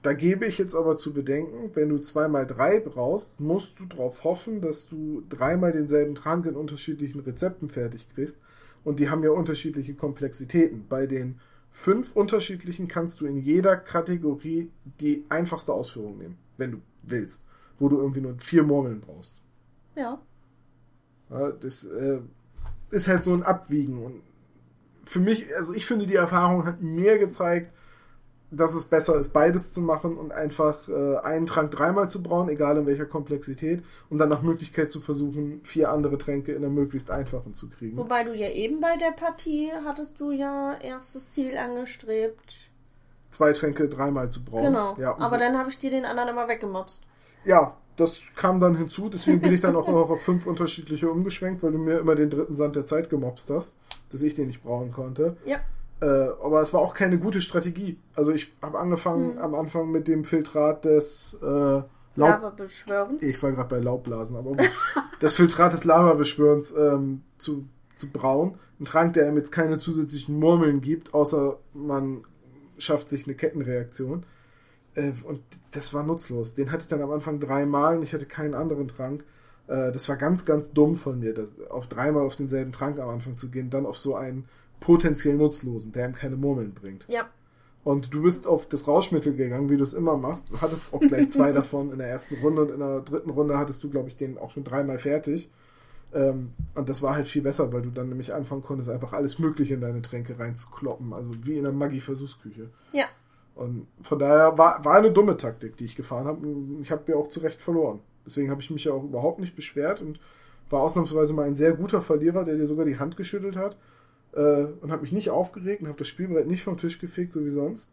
Da 0.04 0.12
gebe 0.12 0.44
ich 0.44 0.58
jetzt 0.58 0.74
aber 0.74 0.96
zu 0.96 1.14
bedenken, 1.14 1.70
wenn 1.72 1.88
du 1.88 1.98
zweimal 1.98 2.46
drei 2.46 2.78
brauchst, 2.78 3.40
musst 3.40 3.80
du 3.80 3.86
darauf 3.86 4.22
hoffen, 4.22 4.60
dass 4.60 4.86
du 4.86 5.22
dreimal 5.30 5.72
denselben 5.72 6.14
Trank 6.14 6.44
in 6.44 6.56
unterschiedlichen 6.56 7.20
Rezepten 7.20 7.70
fertig 7.70 8.06
kriegst. 8.10 8.36
Und 8.84 9.00
die 9.00 9.08
haben 9.08 9.24
ja 9.24 9.30
unterschiedliche 9.30 9.94
Komplexitäten. 9.94 10.84
Bei 10.90 11.06
den 11.06 11.40
fünf 11.70 12.14
unterschiedlichen 12.16 12.86
kannst 12.86 13.22
du 13.22 13.26
in 13.26 13.38
jeder 13.38 13.78
Kategorie 13.78 14.70
die 15.00 15.24
einfachste 15.30 15.72
Ausführung 15.72 16.18
nehmen, 16.18 16.36
wenn 16.58 16.72
du 16.72 16.78
willst. 17.02 17.46
Wo 17.78 17.88
du 17.88 17.96
irgendwie 17.96 18.20
nur 18.20 18.34
vier 18.40 18.62
Murmeln 18.62 19.00
brauchst. 19.00 19.38
Ja. 19.96 20.20
Ja, 21.30 21.50
das 21.50 21.86
äh, 21.86 22.20
ist 22.90 23.08
halt 23.08 23.24
so 23.24 23.32
ein 23.32 23.42
Abwiegen. 23.42 24.04
Und 24.04 24.20
für 25.04 25.20
mich, 25.20 25.46
also 25.56 25.72
ich 25.72 25.86
finde, 25.86 26.06
die 26.06 26.16
Erfahrung 26.16 26.66
hat 26.66 26.82
mir 26.82 27.16
gezeigt, 27.16 27.72
dass 28.56 28.74
es 28.74 28.84
besser 28.84 29.16
ist, 29.18 29.32
beides 29.32 29.72
zu 29.72 29.80
machen 29.80 30.16
und 30.16 30.32
einfach 30.32 30.88
äh, 30.88 31.16
einen 31.18 31.46
Trank 31.46 31.70
dreimal 31.70 32.08
zu 32.08 32.22
brauen, 32.22 32.48
egal 32.48 32.76
in 32.76 32.86
welcher 32.86 33.06
Komplexität, 33.06 33.82
und 34.10 34.18
dann 34.18 34.28
nach 34.28 34.42
Möglichkeit 34.42 34.90
zu 34.90 35.00
versuchen, 35.00 35.60
vier 35.64 35.90
andere 35.90 36.18
Tränke 36.18 36.52
in 36.52 36.64
einer 36.64 36.72
möglichst 36.72 37.10
einfachen 37.10 37.54
zu 37.54 37.68
kriegen. 37.68 37.96
Wobei 37.96 38.24
du 38.24 38.34
ja 38.34 38.50
eben 38.50 38.80
bei 38.80 38.96
der 38.96 39.12
Partie 39.12 39.70
hattest 39.84 40.20
du 40.20 40.30
ja 40.30 40.76
erst 40.80 41.14
das 41.14 41.30
Ziel 41.30 41.56
angestrebt. 41.56 42.54
Zwei 43.30 43.52
Tränke 43.52 43.88
dreimal 43.88 44.30
zu 44.30 44.42
brauen. 44.44 44.64
Genau. 44.64 44.96
Ja, 44.98 45.18
Aber 45.18 45.38
dann 45.38 45.58
habe 45.58 45.68
ich 45.68 45.78
dir 45.78 45.90
den 45.90 46.04
anderen 46.04 46.28
immer 46.28 46.48
weggemobst. 46.48 47.02
Ja, 47.44 47.76
das 47.96 48.22
kam 48.36 48.60
dann 48.60 48.76
hinzu, 48.76 49.08
deswegen 49.08 49.40
bin 49.40 49.52
ich 49.52 49.60
dann 49.60 49.76
auch 49.76 49.88
noch 49.88 50.10
auf 50.10 50.22
fünf 50.22 50.46
unterschiedliche 50.46 51.10
umgeschwenkt, 51.10 51.62
weil 51.62 51.72
du 51.72 51.78
mir 51.78 51.98
immer 51.98 52.14
den 52.14 52.30
dritten 52.30 52.56
Sand 52.56 52.76
der 52.76 52.86
Zeit 52.86 53.10
gemobst 53.10 53.50
hast, 53.50 53.76
dass 54.10 54.22
ich 54.22 54.34
den 54.34 54.48
nicht 54.48 54.62
brauen 54.62 54.92
konnte. 54.92 55.36
Ja. 55.44 55.60
Äh, 56.00 56.06
aber 56.42 56.60
es 56.60 56.72
war 56.72 56.80
auch 56.80 56.94
keine 56.94 57.18
gute 57.18 57.40
Strategie. 57.40 57.98
Also 58.14 58.32
ich 58.32 58.52
habe 58.60 58.78
angefangen 58.78 59.34
Hm. 59.36 59.38
am 59.38 59.54
Anfang 59.54 59.90
mit 59.90 60.08
dem 60.08 60.24
Filtrat 60.24 60.84
des 60.84 61.38
äh, 61.42 61.46
Laub. 61.46 61.88
Lava 62.16 62.50
beschwörens. 62.50 63.22
Ich 63.22 63.42
war 63.42 63.52
gerade 63.52 63.68
bei 63.68 63.78
Laubblasen, 63.80 64.36
aber 64.36 64.50
gut. 64.50 64.70
das 65.20 65.34
Filtrat 65.34 65.72
des 65.72 65.84
Lavabeschwörens 65.84 66.74
ähm, 66.76 67.22
zu, 67.38 67.66
zu 67.94 68.10
brauen. 68.10 68.58
Ein 68.80 68.84
Trank, 68.84 69.14
der 69.14 69.28
ihm 69.28 69.36
jetzt 69.36 69.52
keine 69.52 69.78
zusätzlichen 69.78 70.38
Murmeln 70.38 70.80
gibt, 70.80 71.14
außer 71.14 71.58
man 71.72 72.24
schafft 72.78 73.08
sich 73.08 73.26
eine 73.26 73.34
Kettenreaktion. 73.34 74.24
Äh, 74.94 75.12
und 75.24 75.42
das 75.72 75.94
war 75.94 76.02
nutzlos. 76.02 76.54
Den 76.54 76.70
hatte 76.70 76.82
ich 76.82 76.88
dann 76.88 77.02
am 77.02 77.10
Anfang 77.10 77.40
dreimal 77.40 77.96
und 77.96 78.02
ich 78.02 78.12
hatte 78.12 78.26
keinen 78.26 78.54
anderen 78.54 78.88
Trank. 78.88 79.24
Äh, 79.66 79.90
das 79.92 80.08
war 80.08 80.16
ganz, 80.16 80.44
ganz 80.44 80.72
dumm 80.72 80.94
von 80.94 81.18
mir, 81.18 81.34
das, 81.34 81.48
auf 81.70 81.88
dreimal 81.88 82.22
auf 82.24 82.36
denselben 82.36 82.72
Trank 82.72 82.98
am 83.00 83.08
Anfang 83.08 83.36
zu 83.36 83.50
gehen, 83.50 83.70
dann 83.70 83.86
auf 83.86 83.96
so 83.96 84.14
einen 84.14 84.48
potenziell 84.80 85.34
nutzlosen, 85.34 85.92
der 85.92 86.08
ihm 86.08 86.14
keine 86.14 86.36
Murmeln 86.36 86.74
bringt. 86.74 87.06
Ja. 87.08 87.28
Und 87.84 88.14
du 88.14 88.22
bist 88.22 88.46
auf 88.46 88.66
das 88.66 88.88
Rauschmittel 88.88 89.34
gegangen, 89.34 89.68
wie 89.68 89.76
du 89.76 89.82
es 89.82 89.92
immer 89.92 90.16
machst. 90.16 90.50
Du 90.50 90.60
hattest 90.60 90.94
auch 90.94 91.00
gleich 91.00 91.30
zwei 91.30 91.52
davon 91.52 91.92
in 91.92 91.98
der 91.98 92.08
ersten 92.08 92.36
Runde 92.36 92.62
und 92.62 92.70
in 92.70 92.80
der 92.80 93.00
dritten 93.00 93.30
Runde 93.30 93.58
hattest 93.58 93.84
du, 93.84 93.90
glaube 93.90 94.08
ich, 94.08 94.16
den 94.16 94.38
auch 94.38 94.50
schon 94.50 94.64
dreimal 94.64 94.98
fertig. 94.98 95.50
Ähm, 96.14 96.52
und 96.74 96.88
das 96.88 97.02
war 97.02 97.14
halt 97.14 97.28
viel 97.28 97.42
besser, 97.42 97.72
weil 97.72 97.82
du 97.82 97.90
dann 97.90 98.08
nämlich 98.08 98.32
anfangen 98.32 98.62
konntest, 98.62 98.88
einfach 98.88 99.12
alles 99.12 99.38
Mögliche 99.38 99.74
in 99.74 99.82
deine 99.82 100.00
Tränke 100.00 100.38
reinzukloppen. 100.38 101.12
Also 101.12 101.32
wie 101.42 101.58
in 101.58 101.66
einer 101.66 101.76
Maggi-Versuchsküche. 101.76 102.70
Ja. 102.92 103.06
Und 103.54 103.86
von 104.00 104.18
daher 104.18 104.56
war, 104.56 104.84
war 104.84 104.96
eine 104.96 105.12
dumme 105.12 105.36
Taktik, 105.36 105.76
die 105.76 105.84
ich 105.84 105.94
gefahren 105.94 106.26
habe. 106.26 106.46
Ich 106.80 106.90
habe 106.90 107.12
ja 107.12 107.16
auch 107.16 107.28
zu 107.28 107.40
Recht 107.40 107.60
verloren. 107.60 108.00
Deswegen 108.26 108.50
habe 108.50 108.62
ich 108.62 108.70
mich 108.70 108.84
ja 108.84 108.92
auch 108.92 109.04
überhaupt 109.04 109.40
nicht 109.40 109.54
beschwert 109.54 110.00
und 110.00 110.18
war 110.70 110.80
ausnahmsweise 110.80 111.34
mal 111.34 111.46
ein 111.46 111.54
sehr 111.54 111.72
guter 111.72 112.00
Verlierer, 112.00 112.44
der 112.44 112.56
dir 112.56 112.66
sogar 112.66 112.86
die 112.86 112.98
Hand 112.98 113.16
geschüttelt 113.16 113.56
hat. 113.56 113.76
Äh, 114.34 114.66
und 114.80 114.90
habe 114.90 115.02
mich 115.02 115.12
nicht 115.12 115.30
aufgeregt 115.30 115.82
und 115.82 115.88
habe 115.88 115.98
das 115.98 116.08
Spielbrett 116.08 116.46
nicht 116.46 116.64
vom 116.64 116.76
Tisch 116.76 116.98
gefegt, 116.98 117.32
so 117.32 117.44
wie 117.44 117.50
sonst. 117.50 117.92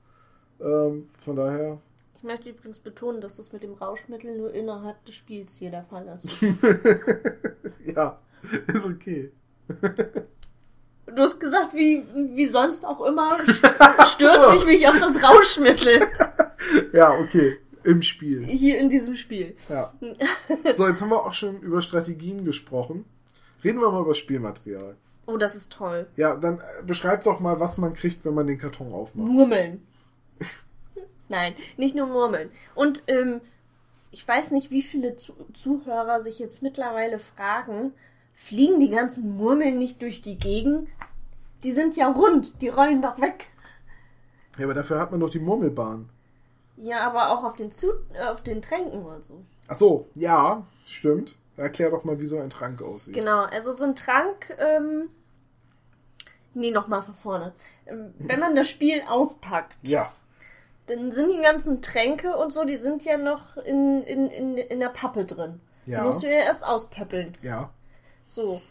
Ähm, 0.60 1.10
von 1.20 1.36
daher, 1.36 1.80
Ich 2.18 2.24
möchte 2.24 2.50
übrigens 2.50 2.80
betonen, 2.80 3.22
dass 3.22 3.38
das 3.38 3.52
mit 3.52 3.64
dem 3.64 3.74
Rauschmittel 3.74 4.38
nur 4.38 4.54
innerhalb 4.54 5.04
des 5.06 5.16
Spiels 5.16 5.56
hier 5.56 5.72
der 5.72 5.84
Fall 5.84 6.08
ist. 6.08 6.30
ja, 7.86 8.20
ist 8.74 8.88
okay. 8.88 9.32
Du 11.06 11.22
hast 11.22 11.40
gesagt, 11.40 11.74
wie, 11.74 12.04
wie 12.36 12.46
sonst 12.46 12.86
auch 12.86 13.06
immer, 13.06 13.38
stürze 13.46 14.56
ich 14.56 14.66
mich 14.66 14.88
auf 14.88 15.00
das 15.00 15.22
Rauschmittel. 15.22 16.08
Ja, 16.94 17.18
okay. 17.20 17.58
Im 17.84 18.04
Spiel. 18.04 18.46
Hier 18.46 18.78
in 18.80 18.88
diesem 18.88 19.16
Spiel. 19.16 19.56
Ja. 19.68 19.92
So, 20.76 20.88
jetzt 20.88 21.02
haben 21.02 21.10
wir 21.10 21.26
auch 21.26 21.34
schon 21.34 21.60
über 21.62 21.82
Strategien 21.82 22.46
gesprochen. 22.46 23.04
Reden 23.64 23.82
wir 23.82 23.92
mal 23.92 24.02
über 24.02 24.14
Spielmaterial. 24.14 24.96
Oh, 25.26 25.38
das 25.38 25.56
ist 25.56 25.72
toll. 25.72 26.08
Ja, 26.16 26.36
dann 26.36 26.60
äh, 26.60 26.84
beschreib 26.86 27.24
doch 27.24 27.40
mal, 27.40 27.60
was 27.60 27.78
man 27.78 27.94
kriegt, 27.94 28.26
wenn 28.26 28.34
man 28.34 28.48
den 28.48 28.58
Karton 28.58 28.92
aufmacht. 28.92 29.28
Murmeln. 29.28 29.86
Nein, 31.30 31.56
nicht 31.78 31.96
nur 31.96 32.08
Murmeln. 32.08 32.50
Und 32.76 33.04
ähm, 33.08 33.42
ich 34.12 34.28
weiß 34.28 34.52
nicht, 34.52 34.72
wie 34.72 34.82
viele 34.82 35.16
Zu 35.16 35.34
Zuhörer 35.54 36.20
sich 36.20 36.40
jetzt 36.40 36.62
mittlerweile 36.62 37.20
fragen, 37.20 37.94
fliegen 38.34 38.80
die 38.80 38.90
ganzen 38.90 39.38
Murmeln 39.38 39.78
nicht 39.78 40.02
durch 40.02 40.22
die 40.22 40.38
Gegend? 40.38 40.90
Die 41.64 41.72
sind 41.72 41.96
ja 41.96 42.12
rund, 42.12 42.62
die 42.62 42.70
rollen 42.70 43.02
doch 43.02 43.22
weg. 43.22 43.48
Ja, 44.58 44.66
aber 44.66 44.74
dafür 44.74 45.00
hat 45.00 45.12
man 45.12 45.20
doch 45.20 45.30
die 45.30 45.40
Murmelbahn. 45.40 46.10
Ja, 46.78 47.08
aber 47.08 47.30
auch 47.30 47.44
auf 47.44 47.56
den, 47.56 47.72
Zu 47.72 47.92
äh, 48.14 48.26
auf 48.26 48.42
den 48.42 48.62
Tränken 48.62 49.06
oder 49.06 49.22
so. 49.22 49.42
Ach 49.68 49.76
so, 49.76 50.08
ja, 50.16 50.66
stimmt. 50.86 51.36
Erklär 51.58 51.90
doch 51.92 52.04
mal, 52.04 52.20
wie 52.20 52.26
so 52.26 52.40
ein 52.40 52.50
Trank 52.50 52.82
aussieht. 52.82 53.14
Genau, 53.14 53.42
also 53.44 53.72
so 53.72 53.84
ein 53.86 53.96
Trank, 53.96 54.56
ähm, 54.58 55.10
nee, 56.54 56.72
nochmal 56.72 57.02
von 57.02 57.14
vorne. 57.16 57.54
Ähm, 57.86 58.14
Wenn 58.20 58.40
man 58.40 58.56
das 58.56 58.70
Spiel 58.70 59.02
auspackt, 59.08 59.78
Ja, 59.84 60.12
dann 60.88 61.12
sind 61.12 61.32
die 61.32 61.42
ganzen 61.42 61.82
Tränke 61.82 62.36
und 62.38 62.52
so, 62.52 62.66
die 62.66 62.76
sind 62.78 63.04
ja 63.06 63.18
noch 63.18 63.58
in, 63.58 64.04
in, 64.04 64.28
in, 64.30 64.58
in 64.58 64.80
der 64.80 64.90
Pappe 64.90 65.26
drin. 65.26 65.60
Die 65.86 65.92
ja, 65.92 66.04
musst 66.04 66.24
du 66.24 66.28
ja 66.28 66.40
erst 66.40 66.64
auspöppeln. 66.64 67.34
ja. 67.42 67.70
So. 68.28 68.62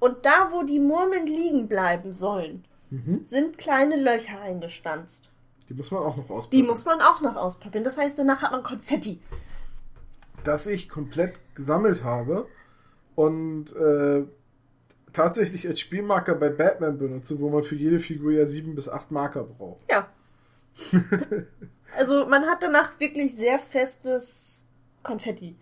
Und 0.00 0.24
da, 0.26 0.48
wo 0.52 0.62
die 0.64 0.78
Murmeln 0.80 1.26
liegen 1.26 1.68
bleiben 1.68 2.12
sollen, 2.12 2.64
Mhm. 2.90 3.24
sind 3.26 3.58
kleine 3.58 3.96
Löcher 3.96 4.40
eingestanzt. 4.40 5.28
Die 5.68 5.74
muss 5.74 5.90
man 5.90 6.02
auch 6.02 6.16
noch 6.16 6.26
Die 6.26 6.32
ausprobieren. 6.32 6.66
muss 6.66 6.84
man 6.86 7.02
auch 7.02 7.20
noch 7.20 7.36
auspöppeln. 7.36 7.84
Das 7.84 7.98
heißt, 7.98 8.18
danach 8.18 8.40
hat 8.40 8.50
man 8.50 8.62
Konfetti. 8.62 9.20
Das 10.48 10.66
ich 10.66 10.88
komplett 10.88 11.40
gesammelt 11.54 12.04
habe 12.04 12.46
und 13.14 13.76
äh, 13.76 14.24
tatsächlich 15.12 15.68
als 15.68 15.78
Spielmarker 15.80 16.34
bei 16.34 16.48
Batman 16.48 16.98
benutze, 16.98 17.38
wo 17.38 17.50
man 17.50 17.64
für 17.64 17.74
jede 17.76 17.98
Figur 17.98 18.32
ja 18.32 18.46
sieben 18.46 18.74
bis 18.74 18.88
acht 18.88 19.10
Marker 19.10 19.44
braucht. 19.44 19.84
Ja. 19.90 20.08
also 21.96 22.26
man 22.26 22.46
hat 22.46 22.62
danach 22.62 22.98
wirklich 22.98 23.36
sehr 23.36 23.58
festes 23.58 24.64
Konfetti. 25.02 25.54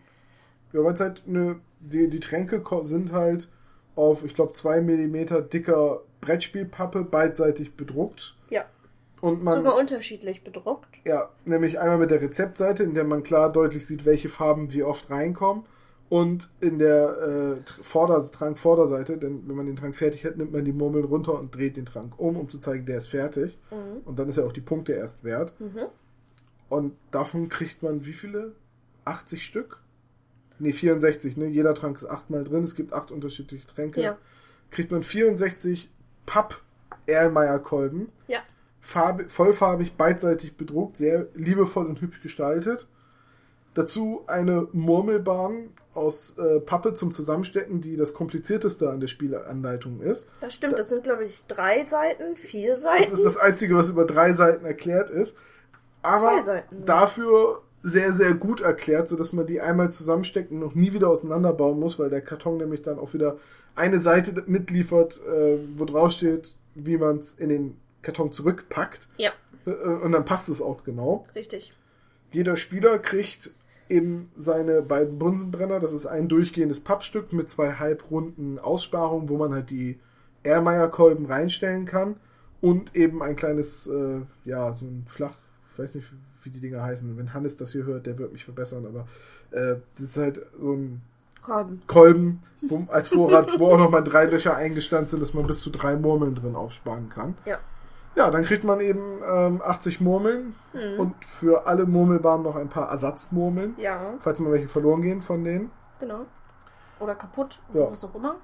Ja, 0.72 0.84
weil 0.84 0.94
es 0.94 1.00
halt 1.00 1.24
eine, 1.26 1.60
die, 1.80 2.08
die 2.08 2.20
Tränke 2.20 2.62
sind 2.82 3.12
halt 3.12 3.48
auf, 3.96 4.24
ich 4.24 4.34
glaube, 4.34 4.52
zwei 4.52 4.80
Millimeter 4.80 5.42
dicker 5.42 6.02
Brettspielpappe 6.20 7.02
beidseitig 7.02 7.74
bedruckt. 7.74 8.35
Und 9.20 9.42
man, 9.42 9.56
Sogar 9.56 9.76
unterschiedlich 9.76 10.44
bedruckt. 10.44 10.88
ja, 11.04 11.30
nämlich 11.44 11.80
einmal 11.80 11.98
mit 11.98 12.10
der 12.10 12.20
Rezeptseite, 12.20 12.82
in 12.82 12.94
der 12.94 13.04
man 13.04 13.22
klar 13.22 13.50
deutlich 13.50 13.86
sieht, 13.86 14.04
welche 14.04 14.28
Farben 14.28 14.72
wie 14.72 14.82
oft 14.82 15.10
reinkommen. 15.10 15.64
Und 16.08 16.50
in 16.60 16.78
der 16.78 17.56
äh, 17.58 17.82
Vorder 17.82 18.22
Trank-Vorderseite, 18.22 19.18
denn 19.18 19.42
wenn 19.48 19.56
man 19.56 19.66
den 19.66 19.74
Trank 19.74 19.96
fertig 19.96 20.24
hat, 20.24 20.36
nimmt 20.36 20.52
man 20.52 20.64
die 20.64 20.72
Murmeln 20.72 21.04
runter 21.04 21.36
und 21.36 21.52
dreht 21.54 21.76
den 21.76 21.86
Trank 21.86 22.18
um, 22.18 22.36
um 22.36 22.48
zu 22.48 22.58
zeigen, 22.58 22.86
der 22.86 22.98
ist 22.98 23.08
fertig. 23.08 23.58
Mhm. 23.72 24.02
Und 24.04 24.18
dann 24.18 24.28
ist 24.28 24.38
ja 24.38 24.44
auch 24.44 24.52
die 24.52 24.60
Punkte 24.60 24.92
erst 24.92 25.24
wert. 25.24 25.58
Mhm. 25.58 25.86
Und 26.68 26.96
davon 27.10 27.48
kriegt 27.48 27.82
man 27.82 28.06
wie 28.06 28.12
viele? 28.12 28.52
80 29.04 29.44
Stück? 29.44 29.80
Nee, 30.58 30.72
64, 30.72 31.36
ne? 31.36 31.46
Jeder 31.46 31.74
Trank 31.74 31.96
ist 31.96 32.06
achtmal 32.06 32.44
drin. 32.44 32.62
Es 32.62 32.74
gibt 32.76 32.92
acht 32.92 33.10
unterschiedliche 33.10 33.66
Tränke. 33.66 34.00
Ja. 34.00 34.18
Kriegt 34.70 34.90
man 34.90 35.02
64 35.02 35.90
Papp 36.24 36.60
Erlmeyer 37.06 37.58
Kolben. 37.58 38.10
Ja. 38.26 38.40
Farbe, 38.86 39.28
vollfarbig, 39.28 39.96
beidseitig 39.96 40.56
bedruckt, 40.56 40.96
sehr 40.96 41.26
liebevoll 41.34 41.86
und 41.86 42.00
hübsch 42.00 42.22
gestaltet. 42.22 42.86
Dazu 43.74 44.22
eine 44.28 44.68
Murmelbahn 44.72 45.70
aus 45.92 46.38
äh, 46.38 46.60
Pappe 46.60 46.94
zum 46.94 47.10
Zusammenstecken, 47.10 47.80
die 47.80 47.96
das 47.96 48.14
komplizierteste 48.14 48.88
an 48.88 49.00
der 49.00 49.08
Spielanleitung 49.08 50.00
ist. 50.00 50.28
Das 50.40 50.54
stimmt, 50.54 50.78
das 50.78 50.88
sind, 50.88 51.02
glaube 51.02 51.24
ich, 51.24 51.42
drei 51.48 51.84
Seiten, 51.84 52.36
vier 52.36 52.76
Seiten. 52.76 53.02
Das 53.02 53.10
ist 53.10 53.24
das 53.24 53.36
Einzige, 53.36 53.74
was 53.74 53.88
über 53.88 54.04
drei 54.04 54.32
Seiten 54.32 54.64
erklärt 54.64 55.10
ist. 55.10 55.36
Aber 56.02 56.40
Seiten. 56.40 56.86
dafür 56.86 57.62
sehr, 57.82 58.12
sehr 58.12 58.34
gut 58.34 58.60
erklärt, 58.60 59.08
sodass 59.08 59.32
man 59.32 59.46
die 59.46 59.60
einmal 59.60 59.90
zusammensteckt 59.90 60.52
und 60.52 60.60
noch 60.60 60.76
nie 60.76 60.92
wieder 60.92 61.10
auseinanderbauen 61.10 61.80
muss, 61.80 61.98
weil 61.98 62.08
der 62.08 62.20
Karton 62.20 62.58
nämlich 62.58 62.82
dann 62.82 63.00
auch 63.00 63.14
wieder 63.14 63.38
eine 63.74 63.98
Seite 63.98 64.44
mitliefert, 64.46 65.20
äh, 65.26 65.58
wo 65.74 65.84
drauf 65.84 66.12
steht, 66.12 66.54
wie 66.76 66.98
man 66.98 67.18
es 67.18 67.32
in 67.32 67.48
den 67.48 67.80
Karton 68.06 68.32
zurückpackt. 68.32 69.08
Ja, 69.18 69.32
Äh, 69.66 69.70
und 69.70 70.12
dann 70.12 70.24
passt 70.24 70.48
es 70.48 70.62
auch 70.62 70.84
genau. 70.84 71.26
richtig. 71.34 71.72
Jeder 72.32 72.56
Spieler 72.56 72.98
kriegt 72.98 73.50
eben 73.88 74.28
seine 74.36 74.82
beiden 74.82 75.18
Bunsenbrenner. 75.18 75.80
Das 75.80 75.92
ist 75.92 76.06
ein 76.06 76.28
durchgehendes 76.28 76.80
Pappstück 76.80 77.32
mit 77.32 77.48
zwei 77.48 77.72
halbrunden 77.72 78.58
Aussparungen, 78.58 79.28
wo 79.28 79.36
man 79.36 79.52
halt 79.52 79.70
die 79.70 79.98
Erlmeyer-Kolben 80.44 81.26
reinstellen 81.26 81.86
kann. 81.86 82.16
Und 82.60 82.94
eben 82.96 83.22
ein 83.22 83.36
kleines, 83.36 83.86
äh, 83.86 84.20
ja, 84.44 84.72
so 84.72 84.86
ein 84.86 85.04
flach, 85.06 85.36
ich 85.72 85.78
weiß 85.78 85.96
nicht, 85.96 86.06
wie 86.42 86.50
die 86.50 86.60
Dinger 86.60 86.82
heißen. 86.82 87.16
Wenn 87.16 87.34
Hannes 87.34 87.56
das 87.56 87.72
hier 87.72 87.84
hört, 87.84 88.06
der 88.06 88.18
wird 88.18 88.32
mich 88.32 88.44
verbessern, 88.44 88.86
aber 88.86 89.06
äh, 89.50 89.76
das 89.94 90.04
ist 90.04 90.16
halt 90.16 90.40
so 90.58 90.72
ein 90.72 91.02
Kolben. 91.42 91.82
Kolben 91.86 92.42
wo, 92.62 92.86
als 92.88 93.08
Vorrat, 93.08 93.58
wo 93.58 93.68
auch 93.68 93.78
nochmal 93.78 94.02
drei 94.02 94.24
Löcher 94.24 94.56
eingestanzt 94.56 95.12
sind, 95.12 95.22
dass 95.22 95.34
man 95.34 95.46
bis 95.46 95.60
zu 95.60 95.70
drei 95.70 95.96
Murmeln 95.96 96.34
drin 96.34 96.56
aufsparen 96.56 97.08
kann. 97.08 97.36
Ja. 97.44 97.58
Ja, 98.16 98.30
dann 98.30 98.44
kriegt 98.44 98.64
man 98.64 98.80
eben 98.80 99.20
ähm, 99.26 99.60
80 99.64 100.00
Murmeln 100.00 100.54
Mhm. 100.72 100.98
und 101.00 101.24
für 101.24 101.66
alle 101.66 101.86
Murmelbahnen 101.86 102.42
noch 102.42 102.56
ein 102.56 102.68
paar 102.68 102.90
Ersatzmurmeln, 102.90 103.74
Ja, 103.78 104.14
falls 104.20 104.40
mal 104.40 104.50
welche 104.52 104.68
verloren 104.68 105.02
gehen 105.02 105.22
von 105.22 105.44
denen. 105.44 105.70
genau. 106.00 106.26
Oder 106.98 107.14
kaputt, 107.14 107.60
Ja. 107.74 107.90
was 107.90 108.04
auch 108.04 108.14
immer. 108.14 108.36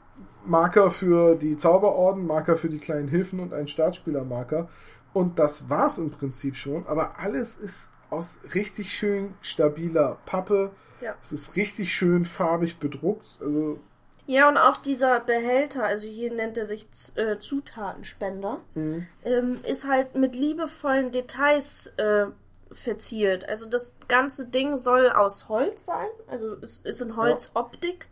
Marker 0.45 0.91
für 0.91 1.37
die 1.37 1.57
Zauberorden, 1.57 2.27
Marker 2.27 2.57
für 2.57 2.69
die 2.69 2.79
kleinen 2.79 3.09
Hilfen 3.09 3.41
und 3.41 3.55
ein 3.55 3.67
Startspielermarker. 3.67 4.69
Und 5.15 5.39
das 5.39 5.71
war's 5.71 5.97
im 5.99 6.11
Prinzip 6.11 6.57
schon. 6.57 6.87
Aber 6.87 7.19
alles 7.19 7.57
ist 7.57 7.91
aus 8.11 8.41
richtig 8.55 8.93
schön 8.93 9.33
stabiler 9.41 10.19
Pappe. 10.27 10.71
Ja. 11.01 11.15
Es 11.23 11.33
ist 11.33 11.57
richtig 11.57 11.93
schön 11.95 12.27
farbig 12.27 12.79
bedruckt. 12.79 13.39
Also, 13.41 13.79
Ja, 14.27 14.49
und 14.49 14.57
auch 14.57 14.77
dieser 14.77 15.19
Behälter, 15.21 15.85
also 15.85 16.07
hier 16.07 16.33
nennt 16.33 16.57
er 16.57 16.65
sich 16.65 16.91
Z- 16.91 17.19
äh, 17.19 17.39
Zutatenspender, 17.39 18.61
mh. 18.75 19.03
ähm, 19.25 19.57
ist 19.69 19.87
halt 19.89 20.15
mit 20.15 20.37
liebevollen 20.37 21.11
Details 21.11 21.93
äh, 21.97 22.27
verziert. 22.71 23.49
Also 23.49 23.69
das 23.69 23.97
ganze 24.09 24.47
Ding 24.47 24.77
soll 24.79 25.11
aus 25.11 25.49
Holz 25.49 25.87
sein, 25.87 26.07
also 26.29 26.55
es 26.63 26.79
ist 26.79 27.01
in 27.03 27.17
Holzoptik. 27.17 28.09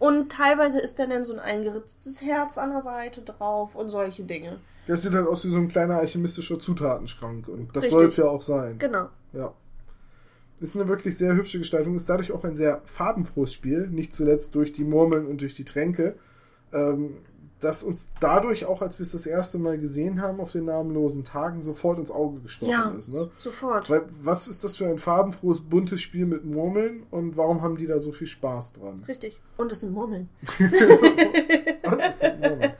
Und 0.00 0.32
teilweise 0.32 0.80
ist 0.80 0.98
dann, 0.98 1.10
dann 1.10 1.24
so 1.24 1.32
ein 1.34 1.38
eingeritztes 1.38 2.20
Herz 2.20 2.58
an 2.58 2.70
der 2.72 2.80
Seite 2.82 3.22
drauf 3.22 3.76
und 3.76 3.90
solche 3.90 4.24
Dinge. 4.24 4.58
das 4.88 5.02
sieht 5.02 5.14
halt 5.14 5.26
aus 5.28 5.44
wie 5.46 5.50
so 5.50 5.56
ein 5.58 5.68
kleiner 5.68 5.96
alchemistischer 5.98 6.58
Zutatenschrank. 6.58 7.46
Und 7.48 7.74
das 7.76 7.88
soll 7.90 8.06
es 8.06 8.16
ja 8.16 8.24
auch 8.26 8.42
sein. 8.42 8.78
Genau. 8.78 9.08
Ja. 9.32 9.54
Ist 10.60 10.76
eine 10.76 10.88
wirklich 10.88 11.16
sehr 11.18 11.34
hübsche 11.34 11.58
Gestaltung, 11.58 11.94
ist 11.96 12.08
dadurch 12.08 12.32
auch 12.32 12.44
ein 12.44 12.54
sehr 12.56 12.80
farbenfrohes 12.84 13.52
Spiel, 13.52 13.88
nicht 13.88 14.12
zuletzt 14.12 14.54
durch 14.54 14.72
die 14.72 14.84
Murmeln 14.84 15.26
und 15.26 15.40
durch 15.40 15.54
die 15.54 15.64
Tränke, 15.64 16.14
ähm, 16.72 17.16
das 17.60 17.82
uns 17.82 18.10
dadurch 18.20 18.66
auch, 18.66 18.82
als 18.82 18.98
wir 18.98 19.04
es 19.04 19.12
das 19.12 19.26
erste 19.26 19.58
Mal 19.58 19.78
gesehen 19.78 20.20
haben 20.20 20.38
auf 20.40 20.52
den 20.52 20.66
namenlosen 20.66 21.24
Tagen, 21.24 21.62
sofort 21.62 21.98
ins 21.98 22.10
Auge 22.10 22.40
gestochen 22.40 22.70
Ja. 22.70 22.90
ist. 22.90 23.08
Ne? 23.08 23.30
Sofort. 23.38 23.88
Weil, 23.88 24.02
was 24.22 24.48
ist 24.48 24.64
das 24.64 24.76
für 24.76 24.86
ein 24.86 24.98
farbenfrohes, 24.98 25.62
buntes 25.62 26.02
Spiel 26.02 26.26
mit 26.26 26.44
Murmeln 26.44 27.04
und 27.10 27.36
warum 27.36 27.62
haben 27.62 27.76
die 27.76 27.86
da 27.86 27.98
so 27.98 28.12
viel 28.12 28.26
Spaß 28.26 28.74
dran? 28.74 29.02
Richtig. 29.08 29.40
Und 29.56 29.72
es 29.72 29.80
sind 29.80 29.92
Murmeln. 29.92 30.28
Und 31.84 31.98
das 32.00 32.20
sind 32.20 32.40
Murmeln. 32.40 32.72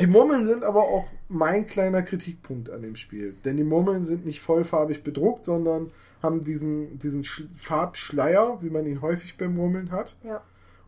Die 0.00 0.06
Murmeln 0.06 0.46
sind 0.46 0.64
aber 0.64 0.82
auch 0.84 1.06
mein 1.28 1.66
kleiner 1.66 2.02
Kritikpunkt 2.02 2.70
an 2.70 2.82
dem 2.82 2.96
Spiel. 2.96 3.34
Denn 3.44 3.56
die 3.56 3.64
Murmeln 3.64 4.04
sind 4.04 4.26
nicht 4.26 4.40
vollfarbig 4.40 5.02
bedruckt, 5.02 5.44
sondern 5.44 5.90
haben 6.22 6.44
diesen, 6.44 6.98
diesen 6.98 7.24
Sch 7.24 7.44
Farbschleier, 7.56 8.58
wie 8.60 8.70
man 8.70 8.86
ihn 8.86 9.00
häufig 9.00 9.36
bei 9.36 9.48
Murmeln 9.48 9.90
hat. 9.90 10.16
Ja. 10.24 10.42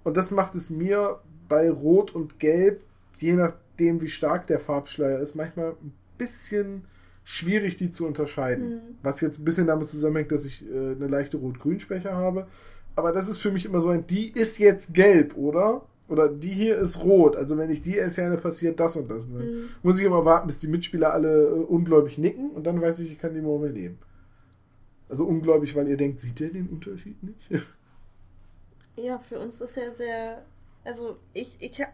Und 0.05 0.17
das 0.17 0.31
macht 0.31 0.55
es 0.55 0.71
mir 0.71 1.21
bei 1.49 1.71
Rot 1.71 2.15
und 2.15 2.39
Gelb, 2.39 2.83
je 3.19 3.35
nachdem 3.35 4.01
wie 4.01 4.09
stark 4.09 4.47
der 4.47 4.61
Farbschleier 4.61 5.21
ist, 5.21 5.35
manchmal 5.35 5.71
ein 5.83 5.93
bisschen 6.19 6.85
schwierig, 7.25 7.77
die 7.77 7.91
zu 7.91 8.07
unterscheiden. 8.07 8.69
Mhm. 8.69 8.81
Was 9.03 9.21
jetzt 9.21 9.39
ein 9.39 9.45
bisschen 9.45 9.67
damit 9.67 9.89
zusammenhängt, 9.89 10.33
dass 10.33 10.45
ich 10.45 10.65
äh, 10.65 10.93
eine 10.93 11.07
leichte 11.07 11.37
Rot-Grün-Schwäche 11.37 12.13
habe. 12.13 12.47
Aber 12.97 13.13
das 13.13 13.29
ist 13.29 13.39
für 13.39 13.51
mich 13.51 13.65
immer 13.65 13.81
so 13.81 13.89
ein, 13.89 14.07
die 14.07 14.31
ist 14.31 14.59
jetzt 14.59 14.93
gelb, 14.93 15.37
oder? 15.37 15.83
Oder 16.09 16.29
die 16.29 16.51
hier 16.51 16.77
ist 16.77 17.05
rot. 17.05 17.37
Also 17.37 17.57
wenn 17.57 17.71
ich 17.71 17.81
die 17.81 17.97
entferne, 17.97 18.37
passiert 18.37 18.79
das 18.81 18.97
und 18.97 19.11
das. 19.11 19.29
Ne? 19.29 19.39
Mhm. 19.39 19.69
Muss 19.83 19.99
ich 19.99 20.05
immer 20.05 20.25
warten, 20.25 20.47
bis 20.47 20.59
die 20.59 20.67
Mitspieler 20.67 21.13
alle 21.13 21.47
äh, 21.47 21.53
ungläubig 21.53 22.19
nicken 22.19 22.51
und 22.51 22.67
dann 22.67 22.81
weiß 22.81 23.01
ich, 23.01 23.13
ich 23.13 23.19
kann 23.19 23.35
die 23.35 23.41
Murmel 23.41 23.73
nehmen. 23.73 23.99
Also 25.13 25.27
ungläubig, 25.27 25.77
weil 25.77 25.89
ihr 25.89 25.99
denkt, 25.99 26.21
sieht 26.21 26.41
der 26.41 26.49
den 26.49 26.69
Unterschied 26.71 27.23
nicht? 27.23 27.51
Ja, 28.97 29.19
für 29.19 29.39
uns 29.39 29.59
ist 29.63 29.77
ja 29.77 29.91
sehr. 29.91 30.45
Also, 30.85 31.17
ich, 31.33 31.57
ich 31.61 31.81
habe 31.81 31.93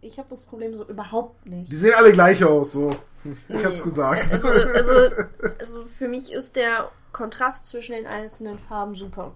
ich 0.00 0.18
hab 0.18 0.28
das 0.30 0.42
Problem 0.42 0.74
so 0.74 0.86
überhaupt 0.88 1.44
nicht. 1.44 1.70
Die 1.70 1.76
sehen 1.76 1.92
alle 1.96 2.12
gleich 2.12 2.42
aus, 2.42 2.72
so. 2.72 2.88
Ich 3.48 3.64
hab's 3.64 3.80
Nee. 3.80 3.84
gesagt. 3.84 4.32
Also, 4.32 4.48
also, 4.48 4.92
also 5.58 5.84
für 5.84 6.08
mich 6.08 6.32
ist 6.32 6.56
der 6.56 6.90
Kontrast 7.12 7.66
zwischen 7.66 7.92
den 7.92 8.06
einzelnen 8.06 8.58
Farben 8.58 8.94
super. 8.94 9.34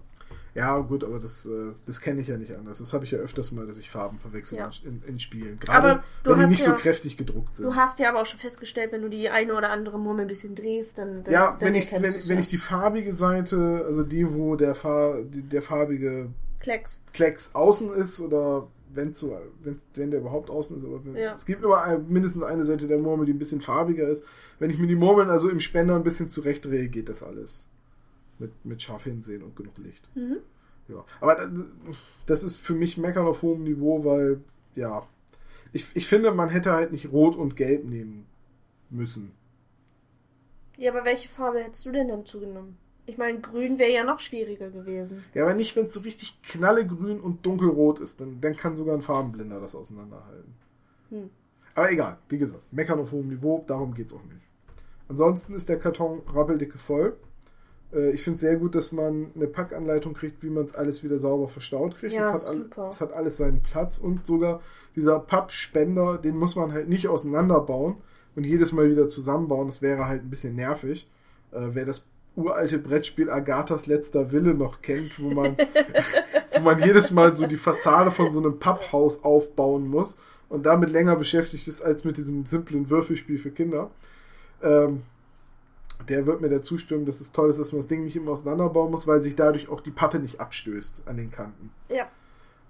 Ja, 0.55 0.77
gut, 0.79 1.03
aber 1.03 1.19
das, 1.19 1.45
äh, 1.45 1.73
das 1.85 2.01
kenne 2.01 2.21
ich 2.21 2.27
ja 2.27 2.37
nicht 2.37 2.55
anders. 2.55 2.79
Das 2.79 2.93
habe 2.93 3.05
ich 3.05 3.11
ja 3.11 3.19
öfters 3.19 3.51
mal, 3.51 3.67
dass 3.67 3.77
ich 3.77 3.89
Farben 3.89 4.17
verwechsel 4.17 4.57
Ja. 4.57 4.71
in, 4.83 5.01
in 5.07 5.19
Spielen. 5.19 5.59
Aber 5.67 5.87
Gerade 5.89 6.03
du 6.23 6.31
wenn 6.31 6.39
die 6.45 6.49
nicht 6.51 6.63
so 6.63 6.71
ja- 6.71 6.77
kräftig 6.77 7.17
gedruckt 7.17 7.55
sind. 7.55 7.65
Du 7.67 7.75
hast 7.75 7.99
ja 7.99 8.09
aber 8.09 8.21
auch 8.21 8.25
schon 8.25 8.39
festgestellt, 8.39 8.91
wenn 8.91 9.01
du 9.01 9.09
die 9.09 9.29
eine 9.29 9.53
oder 9.53 9.69
andere 9.69 9.99
Murmel 9.99 10.25
ein 10.25 10.27
bisschen 10.27 10.55
drehst, 10.55 10.97
dann, 10.97 11.23
dann 11.23 11.33
ja, 11.33 11.51
dann 11.59 11.67
wenn 11.67 11.75
ich, 11.75 11.91
wenn, 11.91 12.01
wenn 12.03 12.13
ja. 12.27 12.39
ich 12.39 12.47
die 12.47 12.57
farbige 12.57 13.13
Seite, 13.13 13.83
also 13.85 14.03
die, 14.03 14.33
wo 14.33 14.55
der, 14.55 14.73
Far, 14.75 15.21
die, 15.21 15.43
der 15.43 15.61
farbige 15.61 16.29
Klecks. 16.59 17.03
Klecks 17.13 17.53
außen 17.55 17.93
ist 17.93 18.19
oder 18.19 18.67
wenn, 18.91 19.13
so, 19.13 19.37
wenn, 19.63 19.79
wenn 19.93 20.09
der 20.09 20.19
überhaupt 20.19 20.49
außen 20.49 20.77
ist, 20.79 20.83
aber 20.83 21.05
wenn, 21.05 21.15
Ja. 21.15 21.35
es 21.37 21.45
gibt 21.45 21.63
immer 21.63 21.83
ein, 21.83 22.07
mindestens 22.09 22.41
eine 22.43 22.65
Seite 22.65 22.87
der 22.87 22.97
Murmel, 22.97 23.27
die 23.27 23.33
ein 23.33 23.39
bisschen 23.39 23.61
farbiger 23.61 24.07
ist. 24.09 24.23
Wenn 24.57 24.71
ich 24.71 24.79
mir 24.79 24.87
die 24.87 24.95
Murmeln 24.95 25.29
also 25.29 25.47
im 25.47 25.59
Spender 25.59 25.95
ein 25.95 26.03
bisschen 26.03 26.27
zurechtdrehe, 26.29 26.89
geht 26.89 27.07
das 27.07 27.21
alles. 27.23 27.67
Mit, 28.39 28.65
mit 28.65 28.81
scharf 28.81 29.03
hinsehen 29.03 29.43
und 29.43 29.55
genug 29.55 29.77
Licht. 29.77 30.09
Mhm. 30.15 30.37
Ja. 30.87 31.05
Aber 31.21 31.35
das, 31.35 31.51
das 32.25 32.43
ist 32.43 32.57
für 32.57 32.73
mich 32.73 32.97
Meckern 32.97 33.27
auf 33.27 33.41
hohem 33.41 33.63
Niveau, 33.63 34.03
weil, 34.03 34.41
ja, 34.75 35.07
ich, 35.71 35.95
ich 35.95 36.07
finde, 36.07 36.31
man 36.31 36.49
hätte 36.49 36.71
halt 36.71 36.91
nicht 36.91 37.11
Rot 37.11 37.35
und 37.35 37.55
Gelb 37.55 37.85
nehmen 37.85 38.25
müssen. 38.89 39.33
Ja, 40.77 40.91
aber 40.91 41.03
welche 41.03 41.29
Farbe 41.29 41.59
hättest 41.59 41.85
du 41.85 41.91
denn 41.91 42.07
dann 42.07 42.25
zugenommen? 42.25 42.77
Ich 43.05 43.17
meine, 43.17 43.39
grün 43.39 43.79
wäre 43.79 43.91
ja 43.91 44.03
noch 44.03 44.19
schwieriger 44.19 44.69
gewesen. 44.69 45.23
Ja, 45.33 45.43
aber 45.43 45.53
nicht, 45.53 45.75
wenn 45.75 45.85
es 45.85 45.93
so 45.93 46.01
richtig 46.01 46.41
knallegrün 46.43 47.19
und 47.19 47.45
dunkelrot 47.45 47.99
ist. 47.99 48.21
Dann, 48.21 48.39
dann 48.39 48.55
kann 48.55 48.75
sogar 48.75 48.95
ein 48.95 49.01
Farbenblinder 49.01 49.59
das 49.59 49.75
auseinanderhalten. 49.75 50.53
Hm. 51.09 51.29
Aber 51.75 51.91
egal, 51.91 52.19
wie 52.29 52.37
gesagt, 52.37 52.71
meckern 52.71 52.99
auf 52.99 53.11
hohem 53.11 53.29
Niveau, 53.29 53.63
darum 53.67 53.93
geht's 53.93 54.13
auch 54.13 54.23
nicht. 54.23 54.45
Ansonsten 55.07 55.55
ist 55.55 55.69
der 55.69 55.79
Karton 55.79 56.21
rappeldicke 56.27 56.77
voll. 56.77 57.17
Äh, 57.93 58.11
Ich 58.11 58.23
finde 58.23 58.35
es 58.35 58.41
sehr 58.41 58.55
gut, 58.57 58.75
dass 58.75 58.91
man 58.91 59.31
eine 59.35 59.47
Packanleitung 59.47 60.13
kriegt, 60.13 60.43
wie 60.43 60.49
man 60.49 60.65
es 60.65 60.75
alles 60.75 61.03
wieder 61.03 61.17
sauber 61.19 61.47
verstaut 61.47 61.97
kriegt. 61.97 62.13
Ja, 62.13 62.33
es, 62.33 62.43
hat 62.47 62.49
all- 62.55 62.63
super. 62.63 62.87
es 62.89 63.01
hat 63.01 63.13
alles 63.13 63.37
seinen 63.37 63.61
Platz 63.61 63.97
und 63.97 64.25
sogar 64.25 64.61
dieser 64.95 65.19
Pappspender, 65.19 66.17
den 66.17 66.35
muss 66.37 66.55
man 66.55 66.71
halt 66.73 66.89
nicht 66.89 67.07
auseinanderbauen 67.07 67.95
und 68.35 68.43
jedes 68.45 68.71
Mal 68.73 68.89
wieder 68.89 69.07
zusammenbauen. 69.07 69.67
Das 69.67 69.81
wäre 69.81 70.07
halt 70.07 70.23
ein 70.23 70.29
bisschen 70.29 70.55
nervig. 70.55 71.07
Äh, 71.51 71.67
wer 71.71 71.85
das 71.85 72.05
uralte 72.35 72.77
Brettspiel 72.79 73.29
Agathas 73.29 73.85
letzter 73.87 74.31
Wille 74.31 74.53
noch 74.53 74.81
kennt, 74.81 75.19
wo 75.21 75.29
man, 75.31 75.57
wo 76.53 76.59
man 76.61 76.79
jedes 76.83 77.11
Mal 77.11 77.33
so 77.33 77.47
die 77.47 77.57
Fassade 77.57 78.11
von 78.11 78.31
so 78.31 78.39
einem 78.39 78.59
Papphaus 78.59 79.23
aufbauen 79.23 79.87
muss 79.87 80.17
und 80.47 80.65
damit 80.65 80.89
länger 80.89 81.15
beschäftigt 81.15 81.67
ist 81.67 81.81
als 81.81 82.03
mit 82.05 82.17
diesem 82.17 82.45
simplen 82.45 82.89
Würfelspiel 82.89 83.39
für 83.39 83.51
Kinder. 83.51 83.91
Ähm, 84.63 85.01
der 86.07 86.25
wird 86.25 86.41
mir 86.41 86.49
da 86.49 86.61
zustimmen, 86.61 87.05
dass 87.05 87.19
es 87.19 87.31
toll 87.31 87.49
ist, 87.49 87.59
dass 87.59 87.71
man 87.71 87.81
das 87.81 87.87
Ding 87.87 88.03
nicht 88.03 88.15
immer 88.15 88.31
auseinanderbauen 88.31 88.91
muss, 88.91 89.07
weil 89.07 89.21
sich 89.21 89.35
dadurch 89.35 89.69
auch 89.69 89.81
die 89.81 89.91
Pappe 89.91 90.19
nicht 90.19 90.39
abstößt 90.39 91.03
an 91.05 91.17
den 91.17 91.31
Kanten. 91.31 91.71
Ja. 91.89 92.07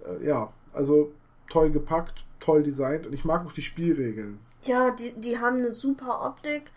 Äh, 0.04 0.26
ja, 0.26 0.52
also 0.72 1.12
toll 1.48 1.70
gepackt, 1.70 2.24
toll 2.38 2.62
designt 2.62 3.06
und 3.06 3.12
ich 3.12 3.24
mag 3.24 3.44
auch 3.46 3.52
die 3.52 3.62
Spielregeln. 3.62 4.38
Ja, 4.62 4.90
die, 4.90 5.12
die 5.12 5.38
haben 5.38 5.58
eine 5.58 5.72
super 5.72 6.24
Optik. 6.26 6.70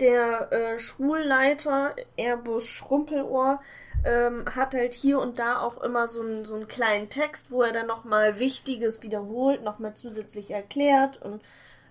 Der 0.00 0.52
äh, 0.52 0.78
Schulleiter, 0.78 1.94
Airbus 2.16 2.68
Schrumpelohr, 2.68 3.60
ähm, 4.04 4.44
hat 4.54 4.74
halt 4.74 4.92
hier 4.92 5.18
und 5.18 5.38
da 5.38 5.60
auch 5.60 5.82
immer 5.82 6.06
so 6.06 6.20
einen, 6.20 6.44
so 6.44 6.54
einen 6.54 6.68
kleinen 6.68 7.08
Text, 7.08 7.50
wo 7.50 7.62
er 7.62 7.72
dann 7.72 7.86
nochmal 7.86 8.38
Wichtiges 8.38 9.02
wiederholt, 9.02 9.62
nochmal 9.62 9.94
zusätzlich 9.94 10.50
erklärt. 10.50 11.20
Und 11.22 11.40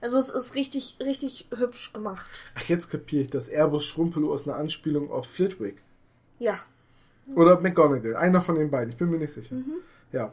also 0.05 0.19
es 0.19 0.29
ist 0.29 0.53
richtig, 0.53 0.97
richtig 0.99 1.47
hübsch 1.57 1.91
gemacht. 1.91 2.27
Ach, 2.53 2.61
jetzt 2.65 2.91
kapiere 2.91 3.23
ich, 3.23 3.31
dass 3.31 3.49
Airbus 3.49 3.83
Schrumpelo 3.85 4.35
ist 4.35 4.47
eine 4.47 4.55
Anspielung 4.55 5.09
auf 5.09 5.25
Flitwick. 5.25 5.81
Ja. 6.37 6.59
Oder 7.33 7.59
McGonagall. 7.59 8.15
Einer 8.15 8.39
von 8.41 8.53
den 8.53 8.69
beiden, 8.69 8.91
ich 8.91 8.97
bin 8.97 9.09
mir 9.09 9.17
nicht 9.17 9.33
sicher. 9.33 9.55
Ja. 10.11 10.31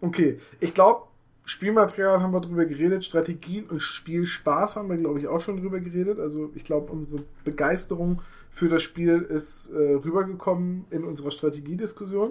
Okay, 0.00 0.38
ich 0.60 0.74
glaube, 0.74 1.08
Spielmaterial 1.44 2.20
haben 2.20 2.32
wir 2.32 2.40
drüber 2.40 2.66
geredet, 2.66 3.04
Strategien 3.04 3.68
und 3.68 3.80
Spielspaß 3.80 4.76
haben 4.76 4.90
wir, 4.90 4.96
glaube 4.96 5.18
ich, 5.18 5.26
auch 5.26 5.40
schon 5.40 5.56
drüber 5.56 5.80
geredet. 5.80 6.20
Also 6.20 6.52
ich 6.54 6.62
glaube, 6.62 6.92
unsere 6.92 7.16
Begeisterung 7.42 8.22
für 8.48 8.68
das 8.68 8.82
Spiel 8.82 9.22
ist 9.22 9.72
äh, 9.72 9.94
rübergekommen 9.94 10.84
in 10.90 11.02
unserer 11.02 11.32
Strategiediskussion. 11.32 12.30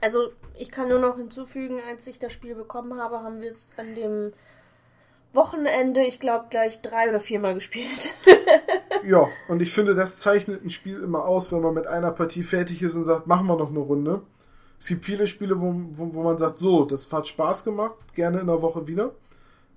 Also 0.00 0.32
ich 0.56 0.72
kann 0.72 0.88
nur 0.88 0.98
noch 0.98 1.18
hinzufügen, 1.18 1.78
als 1.88 2.08
ich 2.08 2.18
das 2.18 2.32
Spiel 2.32 2.56
bekommen 2.56 2.98
habe, 2.98 3.20
haben 3.20 3.40
wir 3.40 3.48
es 3.48 3.68
an 3.76 3.94
dem 3.94 4.32
Wochenende, 5.32 6.02
ich 6.02 6.20
glaube, 6.20 6.46
gleich 6.50 6.82
drei 6.82 7.08
oder 7.08 7.20
viermal 7.20 7.54
gespielt. 7.54 8.14
Ja, 9.02 9.28
und 9.48 9.62
ich 9.62 9.72
finde, 9.72 9.94
das 9.94 10.18
zeichnet 10.18 10.64
ein 10.64 10.70
Spiel 10.70 11.02
immer 11.02 11.24
aus, 11.24 11.50
wenn 11.52 11.62
man 11.62 11.74
mit 11.74 11.86
einer 11.86 12.10
Partie 12.10 12.42
fertig 12.42 12.82
ist 12.82 12.94
und 12.96 13.04
sagt, 13.04 13.26
machen 13.26 13.46
wir 13.46 13.56
noch 13.56 13.70
eine 13.70 13.78
Runde. 13.78 14.22
Es 14.78 14.86
gibt 14.86 15.04
viele 15.04 15.26
Spiele, 15.26 15.60
wo, 15.60 15.74
wo, 15.92 16.14
wo 16.14 16.22
man 16.22 16.38
sagt, 16.38 16.58
so, 16.58 16.84
das 16.84 17.12
hat 17.12 17.26
Spaß 17.26 17.64
gemacht, 17.64 17.96
gerne 18.14 18.40
in 18.40 18.46
der 18.46 18.62
Woche 18.62 18.86
wieder. 18.86 19.12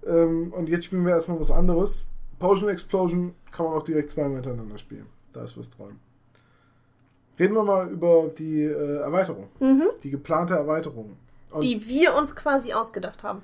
Ähm, 0.05 0.53
und 0.53 0.69
jetzt 0.69 0.85
spielen 0.85 1.05
wir 1.05 1.13
erstmal 1.13 1.39
was 1.39 1.51
anderes. 1.51 2.07
Potion 2.39 2.69
Explosion 2.69 3.35
kann 3.51 3.65
man 3.65 3.75
auch 3.75 3.83
direkt 3.83 4.09
zweimal 4.09 4.35
hintereinander 4.35 4.77
spielen. 4.77 5.07
Da 5.31 5.43
ist 5.43 5.57
was 5.57 5.69
dran. 5.69 5.99
Reden 7.39 7.55
wir 7.55 7.63
mal 7.63 7.89
über 7.89 8.29
die 8.37 8.61
äh, 8.61 8.97
Erweiterung. 8.97 9.47
Mhm. 9.59 9.89
Die 10.03 10.11
geplante 10.11 10.53
Erweiterung. 10.53 11.17
Und 11.51 11.63
Die 11.63 11.87
wir 11.87 12.13
uns 12.15 12.35
quasi 12.35 12.73
ausgedacht 12.73 13.23
haben. 13.23 13.43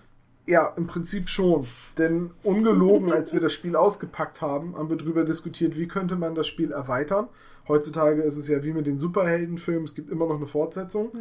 Ja, 0.49 0.73
im 0.75 0.87
Prinzip 0.87 1.29
schon. 1.29 1.67
Denn 1.99 2.31
ungelogen, 2.43 3.13
als 3.13 3.33
wir 3.33 3.39
das 3.39 3.53
Spiel 3.53 3.75
ausgepackt 3.75 4.41
haben, 4.41 4.75
haben 4.75 4.89
wir 4.89 4.97
darüber 4.97 5.23
diskutiert, 5.23 5.77
wie 5.77 5.87
könnte 5.87 6.15
man 6.15 6.33
das 6.33 6.47
Spiel 6.47 6.71
erweitern. 6.71 7.27
Heutzutage 7.67 8.23
ist 8.23 8.35
es 8.35 8.47
ja 8.47 8.63
wie 8.63 8.73
mit 8.73 8.87
den 8.87 8.97
Superheldenfilmen, 8.97 9.83
es 9.83 9.93
gibt 9.93 10.09
immer 10.09 10.25
noch 10.25 10.37
eine 10.37 10.47
Fortsetzung. 10.47 11.11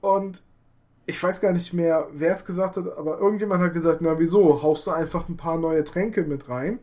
Und 0.00 0.42
ich 1.04 1.22
weiß 1.22 1.42
gar 1.42 1.52
nicht 1.52 1.74
mehr, 1.74 2.08
wer 2.14 2.32
es 2.32 2.46
gesagt 2.46 2.78
hat, 2.78 2.96
aber 2.96 3.18
irgendjemand 3.18 3.62
hat 3.62 3.74
gesagt, 3.74 4.00
na 4.00 4.18
wieso, 4.18 4.62
haust 4.62 4.86
du 4.86 4.90
einfach 4.90 5.28
ein 5.28 5.36
paar 5.36 5.58
neue 5.58 5.84
Tränke 5.84 6.22
mit 6.22 6.48
rein 6.48 6.78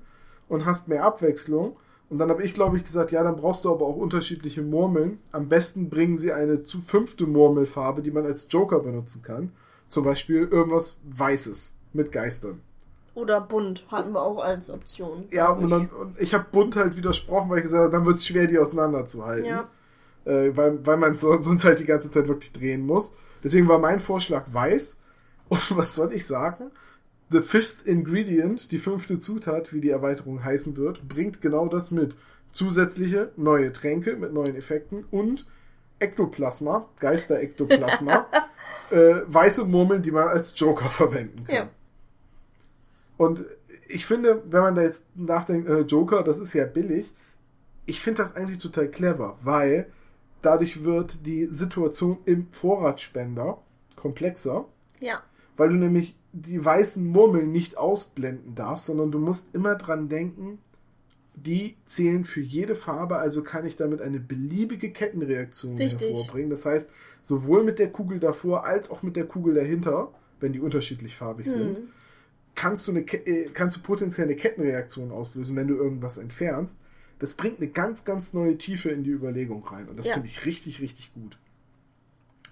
und 0.47 0.65
hast 0.65 0.87
mehr 0.87 1.03
Abwechslung. 1.03 1.75
Und 2.09 2.19
dann 2.19 2.29
habe 2.29 2.43
ich, 2.43 2.53
glaube 2.53 2.77
ich, 2.77 2.83
gesagt, 2.83 3.11
ja, 3.11 3.23
dann 3.23 3.37
brauchst 3.37 3.65
du 3.65 3.71
aber 3.71 3.87
auch 3.87 3.95
unterschiedliche 3.95 4.61
Murmeln. 4.61 5.17
Am 5.31 5.49
besten 5.49 5.89
bringen 5.89 6.17
sie 6.17 6.31
eine 6.31 6.61
zu 6.61 6.81
fünfte 6.81 7.25
Murmelfarbe, 7.25 8.03
die 8.03 8.11
man 8.11 8.25
als 8.25 8.45
Joker 8.51 8.79
benutzen 8.79 9.23
kann. 9.23 9.51
Zum 9.93 10.05
Beispiel 10.05 10.47
irgendwas 10.49 10.97
Weißes 11.03 11.75
mit 11.93 12.11
Geistern. 12.11 12.61
Oder 13.13 13.41
bunt 13.41 13.85
hatten 13.91 14.13
wir 14.13 14.23
auch 14.23 14.39
als 14.39 14.71
Option. 14.71 15.25
Ja, 15.29 15.49
und, 15.49 15.69
dann, 15.69 15.87
und 15.89 16.19
ich 16.19 16.33
habe 16.33 16.47
bunt 16.51 16.75
halt 16.75 16.97
widersprochen, 16.97 17.47
weil 17.51 17.59
ich 17.59 17.65
gesagt 17.65 17.83
habe, 17.83 17.91
dann 17.91 18.05
wird 18.07 18.17
es 18.17 18.25
schwer, 18.25 18.47
die 18.47 18.57
auseinanderzuhalten. 18.57 19.45
Ja. 19.45 19.69
Äh, 20.25 20.57
weil, 20.57 20.83
weil 20.83 20.97
man 20.97 21.15
so, 21.19 21.39
sonst 21.39 21.63
halt 21.63 21.77
die 21.77 21.85
ganze 21.85 22.09
Zeit 22.09 22.27
wirklich 22.27 22.51
drehen 22.51 22.87
muss. 22.87 23.13
Deswegen 23.43 23.67
war 23.67 23.77
mein 23.77 23.99
Vorschlag 23.99 24.45
weiß. 24.51 24.99
Und 25.47 25.77
was 25.77 25.93
soll 25.93 26.11
ich 26.11 26.25
sagen? 26.25 26.71
The 27.29 27.41
fifth 27.41 27.85
ingredient, 27.85 28.71
die 28.71 28.79
fünfte 28.79 29.19
Zutat, 29.19 29.73
wie 29.73 29.81
die 29.81 29.91
Erweiterung 29.91 30.43
heißen 30.43 30.75
wird, 30.75 31.07
bringt 31.07 31.39
genau 31.39 31.67
das 31.67 31.91
mit. 31.91 32.15
Zusätzliche 32.51 33.31
neue 33.35 33.71
Tränke 33.71 34.15
mit 34.15 34.33
neuen 34.33 34.55
Effekten 34.55 35.05
und 35.11 35.45
Ektoplasma, 36.03 36.87
Geister-Ektoplasma, 36.99 38.27
äh, 38.91 39.21
weiße 39.27 39.65
Murmeln, 39.65 40.01
die 40.03 40.11
man 40.11 40.27
als 40.27 40.53
Joker 40.59 40.89
verwenden 40.89 41.45
kann. 41.45 41.55
Ja. 41.55 41.69
Und 43.17 43.45
ich 43.87 44.05
finde, 44.05 44.43
wenn 44.49 44.61
man 44.61 44.75
da 44.75 44.81
jetzt 44.81 45.05
nachdenkt, 45.15 45.69
äh, 45.69 45.81
Joker, 45.81 46.23
das 46.23 46.39
ist 46.39 46.53
ja 46.53 46.65
billig, 46.65 47.11
ich 47.85 48.01
finde 48.01 48.21
das 48.23 48.35
eigentlich 48.35 48.59
total 48.59 48.87
clever, 48.87 49.37
weil 49.43 49.87
dadurch 50.41 50.83
wird 50.83 51.25
die 51.25 51.47
Situation 51.47 52.17
im 52.25 52.47
Vorratsspender 52.51 53.57
komplexer, 53.95 54.65
Ja. 54.99 55.21
weil 55.57 55.69
du 55.69 55.75
nämlich 55.75 56.17
die 56.31 56.63
weißen 56.63 57.05
Murmeln 57.05 57.51
nicht 57.51 57.77
ausblenden 57.77 58.55
darfst, 58.55 58.85
sondern 58.85 59.11
du 59.11 59.19
musst 59.19 59.53
immer 59.53 59.75
dran 59.75 60.09
denken, 60.09 60.59
die 61.35 61.75
zählen 61.85 62.25
für 62.25 62.41
jede 62.41 62.75
Farbe, 62.75 63.17
also 63.17 63.43
kann 63.43 63.65
ich 63.65 63.75
damit 63.75 64.01
eine 64.01 64.19
beliebige 64.19 64.91
Kettenreaktion 64.91 65.77
Richtig. 65.77 66.09
hervorbringen. 66.09 66.49
Das 66.49 66.65
heißt, 66.65 66.91
sowohl 67.21 67.63
mit 67.63 67.79
der 67.79 67.89
Kugel 67.91 68.19
davor 68.19 68.65
als 68.65 68.91
auch 68.91 69.01
mit 69.01 69.15
der 69.15 69.25
Kugel 69.25 69.55
dahinter, 69.55 70.11
wenn 70.39 70.53
die 70.53 70.59
unterschiedlich 70.59 71.15
farbig 71.15 71.49
sind, 71.49 71.77
Hm. 71.77 71.87
kannst 72.55 72.87
du, 72.87 72.91
eine, 72.91 73.01
äh, 73.01 73.45
kannst 73.53 73.77
du 73.77 73.81
potenziell 73.81 74.27
eine 74.27 74.35
Kettenreaktion 74.35 75.11
auslösen, 75.11 75.55
wenn 75.55 75.67
du 75.67 75.75
irgendwas 75.75 76.17
entfernst. 76.17 76.77
Das 77.19 77.33
bringt 77.33 77.57
eine 77.59 77.69
ganz, 77.69 78.03
ganz 78.05 78.33
neue 78.33 78.57
Tiefe 78.57 78.89
in 78.89 79.03
die 79.03 79.11
Überlegung 79.11 79.63
rein. 79.65 79.87
Und 79.87 79.97
das 79.97 80.07
Ja. 80.07 80.13
finde 80.13 80.27
ich 80.27 80.45
richtig, 80.45 80.81
richtig 80.81 81.13
gut. 81.13 81.37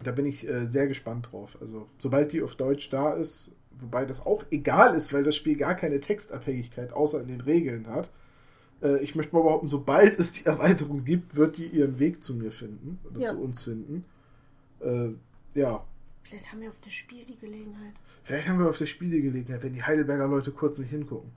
Da 0.03 0.11
bin 0.11 0.25
ich 0.25 0.47
äh, 0.47 0.65
sehr 0.65 0.87
gespannt 0.87 1.29
drauf. 1.31 1.57
Also, 1.61 1.87
sobald 1.99 2.31
die 2.31 2.41
auf 2.41 2.55
Deutsch 2.55 2.89
da 2.89 3.13
ist, 3.13 3.53
wobei 3.79 4.05
das 4.05 4.25
auch 4.25 4.43
egal 4.49 4.95
ist, 4.95 5.13
weil 5.13 5.23
das 5.23 5.35
Spiel 5.35 5.55
gar 5.57 5.75
keine 5.75 5.99
Textabhängigkeit 5.99 6.93
außer 6.93 7.21
in 7.21 7.27
den 7.27 7.41
Regeln 7.41 7.87
hat. 7.87 8.09
Äh, 8.81 8.97
ich 9.03 9.15
möchte 9.15 9.35
mal 9.35 9.43
behaupten, 9.43 9.67
sobald 9.67 10.17
es 10.19 10.31
die 10.31 10.45
Erweiterung 10.45 11.03
gibt, 11.05 11.35
wird 11.35 11.57
die 11.57 11.67
ihren 11.67 11.99
Weg 11.99 12.21
zu 12.21 12.35
mir 12.35 12.51
finden 12.51 12.99
oder 13.09 13.19
Ja. 13.19 13.27
zu 13.29 13.39
uns 13.39 13.63
finden. 13.63 14.05
Äh, 14.79 15.09
ja, 15.53 15.85
Vielleicht 16.23 16.51
haben 16.51 16.61
wir 16.61 16.69
auf 16.69 16.79
das 16.81 16.93
Spiel 16.93 17.25
die 17.25 17.37
Gelegenheit. 17.37 17.93
vielleicht 18.23 18.47
haben 18.47 18.59
wir 18.59 18.69
auf 18.69 18.77
das 18.77 18.87
Spiel 18.89 19.09
die 19.11 19.21
Gelegenheit, 19.21 19.61
wenn 19.63 19.73
die 19.73 19.83
Heidelberger 19.83 20.27
Leute 20.27 20.51
kurz 20.51 20.77
nicht 20.77 20.89
hingucken. 20.91 21.31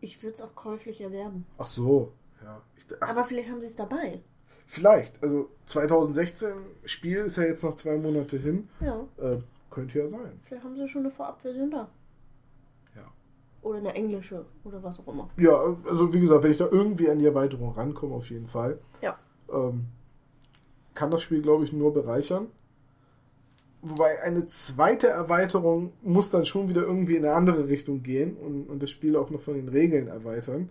Ich 0.00 0.22
würde 0.22 0.34
es 0.34 0.42
auch 0.42 0.54
käuflich 0.54 1.00
erwerben. 1.00 1.44
Ach 1.56 1.66
so. 1.66 2.12
Ja. 2.42 2.60
Ich, 2.76 2.84
ach, 3.00 3.08
Aber 3.08 3.24
vielleicht 3.24 3.50
haben 3.50 3.60
sie 3.60 3.66
es 3.66 3.76
dabei. 3.76 4.20
vielleicht. 4.66 5.20
Also 5.22 5.50
2016 5.66 6.52
Spiel 6.84 7.18
ist 7.18 7.36
ja 7.36 7.44
jetzt 7.44 7.64
noch 7.64 7.74
zwei 7.74 7.96
Monate 7.96 8.38
hin. 8.38 8.68
Ja, 8.80 9.06
Äh, 9.18 9.38
könnte 9.70 9.98
ja 9.98 10.06
sein. 10.06 10.38
vielleicht 10.44 10.64
haben 10.64 10.76
sie 10.76 10.86
schon 10.86 11.02
eine 11.02 11.10
Vorabversion 11.10 11.70
da. 11.70 11.88
Oder 13.62 13.78
eine 13.78 13.94
englische 13.94 14.46
oder 14.64 14.82
was 14.82 15.00
auch 15.00 15.08
immer. 15.08 15.30
Ja, 15.36 15.76
also 15.88 16.12
wie 16.12 16.20
gesagt, 16.20 16.42
wenn 16.44 16.52
ich 16.52 16.56
da 16.56 16.68
irgendwie 16.70 17.10
an 17.10 17.18
die 17.18 17.26
Erweiterung 17.26 17.72
rankomme, 17.72 18.14
auf 18.14 18.30
jeden 18.30 18.46
Fall. 18.46 18.78
Ja. 19.02 19.18
Ähm, 19.52 19.86
kann 20.94 21.10
das 21.10 21.22
Spiel, 21.22 21.42
glaube 21.42 21.64
ich, 21.64 21.72
nur 21.72 21.92
bereichern. 21.92 22.48
Wobei 23.82 24.20
eine 24.22 24.48
zweite 24.48 25.08
Erweiterung 25.08 25.92
muss 26.02 26.30
dann 26.30 26.44
schon 26.44 26.68
wieder 26.68 26.82
irgendwie 26.82 27.16
in 27.16 27.24
eine 27.24 27.34
andere 27.34 27.68
Richtung 27.68 28.02
gehen 28.02 28.36
und, 28.36 28.68
und 28.68 28.82
das 28.82 28.90
Spiel 28.90 29.16
auch 29.16 29.30
noch 29.30 29.40
von 29.40 29.54
den 29.54 29.68
Regeln 29.68 30.08
erweitern. 30.08 30.70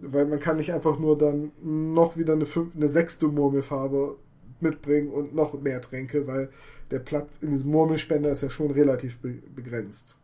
Weil 0.00 0.26
man 0.26 0.40
kann 0.40 0.58
nicht 0.58 0.72
einfach 0.72 0.98
nur 0.98 1.16
dann 1.16 1.52
noch 1.62 2.16
wieder 2.16 2.34
eine, 2.34 2.44
fünf, 2.44 2.74
eine 2.74 2.88
sechste 2.88 3.28
Murmelfarbe 3.28 4.16
mitbringen 4.60 5.10
und 5.10 5.34
noch 5.34 5.54
mehr 5.54 5.80
Tränke, 5.80 6.26
weil 6.26 6.50
der 6.90 6.98
Platz 6.98 7.38
in 7.38 7.50
diesem 7.50 7.70
Murmelspender 7.70 8.30
ist 8.30 8.42
ja 8.42 8.50
schon 8.50 8.70
relativ 8.70 9.20
be 9.20 9.38
begrenzt. 9.54 10.18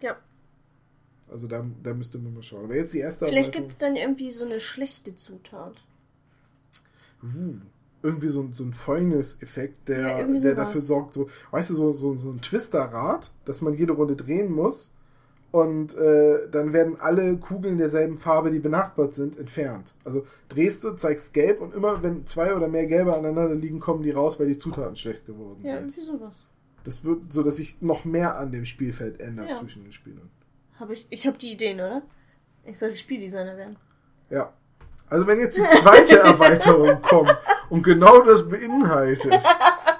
Ja. 0.00 0.16
Also 1.30 1.46
da, 1.46 1.64
da 1.82 1.94
müsste 1.94 2.18
man 2.18 2.34
mal 2.34 2.42
schauen. 2.42 2.64
Aber 2.64 2.74
jetzt 2.76 2.92
die 2.94 2.98
erste 2.98 3.26
Vielleicht 3.26 3.52
gibt 3.52 3.70
es 3.70 3.78
dann 3.78 3.96
irgendwie 3.96 4.30
so 4.32 4.44
eine 4.44 4.60
schlechte 4.60 5.14
Zutat. 5.14 5.76
Uh, 7.22 7.54
irgendwie 8.02 8.28
so, 8.28 8.40
ein- 8.42 8.54
so 8.54 8.64
ein 8.64 8.72
Fäulnis-Effekt, 8.72 9.88
der, 9.88 10.20
Ja, 10.20 10.26
der 10.26 10.54
dafür 10.54 10.80
sorgt, 10.80 11.12
so, 11.12 11.28
weißt 11.50 11.70
du, 11.70 11.74
so, 11.74 11.92
so, 11.92 12.16
so 12.16 12.30
ein 12.30 12.40
Twisterrad, 12.40 13.30
dass 13.44 13.60
man 13.60 13.74
jede 13.74 13.92
Runde 13.92 14.16
drehen 14.16 14.50
muss 14.50 14.90
und 15.52 15.94
äh, 15.98 16.48
dann 16.50 16.72
werden 16.72 16.98
alle 16.98 17.36
Kugeln 17.36 17.76
derselben 17.76 18.16
Farbe, 18.16 18.50
die 18.50 18.58
benachbart 18.58 19.12
sind, 19.12 19.38
entfernt. 19.38 19.94
Also 20.04 20.26
drehst 20.48 20.82
du, 20.82 20.92
zeigst 20.92 21.34
gelb 21.34 21.60
und 21.60 21.74
immer, 21.74 22.02
wenn 22.02 22.24
zwei 22.26 22.54
oder 22.56 22.68
mehr 22.68 22.86
gelbe 22.86 23.14
aneinander 23.14 23.54
liegen, 23.54 23.80
kommen 23.80 24.02
die 24.02 24.12
raus, 24.12 24.40
weil 24.40 24.46
die 24.48 24.56
Zutaten 24.56 24.96
schlecht 24.96 25.26
geworden 25.26 25.60
Ja, 25.62 25.72
sind. 25.72 25.80
irgendwie 25.90 26.00
sowas. 26.02 26.44
Das 26.84 27.04
wird 27.04 27.30
so, 27.30 27.42
dass 27.42 27.56
sich 27.56 27.76
noch 27.82 28.06
mehr 28.06 28.38
an 28.38 28.50
dem 28.50 28.64
Spielfeld 28.64 29.20
ändert 29.20 29.50
Ja. 29.50 29.54
zwischen 29.56 29.82
den 29.82 29.92
Spielern. 29.92 30.30
Hab 30.80 30.90
ich 30.90 31.06
ich 31.10 31.26
habe 31.26 31.38
die 31.38 31.52
Ideen, 31.52 31.78
oder? 31.78 32.02
Ich 32.64 32.78
sollte 32.78 32.96
Spieldesigner 32.96 33.56
werden. 33.56 33.76
Ja. 34.30 34.52
Also 35.08 35.26
wenn 35.26 35.40
jetzt 35.40 35.58
die 35.58 35.62
zweite 35.62 36.18
Erweiterung 36.20 37.02
kommt 37.02 37.36
und 37.68 37.82
genau 37.82 38.22
das 38.22 38.48
beinhaltet, 38.48 39.42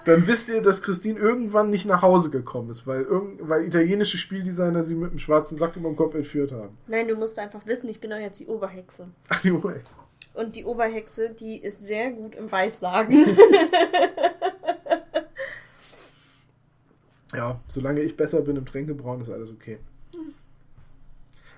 dann 0.05 0.26
wisst 0.26 0.49
ihr, 0.49 0.62
dass 0.62 0.83
Christine 0.83 1.18
irgendwann 1.18 1.70
nicht 1.70 1.85
nach 1.85 2.03
Hause 2.03 2.31
gekommen 2.31 2.70
ist, 2.70 2.87
weil, 2.87 3.03
irgend, 3.03 3.49
weil 3.49 3.64
italienische 3.64 4.18
Spieldesigner 4.18 4.83
sie 4.83 4.95
mit 4.95 5.11
einem 5.11 5.18
schwarzen 5.18 5.59
Sack 5.59 5.76
über 5.76 5.89
dem 5.89 5.97
Kopf 5.97 6.14
entführt 6.14 6.53
haben. 6.53 6.78
Nein, 6.87 7.09
du 7.09 7.16
musst 7.16 7.39
einfach 7.39 7.66
wissen, 7.66 7.89
ich 7.89 8.01
bin 8.01 8.11
doch 8.11 8.18
jetzt 8.18 8.41
die 8.41 8.47
Oberhexe. 8.47 9.09
Ach, 9.28 9.41
die 9.41 9.51
Moment. 9.51 9.85
Und 10.33 10.55
die 10.57 10.64
Oberhexe, 10.64 11.31
die 11.31 11.59
ist 11.59 11.83
sehr 11.83 12.12
gut 12.12 12.35
im 12.37 12.51
Weissagen. 12.51 13.37
Ja, 17.33 17.61
solange 17.66 18.01
ich 18.01 18.16
besser 18.16 18.41
bin 18.43 18.57
im 18.57 18.66
Tränkebrauen, 18.66 19.20
ist 19.20 19.31
alles 19.31 19.51
okay. 19.51 19.78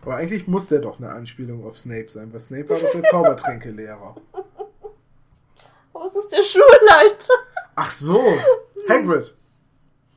Aber 0.03 0.17
eigentlich 0.17 0.49
muss 0.49 0.67
der 0.67 0.81
doch 0.81 0.99
eine 0.99 1.11
Anspielung 1.11 1.65
auf 1.65 1.79
Snape 1.79 2.11
sein, 2.11 2.33
weil 2.33 2.41
Snape 2.41 2.69
war 2.69 2.79
doch 2.81 2.91
der 2.91 3.05
Zaubertränkelehrer. 3.05 4.17
Oh, 5.95 6.05
es 6.07 6.17
ist 6.17 6.33
der 6.33 6.43
Schulleiter. 6.43 7.35
Ach 7.77 7.91
so, 7.91 8.21
Hagrid. 8.89 9.35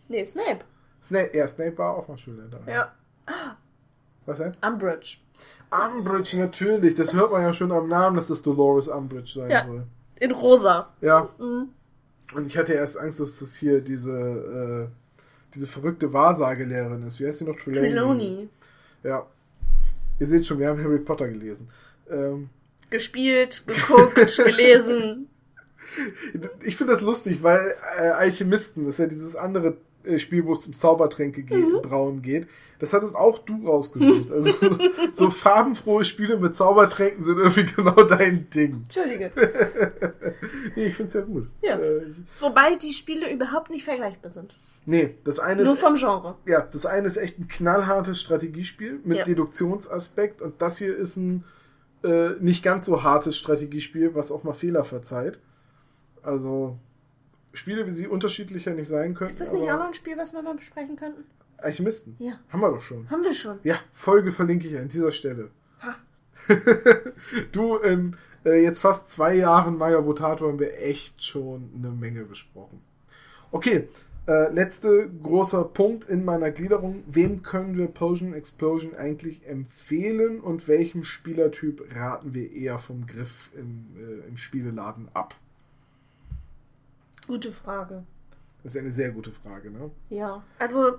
Nee, 0.07 0.23
Snape. 0.23 0.61
Snape, 1.03 1.36
ja, 1.38 1.47
Snape 1.47 1.77
war 1.77 1.97
auch 1.97 2.07
mal 2.07 2.17
Schulleiter. 2.17 2.59
Ja. 2.65 2.93
Was 4.25 4.38
denn? 4.39 4.53
Umbridge. 4.65 5.17
Umbridge, 5.69 6.38
natürlich. 6.39 6.95
Das 6.95 7.13
hört 7.13 7.31
man 7.31 7.41
ja 7.43 7.53
schon 7.53 7.71
am 7.71 7.88
Namen, 7.89 8.15
dass 8.15 8.29
das 8.29 8.41
Dolores 8.41 8.88
Umbridge 8.88 9.31
sein 9.36 9.49
Ja. 9.51 9.63
soll. 9.63 9.83
In 10.19 10.31
rosa. 10.31 10.93
Ja, 11.01 11.29
Mhm. 11.38 11.69
und 12.33 12.47
ich 12.47 12.57
hatte 12.57 12.73
erst 12.73 12.97
Angst, 12.97 13.19
dass 13.19 13.39
das 13.39 13.55
hier 13.55 13.81
diese, 13.81 14.11
äh, 14.11 14.88
diese 15.53 15.67
verrückte 15.67 16.13
Wahrsagelehrerin 16.13 17.03
ist. 17.05 17.19
Wie 17.19 17.27
heißt 17.27 17.39
sie 17.39 17.45
noch? 17.45 17.57
Trelawney. 17.57 17.89
Trelawney. 17.89 18.49
Ja. 19.03 19.25
Ihr 20.20 20.28
seht 20.28 20.45
schon, 20.45 20.59
wir 20.59 20.70
haben 20.70 20.82
Harry 20.84 20.99
Potter 20.99 21.28
gelesen. 21.28 21.70
Ähm, 22.09 22.49
Gespielt, 22.89 23.63
geguckt, 23.68 24.16
gelesen. 24.43 25.28
ich 26.63 26.76
finde 26.78 26.93
das 26.93 27.01
lustig, 27.01 27.43
weil 27.43 27.76
äh, 27.97 28.09
Alchemisten, 28.09 28.84
das 28.86 28.95
ist 28.95 28.99
ja 28.99 29.07
dieses 29.07 29.36
andere 29.36 29.78
äh, 30.03 30.20
Spiel, 30.20 30.45
wo 30.45 30.53
es 30.53 30.66
um 30.68 30.74
Zaubertränke 30.74 31.43
geht, 31.43 31.57
Mhm. 31.57 31.82
brauen 31.82 32.22
geht. 32.22 32.47
Das 32.78 32.91
hattest 32.93 33.16
auch 33.16 33.39
du 33.39 33.66
rausgesucht. 33.68 34.30
Also 34.32 34.51
so 35.13 35.30
farbenfrohe 35.30 36.03
Spiele 36.03 36.38
mit 36.38 36.55
Zaubertränken 36.55 37.24
sind 37.24 37.38
irgendwie 37.38 37.63
genau 37.66 38.03
dein 38.03 38.49
Ding. 38.49 38.84
Entschuldige. 38.84 39.32
Nee, 40.76 40.88
ich 40.88 40.93
finde 40.95 41.07
es 41.07 41.13
ja 41.13 41.22
gut. 41.22 41.47
Ja. 41.61 41.80
Äh, 41.80 42.01
Wobei 42.41 42.76
die 42.76 42.91
Spiele 42.93 43.32
überhaupt 43.32 43.70
nicht 43.72 43.86
vergleichbar 43.86 44.32
sind. 44.32 44.53
Nee, 44.86 45.15
das 45.23 45.39
eine 45.39 45.63
Nur 45.63 45.73
ist 45.73 45.79
vom 45.79 45.95
Genre. 45.95 46.36
ja, 46.45 46.61
das 46.61 46.86
eine 46.86 47.07
ist 47.07 47.17
echt 47.17 47.39
ein 47.39 47.47
knallhartes 47.47 48.21
Strategiespiel 48.21 48.99
mit 49.03 49.19
Ja. 49.19 49.23
Deduktionsaspekt 49.23 50.41
und 50.41 50.61
das 50.61 50.77
hier 50.77 50.95
ist 50.95 51.17
ein 51.17 51.43
äh, 52.03 52.31
nicht 52.39 52.63
ganz 52.63 52.86
so 52.86 53.03
hartes 53.03 53.38
Strategiespiel, 53.38 54.13
was 54.15 54.31
auch 54.31 54.43
mal 54.43 54.53
Fehler 54.53 54.83
verzeiht. 54.83 55.39
Also 56.21 56.77
Spiele, 57.53 57.86
wie 57.86 57.91
sie 57.91 58.07
unterschiedlicher 58.07 58.71
nicht 58.71 58.88
sein 58.88 59.13
könnten. 59.15 59.33
Ist 59.33 59.41
das 59.41 59.51
nicht 59.51 59.63
auch 59.71 59.77
noch 59.77 59.88
ein 59.88 59.93
Spiel, 59.93 60.17
was 60.17 60.33
wir 60.33 60.41
mal 60.41 60.55
besprechen 60.55 60.95
könnten? 60.95 61.23
Alchemisten. 61.57 62.15
Ja. 62.19 62.39
Haben 62.49 62.61
wir 62.61 62.69
doch 62.69 62.81
schon. 62.81 63.09
Haben 63.09 63.23
wir 63.23 63.33
schon. 63.33 63.59
Ja, 63.63 63.79
Folge 63.91 64.31
verlinke 64.31 64.67
ich 64.67 64.77
an 64.77 64.89
dieser 64.89 65.11
Stelle. 65.11 65.51
Ha. 65.81 65.95
du, 67.51 67.77
in 67.77 68.17
äh, 68.45 68.61
jetzt 68.61 68.81
fast 68.81 69.09
zwei 69.09 69.36
Jahren 69.36 69.77
Maya 69.77 70.05
Votato 70.05 70.47
haben 70.47 70.59
wir 70.59 70.79
echt 70.79 71.23
schon 71.23 71.71
eine 71.75 71.89
Menge 71.89 72.25
besprochen. 72.25 72.81
Okay, 73.51 73.88
äh, 74.28 74.51
letzte 74.51 75.09
großer 75.09 75.63
Punkt 75.65 76.05
in 76.05 76.26
meiner 76.26 76.51
Gliederung. 76.51 77.03
Wem 77.07 77.43
können 77.43 77.78
wir 77.78 77.88
Potion 77.88 78.34
Explosion 78.34 78.95
eigentlich 78.95 79.45
empfehlen 79.47 80.39
und 80.39 80.67
welchem 80.67 81.03
Spielertyp 81.03 81.93
raten 81.95 82.34
wir 82.34 82.51
eher 82.51 82.80
vom 82.80 83.05
Griff 83.05 83.49
im, 83.55 83.88
äh, 83.97 84.28
im 84.28 84.38
Spieleladen 84.38 85.09
ab? 85.13 85.36
Gute 87.28 87.51
Frage. 87.51 88.03
Das 88.63 88.76
ist 88.76 88.82
eine 88.82 88.91
sehr 88.91 89.11
gute 89.11 89.32
Frage, 89.32 89.69
ne? 89.71 89.91
Ja. 90.09 90.43
Also, 90.59 90.93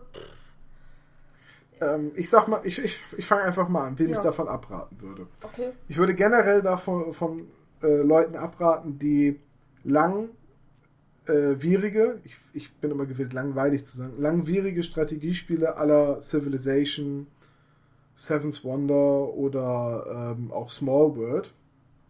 Ähm, 1.81 2.12
ich 2.14 2.31
sag 2.31 2.49
mal, 2.49 2.61
ich, 2.64 2.83
ich, 2.83 3.03
ich 3.18 3.27
fange 3.27 3.43
einfach 3.43 3.68
mal 3.68 3.87
an, 3.89 3.99
wem 3.99 4.09
Ja. 4.11 4.14
ich 4.16 4.20
davon 4.22 4.49
abraten 4.49 5.01
würde. 5.01 5.27
okay. 5.43 5.72
Ich 5.89 5.99
würde 5.99 6.14
generell 6.14 6.62
davon 6.62 7.12
von 7.12 7.49
äh, 7.83 8.03
Leuten 8.03 8.35
abraten, 8.37 8.99
die 8.99 9.39
lang 9.85 10.31
äh, 11.29 11.61
wierige, 11.62 12.20
ich, 12.24 12.37
ich 12.53 12.72
bin 12.74 12.91
immer 12.91 13.07
gewillt, 13.07 13.33
langweilig 13.33 13.85
zu 13.85 13.97
sagen, 13.97 14.14
langwierige 14.18 14.83
Strategiespiele 14.83 15.77
aller 15.77 16.20
Civilization, 16.20 17.27
Seven's 18.14 18.64
Wonder 18.64 19.35
oder 19.35 20.35
ähm, 20.39 20.51
auch 20.51 20.70
Small 20.70 21.16
World 21.16 21.55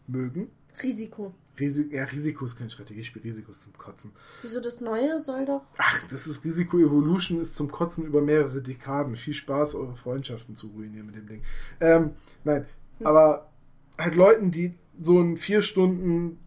mögen. 0.07 0.51
Risiko. 0.83 1.35
Risi 1.59 1.89
ja, 1.91 2.05
Risiko 2.05 2.45
ist 2.45 2.57
kein 2.57 2.71
Strategiespiel, 2.71 3.23
Risiko 3.23 3.51
ist 3.51 3.63
zum 3.63 3.73
Kotzen. 3.79 4.13
Wieso 4.43 4.61
das 4.61 4.81
Neue 4.81 5.19
soll 5.21 5.47
doch? 5.47 5.63
Ach, 5.79 6.03
das 6.11 6.27
ist 6.27 6.45
Risiko 6.45 6.79
Evolution, 6.79 7.41
ist 7.41 7.57
zum 7.57 7.71
Kotzen 7.71 8.05
über 8.05 8.21
mehrere 8.21 8.61
Dekaden. 8.61 9.17
Viel 9.17 9.35
Spaß, 9.35 9.75
eure 9.75 9.97
Freundschaften 9.97 10.55
zu 10.55 10.69
ruinieren 10.69 11.07
mit 11.07 11.17
dem 11.17 11.27
Ding. 11.27 11.43
Ähm, 11.81 12.11
nein, 12.45 12.67
aber 13.03 13.51
halt 13.99 14.15
Leuten, 14.15 14.51
die 14.51 14.75
so 15.01 15.21
ein 15.21 15.37
vier 15.37 15.63
Stunden 15.63 16.39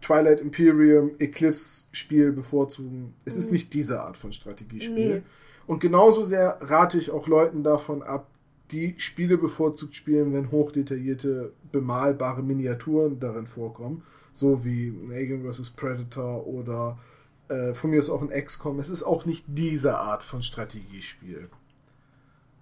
Twilight 0.00 0.40
Imperium 0.40 1.12
Eclipse 1.18 1.84
Spiel 1.92 2.32
bevorzugen. 2.32 3.14
Es 3.24 3.36
ist 3.36 3.46
Mhm. 3.46 3.52
nicht 3.52 3.74
diese 3.74 4.00
Art 4.00 4.16
von 4.16 4.32
Strategiespiel. 4.32 5.14
Nee. 5.16 5.22
Und 5.66 5.80
genauso 5.80 6.22
sehr 6.22 6.58
rate 6.60 6.98
ich 6.98 7.10
auch 7.10 7.26
Leuten 7.28 7.62
davon 7.62 8.02
ab, 8.02 8.26
die 8.70 8.94
Spiele 8.98 9.36
bevorzugt 9.36 9.94
spielen, 9.96 10.32
wenn 10.32 10.50
hochdetaillierte, 10.50 11.52
bemalbare 11.72 12.42
Miniaturen 12.42 13.18
darin 13.20 13.46
vorkommen. 13.46 14.02
So 14.32 14.64
wie 14.64 14.94
Alien 15.12 15.44
vs. 15.50 15.70
Predator 15.70 16.46
oder 16.46 16.98
äh, 17.48 17.74
von 17.74 17.90
mir 17.90 17.98
ist 17.98 18.10
auch 18.10 18.22
ein 18.22 18.30
XCOM. 18.30 18.78
Es 18.78 18.88
ist 18.88 19.02
auch 19.02 19.26
nicht 19.26 19.44
diese 19.48 19.96
Art 19.98 20.22
von 20.22 20.42
Strategiespiel. 20.42 21.48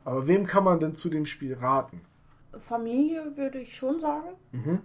Aber 0.05 0.27
wem 0.27 0.47
kann 0.47 0.65
man 0.65 0.81
denn 0.81 0.95
zu 0.95 1.11
dem 1.11 1.27
Spiel 1.27 1.55
raten? 1.55 2.01
Familie 2.59 3.37
würde 3.37 3.59
ich 3.61 3.77
schon 3.77 4.01
sagen. 4.01 4.29
Mhm. 4.53 4.79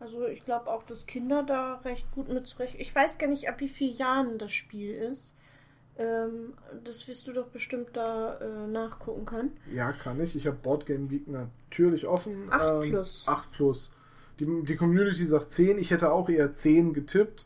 Also 0.00 0.26
ich 0.26 0.44
glaube 0.46 0.70
auch, 0.70 0.82
dass 0.84 1.06
Kinder 1.06 1.42
da 1.42 1.74
recht 1.84 2.10
gut 2.12 2.28
mit 2.28 2.46
zurecht. 2.46 2.74
Ich 2.78 2.94
weiß 2.94 3.18
gar 3.18 3.26
nicht, 3.26 3.48
ab 3.48 3.60
wie 3.60 3.68
vielen 3.68 3.96
Jahren 3.96 4.38
das 4.38 4.50
Spiel 4.50 4.94
ist. 4.94 5.34
Ähm, 5.98 6.54
das 6.84 7.06
wirst 7.06 7.26
du 7.28 7.32
doch 7.34 7.48
bestimmt 7.48 7.90
da 7.92 8.38
äh, 8.38 8.66
nachgucken 8.66 9.26
können. 9.26 9.52
Ja, 9.74 9.92
kann 9.92 10.18
ich. 10.20 10.34
Ich 10.34 10.46
habe 10.46 10.56
Boardgame 10.56 11.06
Geek 11.08 11.28
natürlich 11.28 12.06
offen. 12.06 12.44
Ähm, 12.44 12.50
Acht 12.50 12.80
plus. 12.80 13.28
8 13.28 13.52
plus. 13.52 13.92
Die, 14.38 14.46
die 14.64 14.76
Community 14.76 15.26
sagt 15.26 15.52
10. 15.52 15.78
Ich 15.78 15.90
hätte 15.90 16.10
auch 16.10 16.30
eher 16.30 16.52
10 16.52 16.94
getippt. 16.94 17.44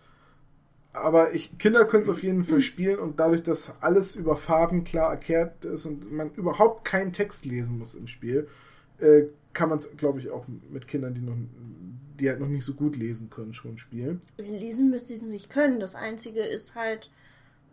Aber 0.93 1.35
ich, 1.35 1.59
Kinder 1.59 1.85
können 1.87 2.05
es 2.05 2.09
auf 2.09 2.23
jeden 2.23 2.45
Fall 2.45 2.61
spielen 2.61 3.01
und 3.01 3.19
dadurch, 3.19 3.43
dass 3.43 3.83
alles 3.83 4.15
über 4.15 4.37
Farben 4.37 4.85
klar 4.85 5.11
erklärt 5.11 5.65
ist 5.65 5.87
und 5.87 6.13
man 6.13 6.33
überhaupt 6.35 6.85
keinen 6.85 7.13
Text 7.13 7.45
lesen 7.45 7.79
muss 7.79 7.97
im 7.97 8.07
Spiel, 8.07 8.47
äh, 9.01 9.25
kann 9.55 9.69
man 9.71 9.79
es, 9.79 9.97
glaube 9.97 10.19
ich, 10.19 10.31
auch 10.31 10.45
mit 10.71 10.87
Kindern, 10.89 11.15
die 11.15 11.21
noch 11.21 11.35
ein 11.35 11.51
die 12.21 12.29
halt 12.29 12.41
noch 12.41 12.49
nicht 12.49 12.65
so 12.65 12.75
gut 12.75 12.97
lesen 12.97 13.29
können, 13.31 13.55
schon 13.55 13.79
spielen. 13.79 14.21
Lesen 14.39 14.91
müsste 14.91 15.17
sie 15.17 15.25
nicht 15.25 15.51
können. 15.51 15.81
Das 15.81 15.95
Einzige 15.95 16.43
ist 16.45 16.75
halt, 16.77 17.11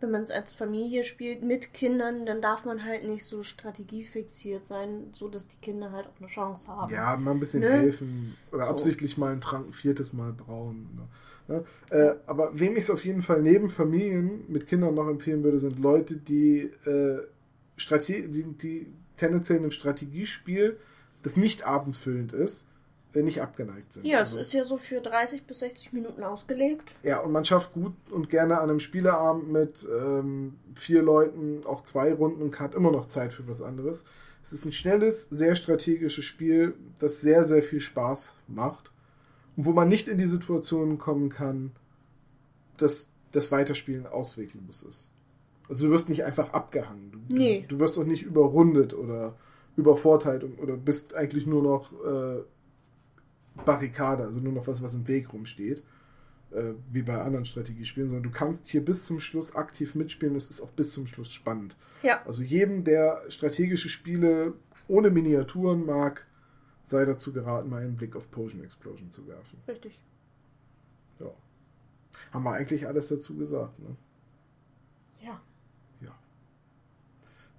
wenn 0.00 0.10
man 0.10 0.22
es 0.22 0.30
als 0.30 0.52
Familie 0.52 1.04
spielt 1.04 1.42
mit 1.42 1.72
Kindern, 1.72 2.26
dann 2.26 2.42
darf 2.42 2.64
man 2.64 2.84
halt 2.84 3.04
nicht 3.04 3.24
so 3.24 3.42
strategiefixiert 3.42 4.64
sein, 4.64 5.10
so 5.12 5.28
dass 5.28 5.46
die 5.48 5.58
Kinder 5.58 5.92
halt 5.92 6.06
auch 6.08 6.18
eine 6.18 6.26
Chance 6.26 6.68
haben. 6.68 6.92
Ja, 6.92 7.16
mal 7.16 7.30
ein 7.32 7.40
bisschen 7.40 7.60
Ne? 7.60 7.70
helfen 7.70 8.34
oder 8.50 8.64
So. 8.66 8.72
absichtlich 8.72 9.16
mal 9.16 9.30
einen 9.32 9.40
Trank 9.40 9.68
ein 9.68 9.72
viertes 9.72 10.12
Mal 10.12 10.32
brauen. 10.32 10.88
Ne? 10.96 11.08
Ne? 11.56 11.64
Äh, 11.90 12.14
aber 12.26 12.58
wem 12.58 12.72
ich 12.72 12.84
es 12.84 12.90
auf 12.90 13.04
jeden 13.04 13.22
Fall 13.22 13.42
neben 13.42 13.70
Familien 13.70 14.44
mit 14.48 14.66
Kindern 14.66 14.94
noch 14.94 15.08
empfehlen 15.08 15.44
würde, 15.44 15.60
sind 15.60 15.78
Leute, 15.78 16.16
die, 16.16 16.70
äh, 16.84 17.18
Strate 17.76 18.28
die, 18.28 18.42
die 18.42 18.86
tendenziell 19.16 19.58
einem 19.58 19.70
Strategiespiel, 19.70 20.78
das 21.22 21.36
nicht 21.36 21.64
abendfüllend 21.64 22.32
ist, 22.32 22.66
äh, 23.14 23.22
nicht 23.22 23.40
abgeneigt 23.42 23.92
sind. 23.92 24.06
Ja, 24.06 24.20
es 24.20 24.28
Also- 24.28 24.38
ist 24.38 24.52
ja 24.52 24.64
so 24.64 24.76
für 24.78 25.00
30 25.00 25.44
bis 25.44 25.60
60 25.60 25.92
Minuten 25.92 26.22
ausgelegt. 26.24 26.94
Ja, 27.02 27.20
und 27.20 27.32
man 27.32 27.44
schafft 27.44 27.72
gut 27.74 27.92
und 28.10 28.30
gerne 28.30 28.58
an 28.58 28.70
einem 28.70 28.80
Spieleabend 28.80 29.50
mit 29.52 29.86
ähm, 29.90 30.54
vier 30.74 31.02
Leuten 31.02 31.60
auch 31.66 31.82
zwei 31.82 32.12
Runden 32.12 32.42
und 32.42 32.58
hat 32.60 32.74
immer 32.74 32.90
noch 32.90 33.06
Zeit 33.06 33.32
für 33.32 33.46
was 33.48 33.62
anderes. 33.62 34.04
Es 34.44 34.52
ist 34.52 34.64
ein 34.64 34.72
schnelles, 34.72 35.26
sehr 35.26 35.54
strategisches 35.54 36.24
Spiel, 36.24 36.74
das 36.98 37.20
sehr, 37.20 37.44
sehr 37.44 37.62
viel 37.62 37.80
Spaß 37.80 38.34
macht. 38.48 38.90
Und 39.56 39.66
wo 39.66 39.72
man 39.72 39.88
nicht 39.88 40.08
in 40.08 40.18
die 40.18 40.26
Situation 40.26 40.98
kommen 40.98 41.28
kann, 41.28 41.72
dass 42.76 43.10
das 43.30 43.52
Weiterspielen 43.52 44.06
ausweglos 44.06 44.82
ist. 44.82 45.10
Also 45.68 45.86
du 45.86 45.90
wirst 45.92 46.08
nicht 46.08 46.24
einfach 46.24 46.52
abgehangen. 46.52 47.12
Du, 47.28 47.34
Nee. 47.36 47.60
du, 47.68 47.76
du 47.76 47.80
wirst 47.80 47.98
auch 47.98 48.04
nicht 48.04 48.22
überrundet 48.24 48.94
oder 48.94 49.34
übervorteilt 49.76 50.44
und, 50.44 50.58
oder 50.58 50.76
bist 50.76 51.14
eigentlich 51.14 51.46
nur 51.46 51.62
noch 51.62 51.92
äh, 52.04 52.42
Barrikade, 53.64 54.24
also 54.24 54.40
nur 54.40 54.52
noch 54.52 54.66
was, 54.66 54.82
was 54.82 54.94
im 54.94 55.08
Weg 55.08 55.32
rumsteht 55.32 55.82
äh, 56.54 56.74
wie 56.90 57.02
bei 57.02 57.20
anderen 57.20 57.44
Strategiespielen, 57.44 58.08
sondern 58.08 58.30
du 58.30 58.36
kannst 58.36 58.68
hier 58.68 58.84
bis 58.84 59.06
zum 59.06 59.20
Schluss 59.20 59.54
aktiv 59.54 59.94
mitspielen. 59.94 60.36
Es 60.36 60.50
ist 60.50 60.60
auch 60.60 60.70
bis 60.70 60.92
zum 60.92 61.06
Schluss 61.06 61.30
spannend. 61.30 61.76
Ja. 62.02 62.24
Also 62.26 62.42
jedem, 62.42 62.84
der 62.84 63.22
strategische 63.28 63.88
Spiele 63.88 64.54
ohne 64.88 65.10
Miniaturen 65.10 65.86
mag, 65.86 66.26
sei 66.82 67.04
dazu 67.04 67.32
geraten, 67.32 67.70
mal 67.70 67.82
einen 67.82 67.96
Blick 67.96 68.16
auf 68.16 68.30
Potion 68.30 68.62
Explosion 68.62 69.10
zu 69.10 69.26
werfen. 69.26 69.58
Richtig. 69.68 69.98
Ja. 71.20 71.32
Haben 72.32 72.44
wir 72.44 72.52
eigentlich 72.52 72.86
alles 72.86 73.08
dazu 73.08 73.36
gesagt, 73.36 73.78
ne? 73.78 73.96
Ja. 75.24 75.40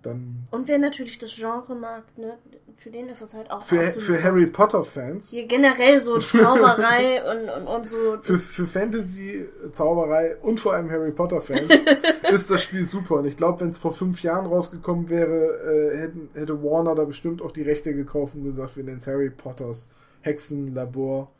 Dann 0.03 0.47
Und 0.51 0.67
wer 0.67 0.77
natürlich 0.77 1.17
das 1.17 1.35
Genre 1.35 1.75
mag, 1.75 2.03
ne, 2.17 2.37
für 2.75 2.89
den 2.89 3.07
ist 3.07 3.21
das 3.21 3.33
halt 3.33 3.49
auch 3.49 3.61
für, 3.61 3.89
für. 3.91 4.21
Harry 4.21 4.47
Potter-Fans, 4.47 5.29
Hier 5.29 5.47
generell 5.47 5.99
so 5.99 6.17
Zauberei 6.19 7.23
und, 7.23 7.49
und, 7.49 7.67
und 7.67 7.85
so. 7.85 8.17
für, 8.21 8.37
für 8.37 8.65
Fantasy, 8.65 9.47
Zauberei 9.71 10.35
und 10.41 10.59
vor 10.59 10.73
allem 10.73 10.91
Harry 10.91 11.11
Potter-Fans 11.11 11.69
ist 12.31 12.51
das 12.51 12.61
Spiel 12.63 12.83
super. 12.83 13.15
Und 13.15 13.25
ich 13.25 13.37
glaube, 13.37 13.61
wenn 13.61 13.69
es 13.69 13.79
vor 13.79 13.93
fünf 13.93 14.21
Jahren 14.23 14.45
rausgekommen 14.45 15.09
wäre, 15.09 15.93
äh, 15.93 15.97
hätten, 15.97 16.29
hätte 16.33 16.61
Warner 16.63 16.95
da 16.95 17.05
bestimmt 17.05 17.41
auch 17.41 17.51
die 17.51 17.63
Rechte 17.63 17.93
gekauft 17.93 18.35
und 18.35 18.43
gesagt, 18.43 18.75
wir 18.75 18.83
nennen 18.83 18.97
es 18.97 19.07
Harry 19.07 19.29
Potters 19.29 19.89
Hexenlabor. 20.21 21.31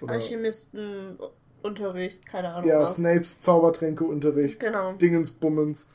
Oder 0.00 0.12
Alchemisten, 0.12 1.18
Unterricht, 1.62 2.26
keine 2.26 2.50
Ahnung 2.54 2.68
ja, 2.68 2.80
was. 2.80 2.96
Snapes 2.96 3.40
Zaubertränkeunterricht, 3.40 4.60
Genau. 4.60 4.92
Dingensbummens. 4.92 5.88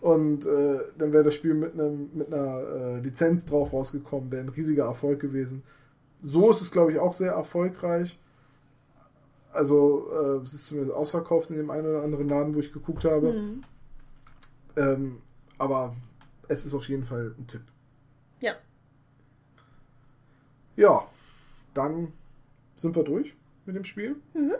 Und 0.00 0.46
äh, 0.46 0.78
dann 0.96 1.12
wäre 1.12 1.24
das 1.24 1.34
Spiel 1.34 1.54
mit, 1.54 1.74
einem, 1.74 2.10
mit 2.14 2.32
einer 2.32 2.60
äh, 2.60 3.00
Lizenz 3.00 3.44
drauf 3.46 3.72
rausgekommen, 3.72 4.30
wäre 4.30 4.44
ein 4.44 4.48
riesiger 4.48 4.84
Erfolg 4.84 5.20
gewesen. 5.20 5.64
So 6.22 6.50
ist 6.50 6.60
es, 6.60 6.70
glaube 6.70 6.92
ich, 6.92 6.98
auch 6.98 7.12
sehr 7.12 7.32
erfolgreich. 7.32 8.18
Also, 9.52 10.08
äh, 10.12 10.42
es 10.42 10.52
ist 10.52 10.66
zumindest 10.68 10.96
ausverkauft 10.96 11.50
in 11.50 11.56
dem 11.56 11.70
einen 11.70 11.86
oder 11.86 12.02
anderen 12.02 12.28
Laden, 12.28 12.54
wo 12.54 12.60
ich 12.60 12.72
geguckt 12.72 13.04
habe. 13.04 13.32
Mhm. 13.32 13.60
Ähm, 14.76 15.18
aber 15.58 15.96
es 16.46 16.64
ist 16.64 16.74
auf 16.74 16.88
jeden 16.88 17.04
Fall 17.04 17.34
ein 17.36 17.46
Tipp. 17.46 17.62
Ja. 18.40 18.54
Ja, 20.76 21.08
dann 21.74 22.12
sind 22.76 22.94
wir 22.94 23.02
durch 23.02 23.34
mit 23.66 23.74
dem 23.74 23.84
Spiel. 23.84 24.16
Mhm. 24.34 24.54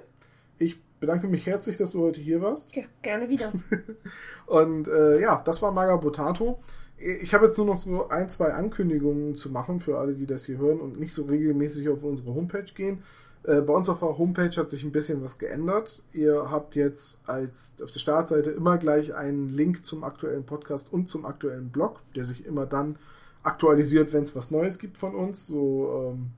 Ich 0.59 0.81
bedanke 1.01 1.29
mich 1.29 1.47
herzlich, 1.47 1.77
dass 1.77 1.93
du 1.93 2.03
heute 2.03 2.21
hier 2.21 2.41
warst. 2.41 2.75
ja, 2.75 2.85
gerne 3.03 3.29
wieder. 3.29 3.53
Und 4.47 4.89
äh, 4.89 5.21
ja, 5.21 5.43
das 5.45 5.63
war 5.63 5.73
Magabotato. 5.73 6.59
Ich 6.99 7.33
habe 7.33 7.47
jetzt 7.47 7.57
nur 7.59 7.67
noch 7.67 7.79
so 7.79 8.09
ein, 8.09 8.29
zwei 8.29 8.53
Ankündigungen 8.53 9.35
zu 9.35 9.51
machen 9.51 9.81
für 9.81 9.99
alle, 9.99 10.15
die 10.15 10.27
das 10.27 10.47
hier 10.47 10.59
hören 10.59 10.81
und 10.81 10.99
nicht 10.99 11.13
so 11.13 11.27
regelmäßig 11.27 11.89
auf 11.89 12.03
unsere 12.03 12.35
Homepage 12.35 12.65
gehen. 12.75 13.05
Äh, 13.45 13.61
bei 13.61 13.73
uns 13.73 13.89
auf 13.89 14.01
der 14.01 14.19
Homepage 14.19 14.55
hat 14.57 14.69
sich 14.69 14.83
ein 14.83 14.91
bisschen 14.91 15.23
was 15.23 15.39
geändert. 15.39 16.03
Ihr 16.13 16.51
habt 16.51 16.75
jetzt 16.75 17.21
als 17.27 17.77
auf 17.83 17.91
der 17.93 18.01
Startseite 18.01 18.51
immer 18.51 18.79
gleich 18.79 19.15
einen 19.15 19.49
Link 19.49 19.85
zum 19.85 20.03
aktuellen 20.03 20.45
Podcast 20.45 20.93
und 20.93 21.09
zum 21.09 21.25
aktuellen 21.25 21.71
Blog, 21.71 22.01
der 22.17 22.25
sich 22.25 22.45
immer 22.45 22.67
dann 22.67 22.97
aktualisiert, 23.45 24.13
wenn 24.13 24.25
es 24.25 24.35
was 24.35 24.51
Neues 24.51 24.79
gibt 24.79 24.97
von 24.97 25.15
uns. 25.15 25.47
So 25.47 26.13
ähm, 26.13 26.31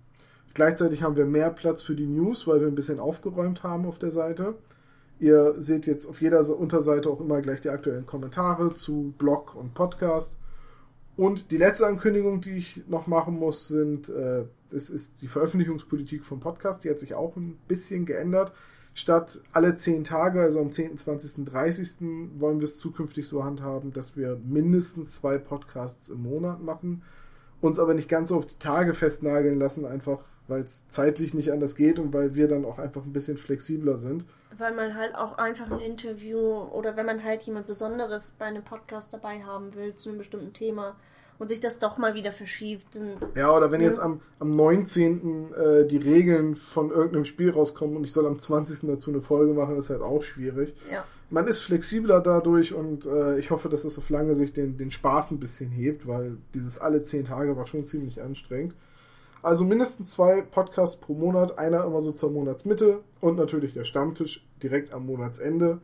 gleichzeitig 0.54 1.02
haben 1.02 1.16
wir 1.16 1.26
mehr 1.26 1.50
Platz 1.50 1.82
für 1.82 1.94
die 1.94 2.06
News, 2.06 2.46
weil 2.46 2.60
wir 2.60 2.68
ein 2.68 2.74
bisschen 2.74 3.00
aufgeräumt 3.00 3.62
haben 3.62 3.86
auf 3.86 3.98
der 3.98 4.10
Seite. 4.10 4.54
Ihr 5.18 5.54
seht 5.58 5.86
jetzt 5.86 6.06
auf 6.06 6.22
jeder 6.22 6.40
Unterseite 6.56 7.10
auch 7.10 7.20
immer 7.20 7.42
gleich 7.42 7.60
die 7.60 7.68
aktuellen 7.68 8.06
Kommentare 8.06 8.74
zu 8.74 9.12
Blog 9.18 9.54
und 9.54 9.74
Podcast. 9.74 10.36
Und 11.16 11.50
die 11.50 11.58
letzte 11.58 11.86
Ankündigung, 11.86 12.40
die 12.40 12.52
ich 12.52 12.82
noch 12.88 13.06
machen 13.06 13.38
muss, 13.38 13.68
sind, 13.68 14.08
äh, 14.08 14.44
das 14.70 14.88
ist 14.88 15.20
die 15.20 15.28
Veröffentlichungspolitik 15.28 16.24
vom 16.24 16.40
Podcast. 16.40 16.84
Die 16.84 16.88
hat 16.88 16.98
sich 16.98 17.14
auch 17.14 17.36
ein 17.36 17.58
bisschen 17.68 18.06
geändert. 18.06 18.52
Statt 18.94 19.42
alle 19.52 19.76
zehn 19.76 20.02
Tage, 20.02 20.40
also 20.40 20.58
am 20.60 20.72
10., 20.72 20.96
20., 20.96 21.44
30. 21.44 22.00
wollen 22.38 22.60
wir 22.60 22.64
es 22.64 22.78
zukünftig 22.78 23.28
so 23.28 23.44
handhaben, 23.44 23.92
dass 23.92 24.16
wir 24.16 24.40
mindestens 24.48 25.16
zwei 25.16 25.36
Podcasts 25.36 26.08
im 26.08 26.22
Monat 26.22 26.62
machen. 26.62 27.02
Uns 27.60 27.78
aber 27.78 27.92
nicht 27.92 28.08
ganz 28.08 28.30
so 28.30 28.38
auf 28.38 28.46
die 28.46 28.58
Tage 28.58 28.94
festnageln 28.94 29.58
lassen, 29.58 29.84
einfach 29.84 30.20
weil 30.50 30.62
es 30.62 30.88
zeitlich 30.88 31.32
nicht 31.32 31.52
anders 31.52 31.76
geht 31.76 31.98
und 31.98 32.12
weil 32.12 32.34
wir 32.34 32.48
dann 32.48 32.64
auch 32.64 32.78
einfach 32.78 33.04
ein 33.04 33.12
bisschen 33.12 33.38
flexibler 33.38 33.96
sind. 33.96 34.24
Weil 34.58 34.74
man 34.74 34.94
halt 34.94 35.14
auch 35.14 35.38
einfach 35.38 35.70
ein 35.70 35.80
Interview 35.80 36.38
oder 36.38 36.96
wenn 36.96 37.06
man 37.06 37.24
halt 37.24 37.42
jemand 37.42 37.66
Besonderes 37.66 38.34
bei 38.38 38.46
einem 38.46 38.64
Podcast 38.64 39.12
dabei 39.12 39.42
haben 39.42 39.74
will 39.74 39.94
zu 39.94 40.10
einem 40.10 40.18
bestimmten 40.18 40.52
Thema 40.52 40.96
und 41.38 41.48
sich 41.48 41.60
das 41.60 41.78
doch 41.78 41.96
mal 41.96 42.14
wieder 42.14 42.32
verschiebt, 42.32 43.00
Ja, 43.34 43.56
oder 43.56 43.72
wenn 43.72 43.80
jetzt 43.80 43.98
am, 43.98 44.20
am 44.40 44.50
19. 44.50 45.54
Äh, 45.54 45.86
die 45.86 45.96
Regeln 45.96 46.54
von 46.54 46.90
irgendeinem 46.90 47.24
Spiel 47.24 47.50
rauskommen 47.50 47.96
und 47.96 48.04
ich 48.04 48.12
soll 48.12 48.26
am 48.26 48.38
20. 48.38 48.90
dazu 48.90 49.10
eine 49.10 49.22
Folge 49.22 49.54
machen, 49.54 49.78
ist 49.78 49.88
halt 49.88 50.02
auch 50.02 50.22
schwierig. 50.22 50.74
ja. 50.90 51.04
Man 51.32 51.46
ist 51.46 51.60
flexibler 51.60 52.20
dadurch 52.20 52.74
und 52.74 53.06
äh, 53.06 53.38
ich 53.38 53.52
hoffe, 53.52 53.68
dass 53.68 53.84
es 53.84 53.96
auf 53.96 54.10
lange 54.10 54.34
Sicht 54.34 54.56
den, 54.56 54.76
den 54.76 54.90
Spaß 54.90 55.30
ein 55.30 55.38
bisschen 55.38 55.70
hebt, 55.70 56.08
weil 56.08 56.38
dieses 56.54 56.80
alle 56.80 57.04
10 57.04 57.26
Tage 57.26 57.56
war 57.56 57.68
schon 57.68 57.86
ziemlich 57.86 58.20
anstrengend. 58.20 58.74
Also 59.42 59.64
mindestens 59.64 60.10
zwei 60.10 60.42
Podcasts 60.42 60.96
pro 61.00 61.14
Monat, 61.14 61.58
einer 61.58 61.84
immer 61.84 62.02
so 62.02 62.12
zur 62.12 62.30
Monatsmitte 62.30 63.02
und 63.20 63.36
natürlich 63.36 63.72
der 63.72 63.84
Stammtisch 63.84 64.46
direkt 64.62 64.92
am 64.92 65.06
Monatsende. 65.06 65.80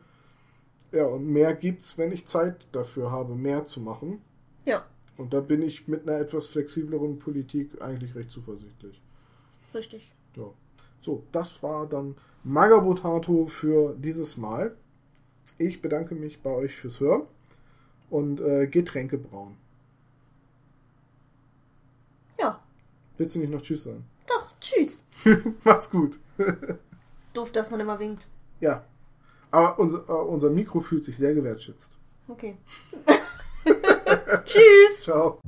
Ja, 0.91 1.05
und 1.07 1.25
mehr 1.27 1.53
gibt's, 1.53 1.97
wenn 1.97 2.11
ich 2.11 2.27
Zeit 2.27 2.67
dafür 2.71 3.11
habe, 3.11 3.35
mehr 3.35 3.65
zu 3.65 3.81
machen. 3.81 4.21
Ja, 4.65 4.85
Und 5.17 5.33
da 5.33 5.39
bin 5.41 5.61
ich 5.61 5.87
mit 5.87 6.07
einer 6.07 6.19
etwas 6.19 6.47
flexibleren 6.47 7.19
Politik 7.19 7.81
eigentlich 7.81 8.15
recht 8.15 8.29
zuversichtlich. 8.31 9.01
richtig. 9.73 10.11
Ja. 10.35 10.45
So, 11.01 11.23
das 11.31 11.61
war 11.63 11.87
dann 11.87 12.15
Magabotato 12.43 13.47
für 13.47 13.95
dieses 13.97 14.37
Mal. 14.37 14.75
Ich 15.57 15.81
bedanke 15.81 16.15
mich 16.15 16.41
bei 16.41 16.49
euch 16.51 16.75
fürs 16.75 16.99
Hören 16.99 17.23
und 18.09 18.39
äh, 18.41 18.67
Getränke 18.67 19.17
brauen. 19.17 19.55
Ja, 22.39 22.61
Willst 23.17 23.35
du 23.35 23.39
nicht 23.39 23.51
noch 23.51 23.61
Tschüss 23.61 23.83
sagen? 23.83 24.05
doch, 24.27 24.47
tschüss. 24.59 25.03
Macht's 25.63 25.89
gut. 25.89 26.19
Doof, 27.33 27.51
dass 27.51 27.71
man 27.71 27.79
immer 27.79 27.99
winkt. 27.99 28.27
Ja. 28.59 28.83
Aber 29.51 29.79
unser, 29.79 30.07
äh, 30.07 30.11
unser 30.11 30.49
Mikro 30.49 30.79
fühlt 30.81 31.03
sich 31.03 31.17
sehr 31.17 31.33
gewertschätzt. 31.33 31.97
Okay. 32.27 32.57
tschüss. 34.45 35.03
Ciao. 35.03 35.39